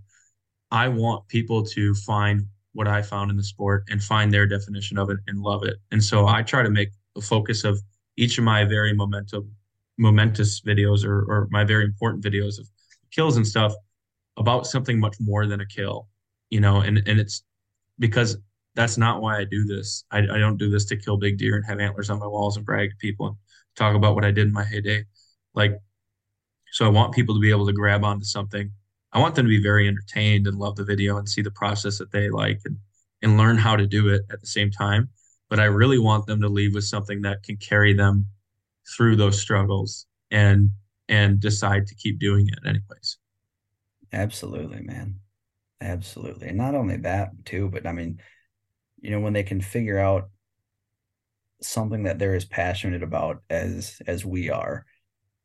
[0.71, 4.99] I want people to find what I found in the sport and find their definition
[4.99, 5.77] of it and love it.
[5.91, 7.79] And so I try to make the focus of
[8.17, 9.51] each of my very momentum,
[9.99, 12.69] momentous videos or, or my very important videos of
[13.11, 13.75] kills and stuff
[14.39, 16.09] about something much more than a kill,
[16.53, 17.45] you know, and, and it's
[17.99, 18.37] because
[18.75, 20.05] that's not why I do this.
[20.11, 22.59] I, I don't do this to kill big deer and have antlers on my walls
[22.59, 23.37] and brag to people and
[23.75, 25.07] talk about what I did in my heyday.
[25.55, 25.81] Like,
[26.71, 28.71] so I want people to be able to grab onto something.
[29.15, 31.97] I want them to be very entertained and love the video and see the process
[31.97, 32.77] that they like and,
[33.23, 35.09] and learn how to do it at the same time.
[35.49, 38.27] But I really want them to leave with something that can carry them
[38.95, 40.69] through those struggles and
[41.09, 43.17] and decide to keep doing it anyways.
[44.13, 45.22] Absolutely, man.
[45.83, 46.49] Absolutely.
[46.49, 48.23] And not only that too, but I mean,
[49.01, 50.31] you know, when they can figure out
[51.61, 54.85] something that they're as passionate about as as we are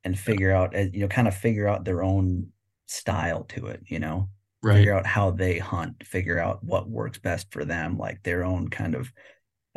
[0.04, 2.48] and figure out uh, you know, kind of figure out their own
[2.88, 4.30] style to it, you know,
[4.62, 4.78] Right.
[4.78, 8.70] figure out how they hunt, figure out what works best for them, like their own
[8.70, 9.12] kind of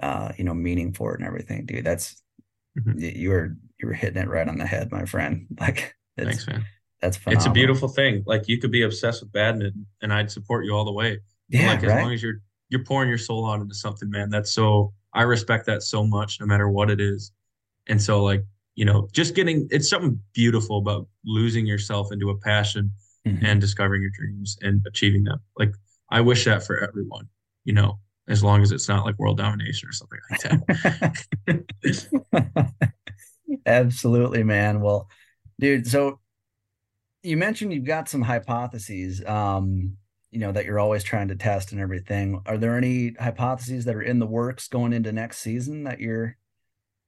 [0.02, 1.84] uh, you know, meaning for it and everything, dude.
[1.86, 2.22] That's
[2.74, 2.94] Mhm.
[2.96, 5.46] you were you were hitting it right on the head, my friend.
[5.60, 6.68] Like it's Thanks, man.
[7.00, 7.38] That's phenomenal.
[7.38, 8.22] It's a beautiful thing.
[8.26, 11.18] Like you could be obsessed with badminton and I'd support you all the way.
[11.48, 14.52] Yeah, like as long as you're you're pouring your soul out into something, man, that's
[14.52, 17.32] so I respect that so much no matter what it is.
[17.88, 18.44] And so like,
[18.76, 22.92] you know, just getting it's something beautiful about losing yourself into a passion
[23.26, 23.44] Mhm.
[23.44, 25.40] and discovering your dreams and achieving them.
[25.58, 25.74] Like
[26.10, 27.28] I wish that for everyone,
[27.64, 27.98] you know,
[28.28, 30.40] as long as it's not like world domination or something like
[31.84, 32.70] that.
[33.66, 34.80] Absolutely, man.
[34.80, 35.08] Well,
[35.58, 36.20] dude, so
[37.22, 39.96] you mentioned you've got some hypotheses, um,
[40.30, 42.40] you know, that you're always trying to test and everything.
[42.46, 46.36] Are there any hypotheses that are in the works going into next season that you're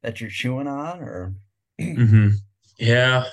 [0.02, 1.34] that you're chewing on, or
[1.80, 2.30] hmm
[2.78, 3.24] Yeah.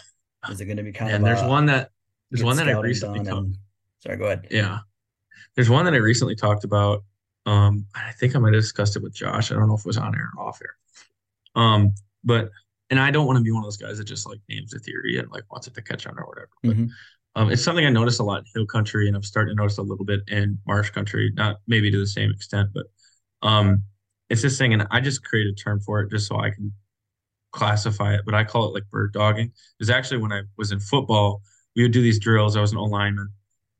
[0.49, 1.89] is it going to be kind And of there's a one that
[2.29, 3.57] there's one that I recently talked and-
[4.03, 4.47] sorry, go ahead.
[4.51, 4.79] Yeah.
[5.55, 7.03] There's one that I recently talked about.
[7.47, 9.51] Um, I think I might have discussed it with Josh.
[9.51, 10.75] I don't know if it was on air or off air.
[11.55, 11.93] Um,
[12.23, 12.51] but
[12.89, 14.79] and I don't want to be one of those guys that just like names a
[14.79, 16.49] theory and like wants it to catch on or whatever.
[16.63, 16.89] But Mhm.
[17.35, 19.77] um, it's something I noticed a lot in hill country, and I'm starting to notice
[19.77, 21.31] a little bit in marsh country.
[21.35, 22.85] Not maybe to the same extent, but
[23.41, 23.83] um,
[24.29, 26.73] it's this thing, and I just create a term for it just so I can
[27.51, 28.21] classify it.
[28.25, 29.51] But I call it like bird dogging.
[29.79, 31.41] Is actually when I was in football,
[31.75, 32.55] we would do these drills.
[32.55, 33.29] I was an O lineman,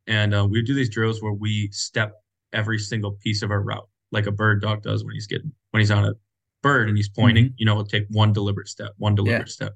[0.08, 2.14] and uh, we would do these drills where we step
[2.54, 5.82] every single piece of our route, like a bird dog does when he's getting when
[5.82, 6.14] he's on a
[6.62, 7.46] bird and he's pointing.
[7.46, 7.54] Mm-hmm.
[7.58, 9.74] You know, take one deliberate step, one deliberate step.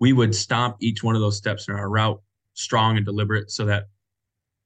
[0.00, 2.20] We would stomp each one of those steps in our route
[2.54, 3.84] strong and deliberate, so that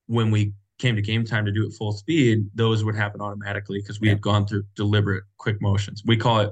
[0.06, 3.78] when we came to game time to do it full speed, those would happen automatically
[3.78, 4.14] because we Yeah.
[4.14, 6.02] had gone through deliberate, quick motions.
[6.04, 6.50] We call it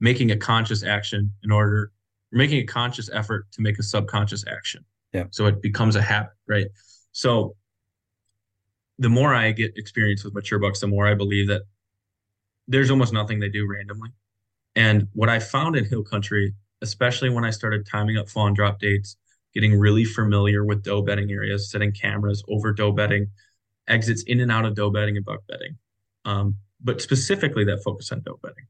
[0.00, 1.92] making a conscious action in order
[2.32, 4.84] making a conscious effort to make a subconscious action.
[5.12, 5.24] Yeah.
[5.30, 6.68] So it becomes a habit, right?
[7.12, 7.56] So
[8.98, 11.62] the more I get experience with mature bucks, the more I believe that
[12.68, 14.10] there's almost nothing they do randomly.
[14.76, 18.78] And what I found in hill country, especially when I started timing up fawn drop
[18.78, 19.16] dates,
[19.54, 23.28] getting really familiar with doe bedding areas, setting cameras over doe bedding,
[23.88, 25.76] exits in and out of doe bedding and buck bedding,
[26.24, 28.66] um, but specifically that focus on doe bedding.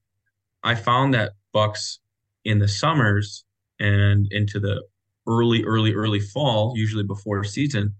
[0.63, 2.01] I found that bucks
[2.45, 3.45] in the summers
[3.79, 4.83] and into the
[5.27, 7.95] early, early, early fall, usually before season,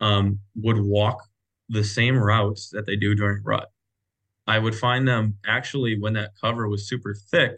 [0.00, 1.24] um, would walk
[1.68, 3.70] the same routes that they do during rut.
[4.46, 7.52] I would find them actually when that cover was super thick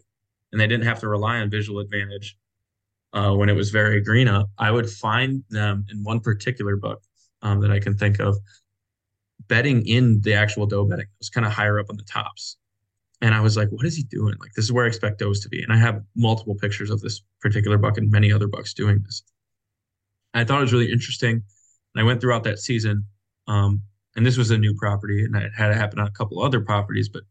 [0.52, 2.36] and they didn't have to rely on visual advantage
[3.12, 4.48] uh, when it was very green up.
[4.58, 7.02] I would find them in one particular book
[7.42, 8.36] um, that I can think of
[9.48, 11.04] betting in the actual doe betting.
[11.04, 12.56] It was kind of higher up on the tops.
[13.22, 14.34] And I was like, what is he doing?
[14.40, 15.62] Like, this is where I expect does to be.
[15.62, 19.22] And I have multiple pictures of this particular buck and many other bucks doing this.
[20.34, 21.42] I thought it was really interesting.
[21.94, 23.06] And I went throughout that season.
[23.48, 23.82] Um,
[24.16, 27.08] and this was a new property, and it had happened on a couple other properties,
[27.08, 27.22] but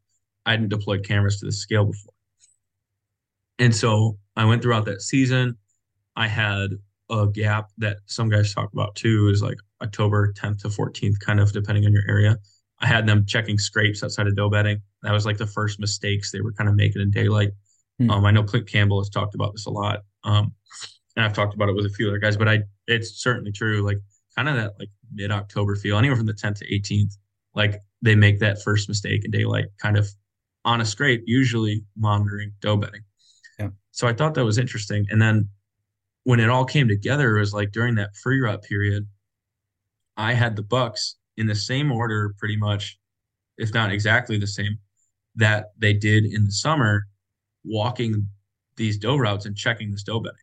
[0.45, 2.13] I hadn't deployed cameras to the scale before.
[3.57, 5.57] And so I went throughout that season.
[6.15, 6.71] I had
[7.09, 11.39] a gap that some guys talk about too, is like October 10th to 14th, kind
[11.39, 12.37] of depending on your area.
[12.79, 14.81] I had them checking scrapes outside of doe bedding.
[15.01, 17.51] That was like the first mistakes they were kind of making in daylight.
[17.99, 18.11] Hmm.
[18.11, 20.01] Um, I know Clint Campbell has talked about this a lot.
[20.23, 20.53] Um,
[21.15, 23.81] and I've talked about it with a few other guys, but I it's certainly true.
[23.81, 23.99] Like
[24.35, 27.13] kind of that like mid October feel, anywhere from the 10th to 18th,
[27.53, 30.07] like they make that first mistake in daylight, kind of
[30.65, 33.03] on a scrape, usually monitoring doe bedding.
[33.59, 33.69] Yeah.
[33.91, 35.05] So I thought that was interesting.
[35.09, 35.49] And then
[36.23, 39.07] when it all came together, it was like during that pre rut period,
[40.17, 42.97] I had the bucks in the same order, pretty much,
[43.57, 44.77] if not exactly the same,
[45.35, 47.07] that they did in the summer,
[47.63, 48.27] walking
[48.75, 50.37] these doe routes and checking this doe bedding.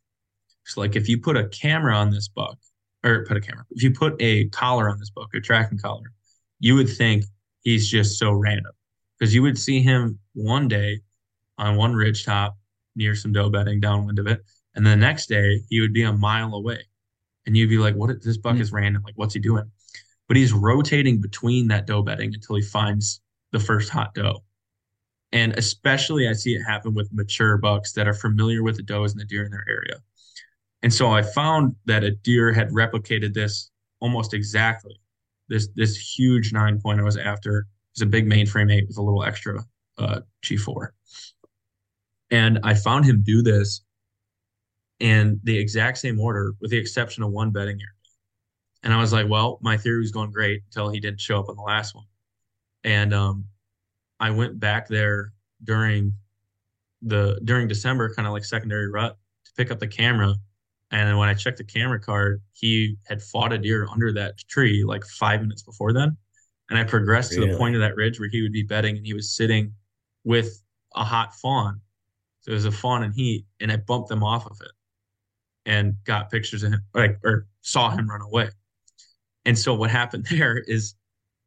[0.65, 2.59] So, like, if you put a camera on this buck,
[3.05, 6.13] or put a camera, if you put a collar on this buck, a tracking collar,
[6.61, 7.25] you would think
[7.63, 8.73] he's just so random
[9.19, 11.01] because you would see him one day
[11.59, 12.57] on one ridge top
[12.95, 14.43] near some doe bedding downwind of it,
[14.75, 16.81] and the next day he would be a mile away,
[17.47, 18.23] and you'd be like, "What?
[18.23, 18.63] This buck mm-hmm.
[18.63, 19.03] is random.
[19.03, 19.71] Like, what's he doing?"
[20.29, 23.21] But he's rotating between that doe bedding until he finds
[23.51, 24.43] the first hot doe.
[25.33, 29.13] And especially, I see it happen with mature bucks that are familiar with the does
[29.13, 29.97] and the deer in their area.
[30.83, 35.01] And so I found that a deer had replicated this almost exactly.
[35.49, 39.03] This this huge nine point I was after is a big mainframe eight with a
[39.03, 39.61] little extra
[39.99, 40.89] uh, G4.
[42.31, 43.83] And I found him do this
[44.99, 47.89] in the exact same order, with the exception of one bedding area.
[48.83, 51.49] And I was like, well, my theory was going great until he didn't show up
[51.49, 52.07] on the last one.
[52.85, 53.45] And um,
[54.19, 55.33] I went back there
[55.63, 56.15] during
[57.03, 60.35] the during December, kind of like secondary rut, to pick up the camera.
[60.93, 64.37] And then when I checked the camera card, he had fought a deer under that
[64.49, 66.17] tree like five minutes before then.
[66.69, 67.47] And I progressed really?
[67.47, 69.73] to the point of that ridge where he would be bedding and he was sitting
[70.25, 70.63] with
[70.95, 71.81] a hot fawn.
[72.43, 74.73] So it was a fawn and heat, and I bumped them off of it
[75.65, 78.51] and got pictures of him, like, or saw him run away.
[79.45, 80.95] And so what happened there is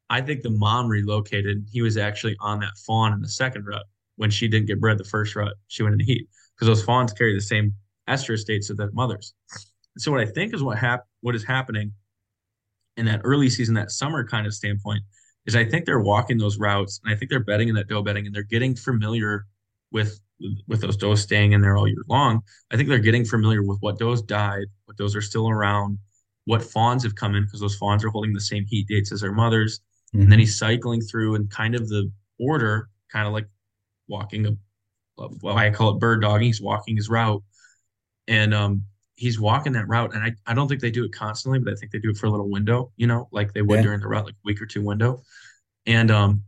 [0.09, 1.67] I think the mom relocated.
[1.72, 3.85] He was actually on that fawn in the second rut
[4.15, 5.53] when she didn't get bred the first rut.
[5.67, 7.73] She went into heat because those fawns carry the same
[8.07, 9.34] estrus states as their mothers.
[9.98, 11.94] So what I think is what hap- what is happening
[12.98, 15.02] in that early season, that summer kind of standpoint,
[15.45, 18.02] is I think they're walking those routes and I think they're betting in that doe
[18.02, 19.45] bedding and they're getting familiar
[19.91, 20.19] with
[20.68, 22.41] with those does staying in there all year long.
[22.72, 25.98] I think they're getting familiar with what does died, what does are still around,
[26.44, 29.22] what fawns have come in because those fawns are holding the same heat dates as
[29.22, 29.80] their mothers
[30.15, 30.23] Mm-hmm.
[30.23, 32.10] And then he's cycling through and kind of the
[32.40, 33.48] order, kind of like
[34.07, 34.52] walking a,
[35.41, 36.48] well, I call it bird dogging.
[36.48, 37.44] He's walking his route.
[38.27, 38.84] And um,
[39.15, 40.14] he's walking that route.
[40.14, 42.18] And I, I don't think they do it constantly, but I think they do it
[42.18, 43.84] for a little window, you know, like they would yeah.
[43.84, 45.22] during the route, like week or two window.
[45.85, 46.43] And um,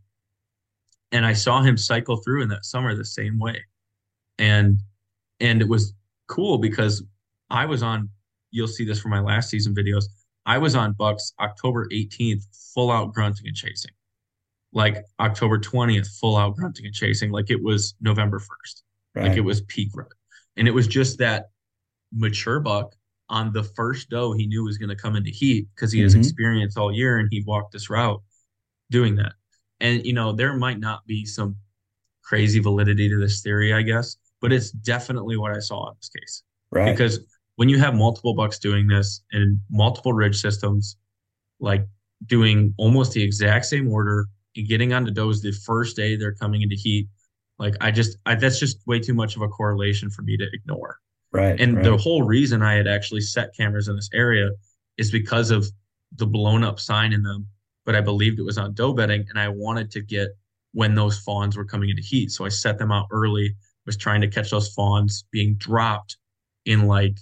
[1.11, 3.63] and I saw him cycle through in that summer the same way.
[4.39, 4.79] And
[5.39, 5.93] and it was
[6.27, 7.03] cool because
[7.49, 8.09] I was on,
[8.51, 10.05] you'll see this for my last season videos.
[10.45, 12.43] I was on Bucks October 18th,
[12.73, 13.91] full out grunting and chasing.
[14.73, 17.31] Like October 20th, full out grunting and chasing.
[17.31, 18.81] Like it was November 1st.
[19.15, 19.27] Right.
[19.27, 20.11] Like it was peak rut.
[20.55, 21.49] And it was just that
[22.13, 22.95] mature buck
[23.29, 26.05] on the first doe he knew was going to come into heat because he mm-hmm.
[26.05, 28.21] has experience all year and he walked this route
[28.89, 29.33] doing that.
[29.79, 31.55] And, you know, there might not be some
[32.23, 36.09] crazy validity to this theory, I guess, but it's definitely what I saw in this
[36.09, 36.43] case.
[36.71, 36.91] Right.
[36.91, 37.19] Because
[37.55, 40.97] when you have multiple bucks doing this in multiple ridge systems,
[41.59, 41.85] like
[42.25, 44.25] doing almost the exact same order
[44.55, 47.07] and getting onto does the first day they're coming into heat,
[47.59, 50.47] Like I just I, that's just way too much of a correlation for me to
[50.53, 50.99] ignore.
[51.37, 51.59] Right.
[51.59, 51.83] And right.
[51.83, 54.49] the whole reason I had actually set cameras in this area
[54.97, 55.67] is because of
[56.15, 57.47] the blown up sign in them,
[57.85, 60.29] but I believed it was on doe bedding and I wanted to get
[60.73, 62.31] when those fawns were coming into heat.
[62.31, 63.55] So I set them out early,
[63.85, 66.17] was trying to catch those fawns being dropped
[66.65, 67.19] in like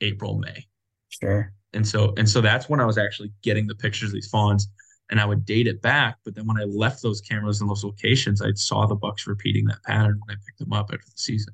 [0.00, 0.66] April, May.
[1.10, 1.52] Sure.
[1.74, 4.68] And so and so that's when I was actually getting the pictures of these fawns
[5.10, 6.16] and I would date it back.
[6.24, 9.66] But then when I left those cameras in those locations, I saw the bucks repeating
[9.66, 11.52] that pattern when I picked them up after the season.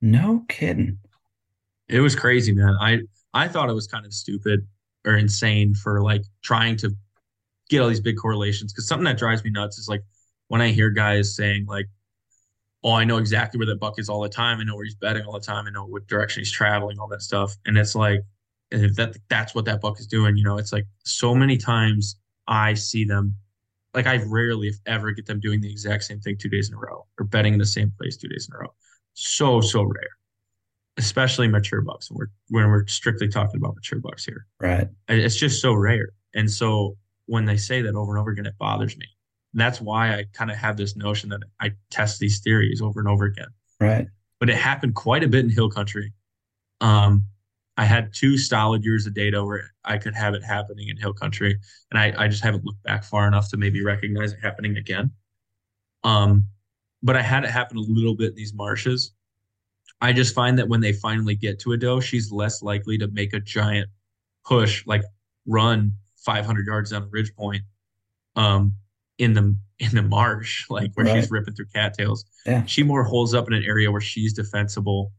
[0.00, 0.98] No kidding.
[1.88, 2.76] It was crazy, man.
[2.80, 3.00] I
[3.34, 4.66] I thought it was kind of stupid
[5.04, 6.94] or insane for like trying to
[7.68, 10.02] get all these big correlations because something that drives me nuts is like
[10.48, 11.86] when I hear guys saying like,
[12.84, 14.58] "Oh, I know exactly where that buck is all the time.
[14.60, 15.66] I know where he's betting all the time.
[15.66, 18.20] I know what direction he's traveling, all that stuff." And it's like,
[18.70, 22.16] if that that's what that buck is doing, you know, it's like so many times
[22.46, 23.34] I see them.
[23.94, 26.74] Like I rarely, if ever, get them doing the exact same thing two days in
[26.74, 28.74] a row or betting in the same place two days in a row.
[29.20, 30.10] So so rare,
[30.96, 32.08] especially mature bucks.
[32.08, 32.30] When we're
[32.62, 34.86] when we're strictly talking about mature bucks here, Right.
[35.08, 36.10] it's just so rare.
[36.36, 36.96] And so
[37.26, 39.06] when they say that over and over again, it bothers me.
[39.52, 43.00] And that's why I kind of have this notion that I test these theories over
[43.00, 43.48] and over again.
[43.80, 44.06] Right.
[44.38, 46.12] But it happened quite a bit in hill country.
[46.80, 47.24] Um,
[47.76, 51.12] I had two solid years of data where I could have it happening in hill
[51.12, 51.58] country,
[51.90, 55.10] and I, I just haven't looked back far enough to maybe recognize it happening again.
[56.04, 56.46] Um,
[57.02, 59.12] but I had it happen a little bit in these marshes.
[60.00, 63.08] I just find that when they finally get to a doe, she's less likely to
[63.08, 63.88] make a giant
[64.44, 65.02] push, like
[65.46, 65.92] run
[66.24, 67.62] 500 yards down a ridge point,
[68.36, 68.72] um,
[69.18, 71.20] in the in the marsh, like where Right.
[71.20, 72.24] she's ripping through cattails.
[72.46, 72.64] Yeah.
[72.66, 75.12] She more holds up in an area where she's defensible,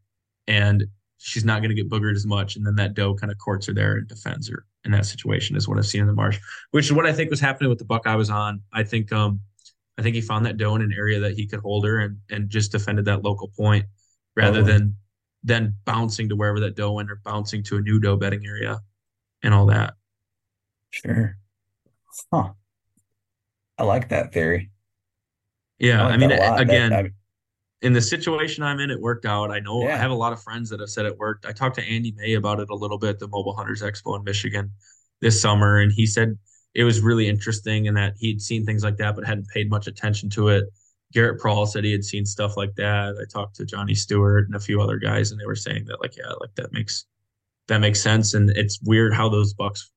[0.48, 0.86] and
[1.18, 2.56] she's not going to get boogered as much.
[2.56, 5.56] And then that doe kind of courts her there and defends her in that situation
[5.58, 6.40] is what I've seen in the marsh,
[6.72, 8.62] which is what I think was happening with the buck I was on.
[8.74, 9.42] I think um
[10.00, 12.18] I think he found that doe in an area that he could hold her and
[12.30, 13.86] and just defended that local point
[14.36, 14.96] rather than
[15.44, 18.80] then bouncing to wherever that doe went or bouncing to a new doe bedding area
[19.44, 19.96] and all that.
[20.92, 21.38] Sure.
[22.32, 22.52] Huh.
[23.78, 24.72] I like that theory.
[25.80, 26.40] Yeah, like I mean that.
[26.40, 27.10] That- again, I-
[27.82, 29.52] in the situation I'm in, it worked out.
[29.52, 31.46] I know I have a lot of friends that have said it worked.
[31.46, 34.24] I talked to Andy May about it a little bit, the Mobile Hunters Expo in
[34.26, 34.72] Michigan
[35.22, 36.38] this summer, and he said
[36.74, 39.88] it was really interesting and that he'd seen things like that but hadn't paid much
[39.88, 40.66] attention to it.
[41.12, 43.16] Garrett Prawl said he had seen stuff like that.
[43.20, 46.00] I talked to Johnny Stewart and a few other guys, and they were saying that
[46.02, 47.06] like, yeah, like that makes
[47.68, 48.34] that makes sense.
[48.36, 49.92] And it's weird how those bucks.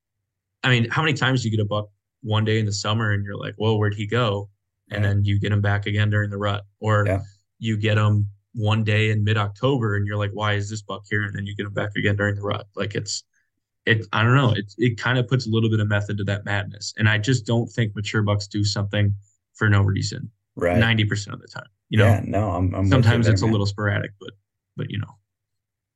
[0.65, 1.89] I mean, how many times do you get a buck
[2.23, 4.49] one day in the summer and you're like, whoa, where'd he go?
[4.91, 5.11] And Right.
[5.11, 7.21] then you get him back again during the rut, or Yeah.
[7.59, 11.03] you get him one day in mid October and you're like, why is this buck
[11.11, 11.23] here?
[11.25, 12.67] And then you get him back again during the rut.
[12.77, 13.25] Like it's,
[13.87, 14.53] it, I don't know.
[14.53, 16.95] It, it kind of puts a little bit of method to that madness.
[16.97, 19.15] And I just don't think mature bucks do something
[19.55, 20.77] for no reason right.
[20.83, 21.67] 90% of the time.
[21.89, 24.31] You know, yeah, no, I'm, I'm sometimes there, it's a little sporadic, but,
[24.77, 25.19] but you know,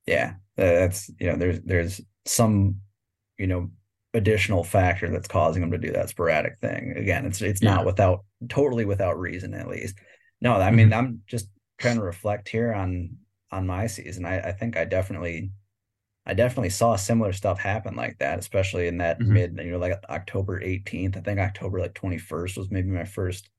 [0.07, 2.77] Yeah, uh, that's you know, there's there's some
[3.39, 3.71] you know
[4.13, 6.95] additional factor that's causing them to do that sporadic thing.
[6.97, 7.77] Again, it's it's Yeah.
[7.77, 9.97] not without totally without reason at least.
[10.41, 10.99] No, I mean mm-hmm.
[10.99, 11.49] I'm just
[11.79, 13.17] trying to reflect here on
[13.51, 14.25] on my season.
[14.27, 15.51] I, I think I definitely
[16.27, 19.27] I definitely saw similar stuff happen like that, especially in that Mhm.
[19.27, 21.17] mid, you know, like October 18th.
[21.17, 23.51] I think October like 21st was maybe my first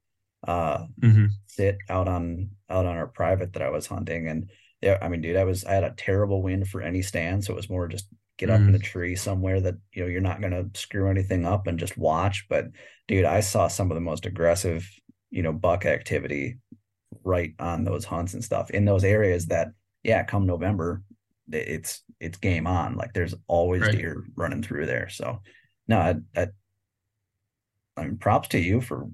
[0.47, 1.37] uh Mhm.
[1.47, 5.21] sit out on out on our private that I was hunting and yeah, I mean,
[5.21, 7.87] dude, I was I had a terrible wind for any stand, so it was more
[7.87, 8.07] just
[8.37, 8.75] get up in Mm.
[8.75, 12.45] a tree somewhere that you know you're not gonna screw anything up and just watch.
[12.49, 12.67] But
[13.07, 14.87] dude, I saw some of the most aggressive,
[15.31, 16.59] you know, buck activity
[17.23, 19.69] right on those hunts and stuff in those areas that
[20.03, 21.03] yeah, come November,
[21.51, 22.95] it's it's game on.
[22.95, 23.91] Like there's always Right.
[23.91, 25.09] deer running through there.
[25.09, 25.41] So
[25.87, 26.47] no, I, I
[27.95, 29.09] I mean props to you for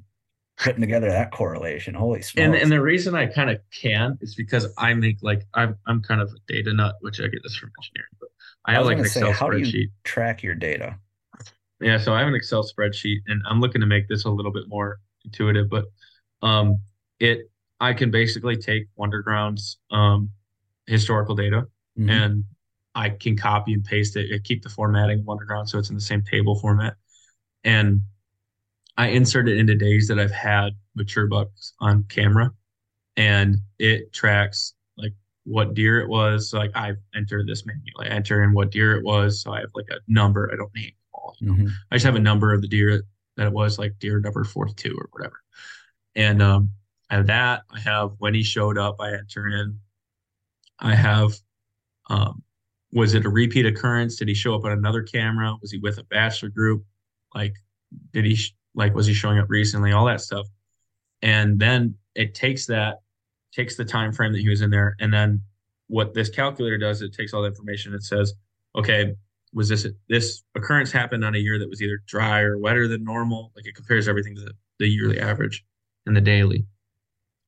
[0.57, 1.93] putting together that correlation.
[1.93, 2.37] Holy smokes.
[2.45, 6.01] and and the reason I kind of can is because I make like I'm I'm
[6.01, 8.29] kind of a data nut, which I get this from engineering, but
[8.65, 9.73] I I have like an say, Excel how do spreadsheet.
[9.73, 10.97] you track your data?
[11.81, 14.51] Yeah, so I have an Excel spreadsheet, and I'm looking to make this a little
[14.53, 15.69] bit more intuitive.
[15.69, 15.85] But
[16.41, 16.79] um,
[17.19, 17.49] it
[17.79, 20.29] I can basically take Wunderground's um,
[20.87, 22.09] historical data, Mhm.
[22.09, 22.43] and
[22.95, 24.33] I can copy and paste it.
[24.33, 26.95] I keep the formatting of Wunderground so it's in the same table format,
[27.63, 28.01] and
[28.97, 32.51] I insert it into days that I've had mature bucks on camera,
[33.17, 35.13] and it tracks like
[35.45, 36.49] what deer it was.
[36.49, 39.61] So, like I enter this manually, I enter in what deer it was, so I
[39.61, 40.51] have like a number.
[40.53, 41.35] I don't name all.
[41.39, 41.53] You know?
[41.55, 41.71] Mhm.
[41.91, 43.03] I just have a number of the deer
[43.37, 45.41] that it was, like deer number 42 or whatever.
[46.15, 46.69] And um,
[47.09, 47.63] I have that.
[47.71, 49.79] I have when he showed up, I enter in.
[50.79, 51.33] I have,
[52.09, 52.43] um,
[52.91, 54.17] was it a repeat occurrence?
[54.17, 55.55] Did he show up on another camera?
[55.61, 56.83] Was he with a bachelor group?
[57.33, 57.55] Like,
[58.11, 58.37] did he,
[58.75, 59.91] like, was he showing up recently?
[59.91, 60.47] All that stuff.
[61.21, 62.97] And then it takes that
[63.53, 65.41] takes the time frame that he was in there, and then
[65.87, 67.93] what this calculator does, it takes all the information.
[67.93, 68.33] It says,
[68.75, 69.13] okay,
[69.53, 73.03] was this this occurrence happened on a year that was either dry or wetter than
[73.03, 73.51] normal?
[73.55, 75.63] Like it compares everything to the, the yearly average
[76.05, 76.65] and the daily.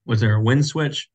[0.06, 1.10] Was there a wind switch?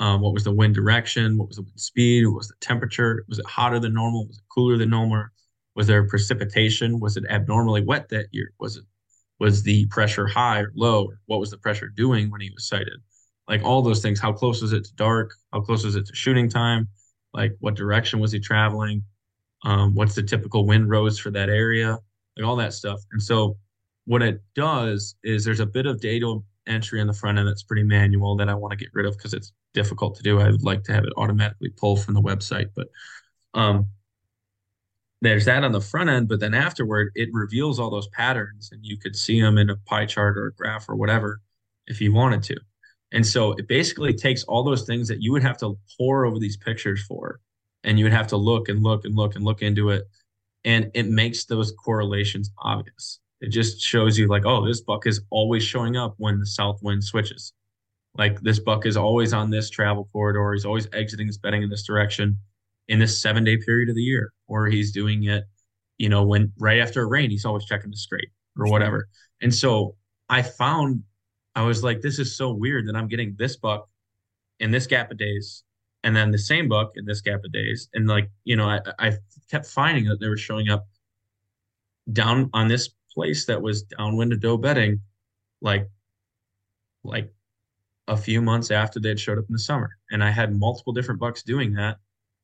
[0.00, 1.36] Um, what was the wind direction?
[1.36, 2.26] What was the wind speed?
[2.26, 3.22] What was the temperature?
[3.28, 4.26] Was it hotter than normal?
[4.26, 5.26] Was it cooler than normal?
[5.76, 6.98] Was there precipitation?
[7.00, 8.52] Was it abnormally wet that year?
[8.58, 8.84] Was it
[9.38, 11.12] was the pressure high or low?
[11.26, 12.98] What was the pressure doing when he was sighted?
[13.46, 14.18] Like all those things.
[14.18, 15.34] How close was it to dark?
[15.52, 16.88] How close was it to shooting time?
[17.34, 19.04] Like what direction was he traveling?
[19.64, 21.98] Um, what's the typical wind rose for that area?
[22.36, 23.00] Like all that stuff.
[23.12, 23.58] And so
[24.06, 27.62] what it does is there's a bit of data entry in the front end that's
[27.62, 30.40] pretty manual that I want to get rid of because it's difficult to do.
[30.40, 32.88] I would like to have it automatically pull from the website, but
[33.54, 33.86] um,
[35.22, 36.28] there's that on the front end.
[36.28, 39.76] But then afterward, it reveals all those patterns, and you could see them in a
[39.76, 41.40] pie chart or a graph or whatever
[41.86, 42.56] if you wanted to.
[43.12, 46.38] And so it basically takes all those things that you would have to pour over
[46.38, 47.40] these pictures for,
[47.84, 50.04] and you would have to look and look and look and look into it,
[50.64, 53.18] and it makes those correlations obvious.
[53.40, 56.80] It just shows you like, oh, this buck is always showing up when the south
[56.82, 57.52] wind switches.
[58.16, 60.52] Like this buck is always on this travel corridor.
[60.52, 62.36] He's always exiting his bedding in this direction
[62.88, 65.44] in this seven day period of the year, or he's doing it,
[65.98, 69.08] you know, when right after a rain, he's always checking the scrape or whatever.
[69.40, 69.94] And so
[70.28, 71.04] I found
[71.54, 73.88] I was like, this is so weird that I'm getting this buck
[74.58, 75.64] in this gap of days
[76.04, 77.88] and then the same buck in this gap of days.
[77.94, 79.12] And like, you know, I, I
[79.50, 80.86] kept finding that they were showing up
[82.12, 82.90] down on this
[83.20, 84.98] place that was downwind of doe bedding,
[85.60, 85.86] like,
[87.04, 87.30] like
[88.08, 89.90] a few months after they'd showed up in the summer.
[90.10, 91.98] And I had multiple different bucks doing that.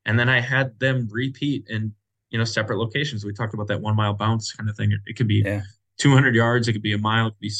[0.04, 1.92] And then I had them repeat in,
[2.28, 3.24] you know, separate locations.
[3.24, 4.92] We talked about that one mile bounce kind of thing.
[4.92, 5.62] It, it could be yeah.
[5.98, 7.52] 200 yards, it could be a mile, it could be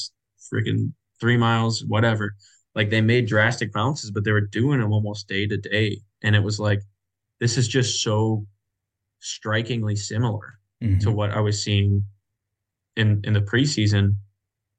[0.52, 2.34] freaking three miles, whatever.
[2.74, 6.02] Like they made drastic bounces, but they were doing them almost day to day.
[6.22, 6.82] And it was like,
[7.40, 8.46] this is just so
[9.20, 10.98] strikingly similar mm-hmm.
[10.98, 12.04] to what I was seeing
[12.96, 14.16] in in the preseason,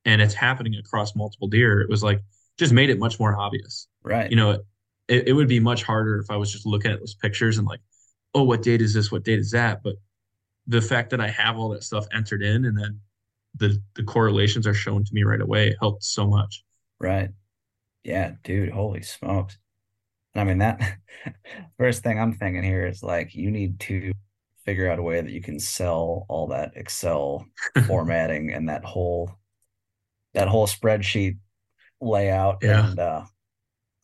[0.05, 1.81] and it's happening across multiple deer.
[1.81, 2.21] It was like
[2.57, 3.87] just made it much more obvious.
[4.03, 4.29] Right.
[4.29, 4.51] You know,
[5.07, 7.67] it, it would be much harder if I was just looking at those pictures and
[7.67, 7.81] like,
[8.33, 9.11] oh, what date is this?
[9.11, 9.83] What date is that?
[9.83, 9.95] But
[10.65, 12.99] the fact that I have all that stuff entered in and then
[13.55, 16.63] the the correlations are shown to me right away helped so much.
[16.99, 17.29] Right.
[18.03, 19.57] Yeah, dude, holy smokes.
[20.35, 20.97] I mean that
[21.77, 24.11] first thing I'm thinking here is like you need to
[24.67, 27.47] figure out a way that you can sell all that Excel
[27.87, 29.31] formatting and that whole
[30.33, 31.37] that whole spreadsheet
[32.01, 32.57] layout.
[32.61, 32.89] Yeah.
[32.89, 33.23] And uh,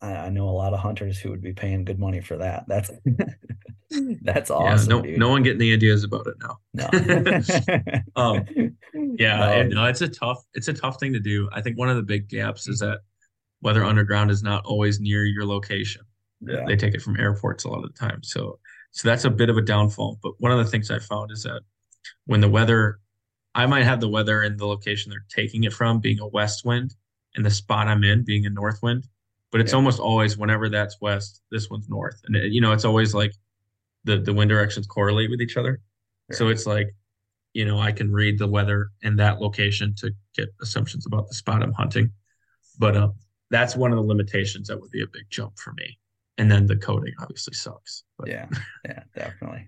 [0.01, 2.63] I, I, know a lot of hunters who would be paying good money for that.
[2.69, 2.89] That's
[4.21, 4.89] that's awesome.
[4.89, 5.19] Yeah, no, dude.
[5.19, 6.57] no one getting the ideas about it now.
[6.73, 8.01] No.
[8.15, 8.45] um,
[9.19, 9.51] yeah.
[9.51, 11.49] And, no, it's a tough it's a tough thing to do.
[11.51, 12.99] I think one of the big gaps is that
[13.61, 16.03] weather underground is not always near your location.
[16.39, 16.63] Yeah.
[16.65, 18.23] They take it from airports a lot of the time.
[18.23, 18.59] So
[18.93, 20.19] so that's a bit of a downfall.
[20.21, 21.61] But one of the things I found is that
[22.25, 22.99] when the weather,
[23.55, 26.63] I might have the weather in the location they're taking it from being a west
[26.63, 26.93] wind
[27.35, 29.07] and the spot I'm in being a north wind.
[29.51, 29.77] But it's yeah.
[29.77, 32.21] almost always whenever that's west, this one's north.
[32.25, 33.33] And, it, you know, it's always like
[34.03, 35.81] the, the wind directions correlate with each other.
[36.31, 36.95] So it's like,
[37.53, 41.33] you know, I can read the weather in that location to get assumptions about the
[41.33, 42.11] spot I'm hunting.
[42.79, 43.09] But uh,
[43.49, 45.97] that's one of the limitations that would be a big jump for me
[46.37, 48.03] and then the coding obviously sucks.
[48.17, 48.29] But.
[48.29, 48.47] Yeah,
[48.85, 49.67] yeah, definitely.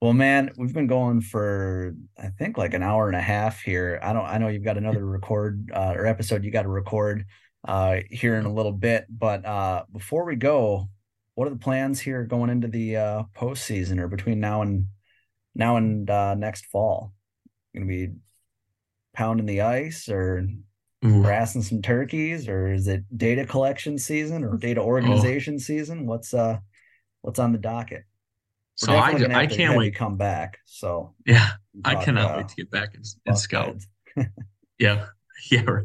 [0.00, 4.00] Well, man, we've been going for I think like an hour and a half here.
[4.02, 4.24] I don't.
[4.24, 7.24] I know you've got another record uh, or episode you got to record
[7.66, 10.88] uh, here in a little bit, but uh, before we go,
[11.34, 14.86] what are the plans here going into the uh, postseason or between now and
[15.54, 17.12] now and uh, next fall?
[17.72, 18.12] Going to be
[19.14, 20.46] pounding the ice or
[21.02, 24.86] grassing some turkeys or is it data collection season or data oh.
[24.86, 25.58] organization oh.
[25.58, 26.06] season?
[26.06, 26.58] What's uh
[27.22, 28.04] what's on the docket?
[28.80, 29.92] We're so i, I can't wait.
[29.92, 31.50] to come back so yeah
[31.84, 33.76] talk, i cannot uh, wait to get back in, scout.
[34.78, 35.06] yeah
[35.50, 35.80] yeah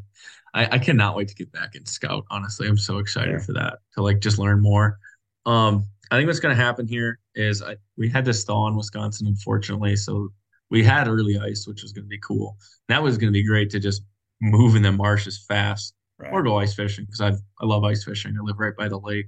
[0.54, 2.68] I, I cannot wait to get back in scout honestly.
[2.68, 3.46] I'm so excited yeah.
[3.46, 4.98] for that to like just learn more.
[5.46, 8.78] Um i think what's going to happen here is I, we had this thaw in
[8.78, 10.30] wisconsin unfortunately so
[10.70, 12.58] we had early ice which was going to be cool.
[12.88, 14.04] That was going to be great to just
[14.42, 16.32] move in the marshes fast right.
[16.32, 17.30] or go ice fishing because I
[17.62, 18.36] I love ice fishing.
[18.38, 19.28] I live right by the lake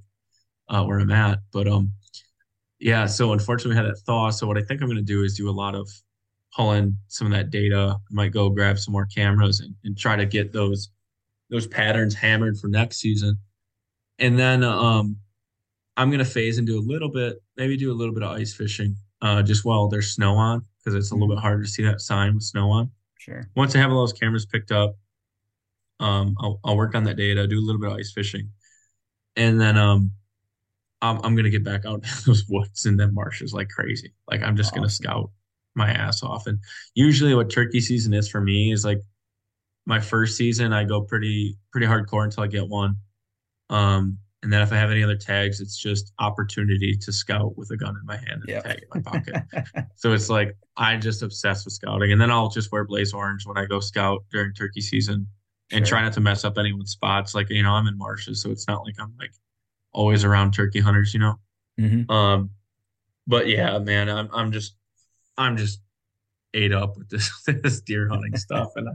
[0.70, 1.40] uh, where I'm at.
[1.52, 1.92] But um,
[2.80, 3.06] yeah.
[3.06, 4.30] So unfortunately, we had that thaw.
[4.30, 5.90] So what I think I'm going to do is do a lot of
[6.56, 7.98] pulling some of that data.
[8.00, 10.90] I might go grab some more cameras and, and try to get those
[11.50, 13.38] those patterns hammered for next season.
[14.20, 15.18] And then um,
[15.98, 18.32] I'm going to phase and do a little bit, maybe do a little bit of
[18.32, 21.38] ice fishing uh, just while there's snow on because it's a little mm-hmm.
[21.38, 22.92] bit harder to see that sign with snow on.
[23.20, 23.50] Sure.
[23.56, 24.96] Once I have all those cameras picked up,
[26.00, 28.50] um, I'll, I'll work on that data, do a little bit of ice fishing,
[29.36, 30.12] and then um,
[31.02, 34.14] I'm I'm gonna get back out in those woods and then marshes like crazy.
[34.32, 34.84] Like I'm just awesome.
[34.84, 35.32] gonna scout
[35.76, 36.48] my ass off.
[36.48, 36.60] And
[36.96, 39.02] usually, what turkey season is for me is like
[39.86, 40.72] my first season.
[40.72, 42.96] I go pretty pretty hardcore until I get one.
[43.70, 47.72] Um, and then if I have any other tags, it's just opportunity to scout with
[47.72, 48.66] a gun in my hand and yep.
[48.66, 49.36] a tag in my pocket.
[49.96, 52.14] so it's like I'm just obsessed with scouting.
[52.14, 55.28] And then I'll just wear blaze orange when I go scout during turkey season
[55.72, 55.98] and sure.
[55.98, 57.36] try not to mess up anyone's spots.
[57.36, 59.34] Like, you know, I'm in marshes, so it's not like I'm like
[59.92, 61.36] always around turkey hunters, you know.
[61.78, 62.10] Mm-hmm.
[62.10, 62.52] Um
[63.28, 64.78] but yeah, man, I'm I'm just
[65.38, 65.82] I'm just
[66.54, 68.88] ate up with this this deer hunting stuff and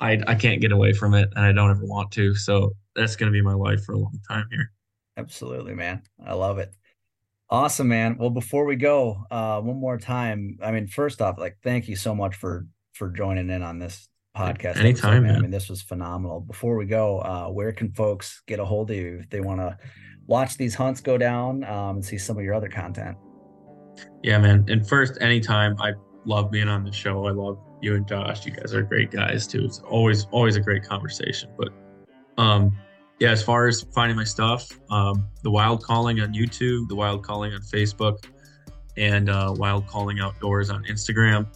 [0.00, 2.34] I, I I can't get away from it and I don't ever want to.
[2.34, 4.72] So that's going to be my life for a long time here.
[5.16, 6.02] Absolutely, man.
[6.24, 6.72] I love it.
[7.48, 8.16] Awesome, man.
[8.18, 10.58] Well, before we go, uh, one more time.
[10.62, 14.08] I mean, first off, like, thank you so much for for joining in on this
[14.36, 14.76] podcast.
[14.76, 15.36] Anytime, man.
[15.36, 16.40] I mean, this was phenomenal.
[16.40, 19.60] Before we go, uh, where can folks get a hold of you if they want
[19.60, 19.76] to
[20.26, 23.16] watch these hunts go down um, and see some of your other content?
[24.22, 24.64] Yeah, man.
[24.68, 25.76] And first, anytime.
[25.80, 25.92] I
[26.24, 27.26] love being on the show.
[27.26, 28.44] I love you and Josh.
[28.46, 29.64] You guys are great guys too.
[29.64, 31.50] It's always always a great conversation.
[31.56, 31.70] But
[32.38, 32.76] um,
[33.20, 37.22] yeah, as far as finding my stuff, um, the Wild Calling on YouTube, the Wild
[37.22, 38.24] Calling on Facebook,
[38.96, 41.46] and uh, Wild Calling Outdoors on Instagram.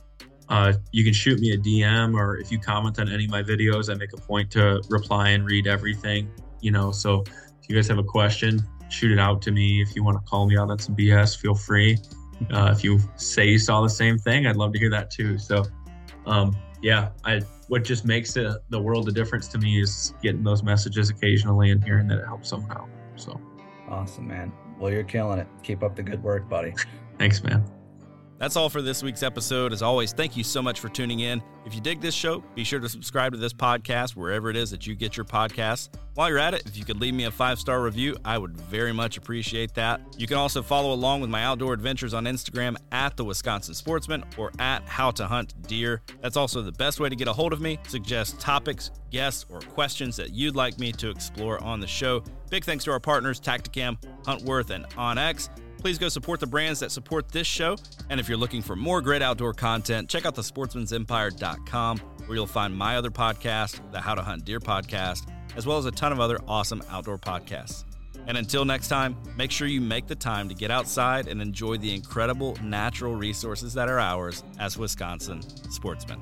[0.50, 3.42] Uh, you can shoot me a DM, or if you comment on any of my
[3.42, 6.30] videos, I make a point to reply and read everything.
[6.60, 8.60] You know, so if you guys have a question,
[8.90, 9.80] shoot it out to me.
[9.80, 11.96] If you want to call me out on some BS, feel free.
[12.50, 15.38] Uh, if you say you saw the same thing, I'd love to hear that too.
[15.38, 15.64] So,
[16.26, 20.42] um, yeah, I what just makes it the world of difference to me is getting
[20.42, 22.88] those messages occasionally and hearing that it helps someone out.
[23.16, 23.40] So
[23.88, 24.52] awesome, man.
[24.78, 25.46] Well, you're killing it.
[25.62, 26.74] Keep up the good work, buddy.
[27.18, 27.64] Thanks, man.
[28.44, 29.72] That's all for this week's episode.
[29.72, 31.42] As always, thank you so much for tuning in.
[31.64, 34.70] If you dig this show, be sure to subscribe to this podcast wherever it is
[34.70, 35.88] that you get your podcasts.
[36.12, 38.54] While you're at it, if you could leave me a five star review, I would
[38.54, 40.02] very much appreciate that.
[40.18, 44.22] You can also follow along with my outdoor adventures on Instagram at the Wisconsin Sportsman
[44.36, 46.02] or at How to Hunt Deer.
[46.20, 47.78] That's also the best way to get a hold of me.
[47.88, 52.22] Suggest topics, guests, or questions that you'd like me to explore on the show.
[52.50, 53.96] Big thanks to our partners, Tactacam,
[54.26, 55.48] Huntworth, and OnX
[55.84, 57.76] please go support the brands that support this show.
[58.08, 62.46] And if you're looking for more great outdoor content, check out the sportsmansempire.com, where you'll
[62.46, 66.10] find my other podcast, the How to Hunt Deer podcast, as well as a ton
[66.10, 67.84] of other awesome outdoor podcasts.
[68.26, 71.76] And until next time, make sure you make the time to get outside and enjoy
[71.76, 76.18] the incredible natural resources that are ours as Wisconsin sportsmen.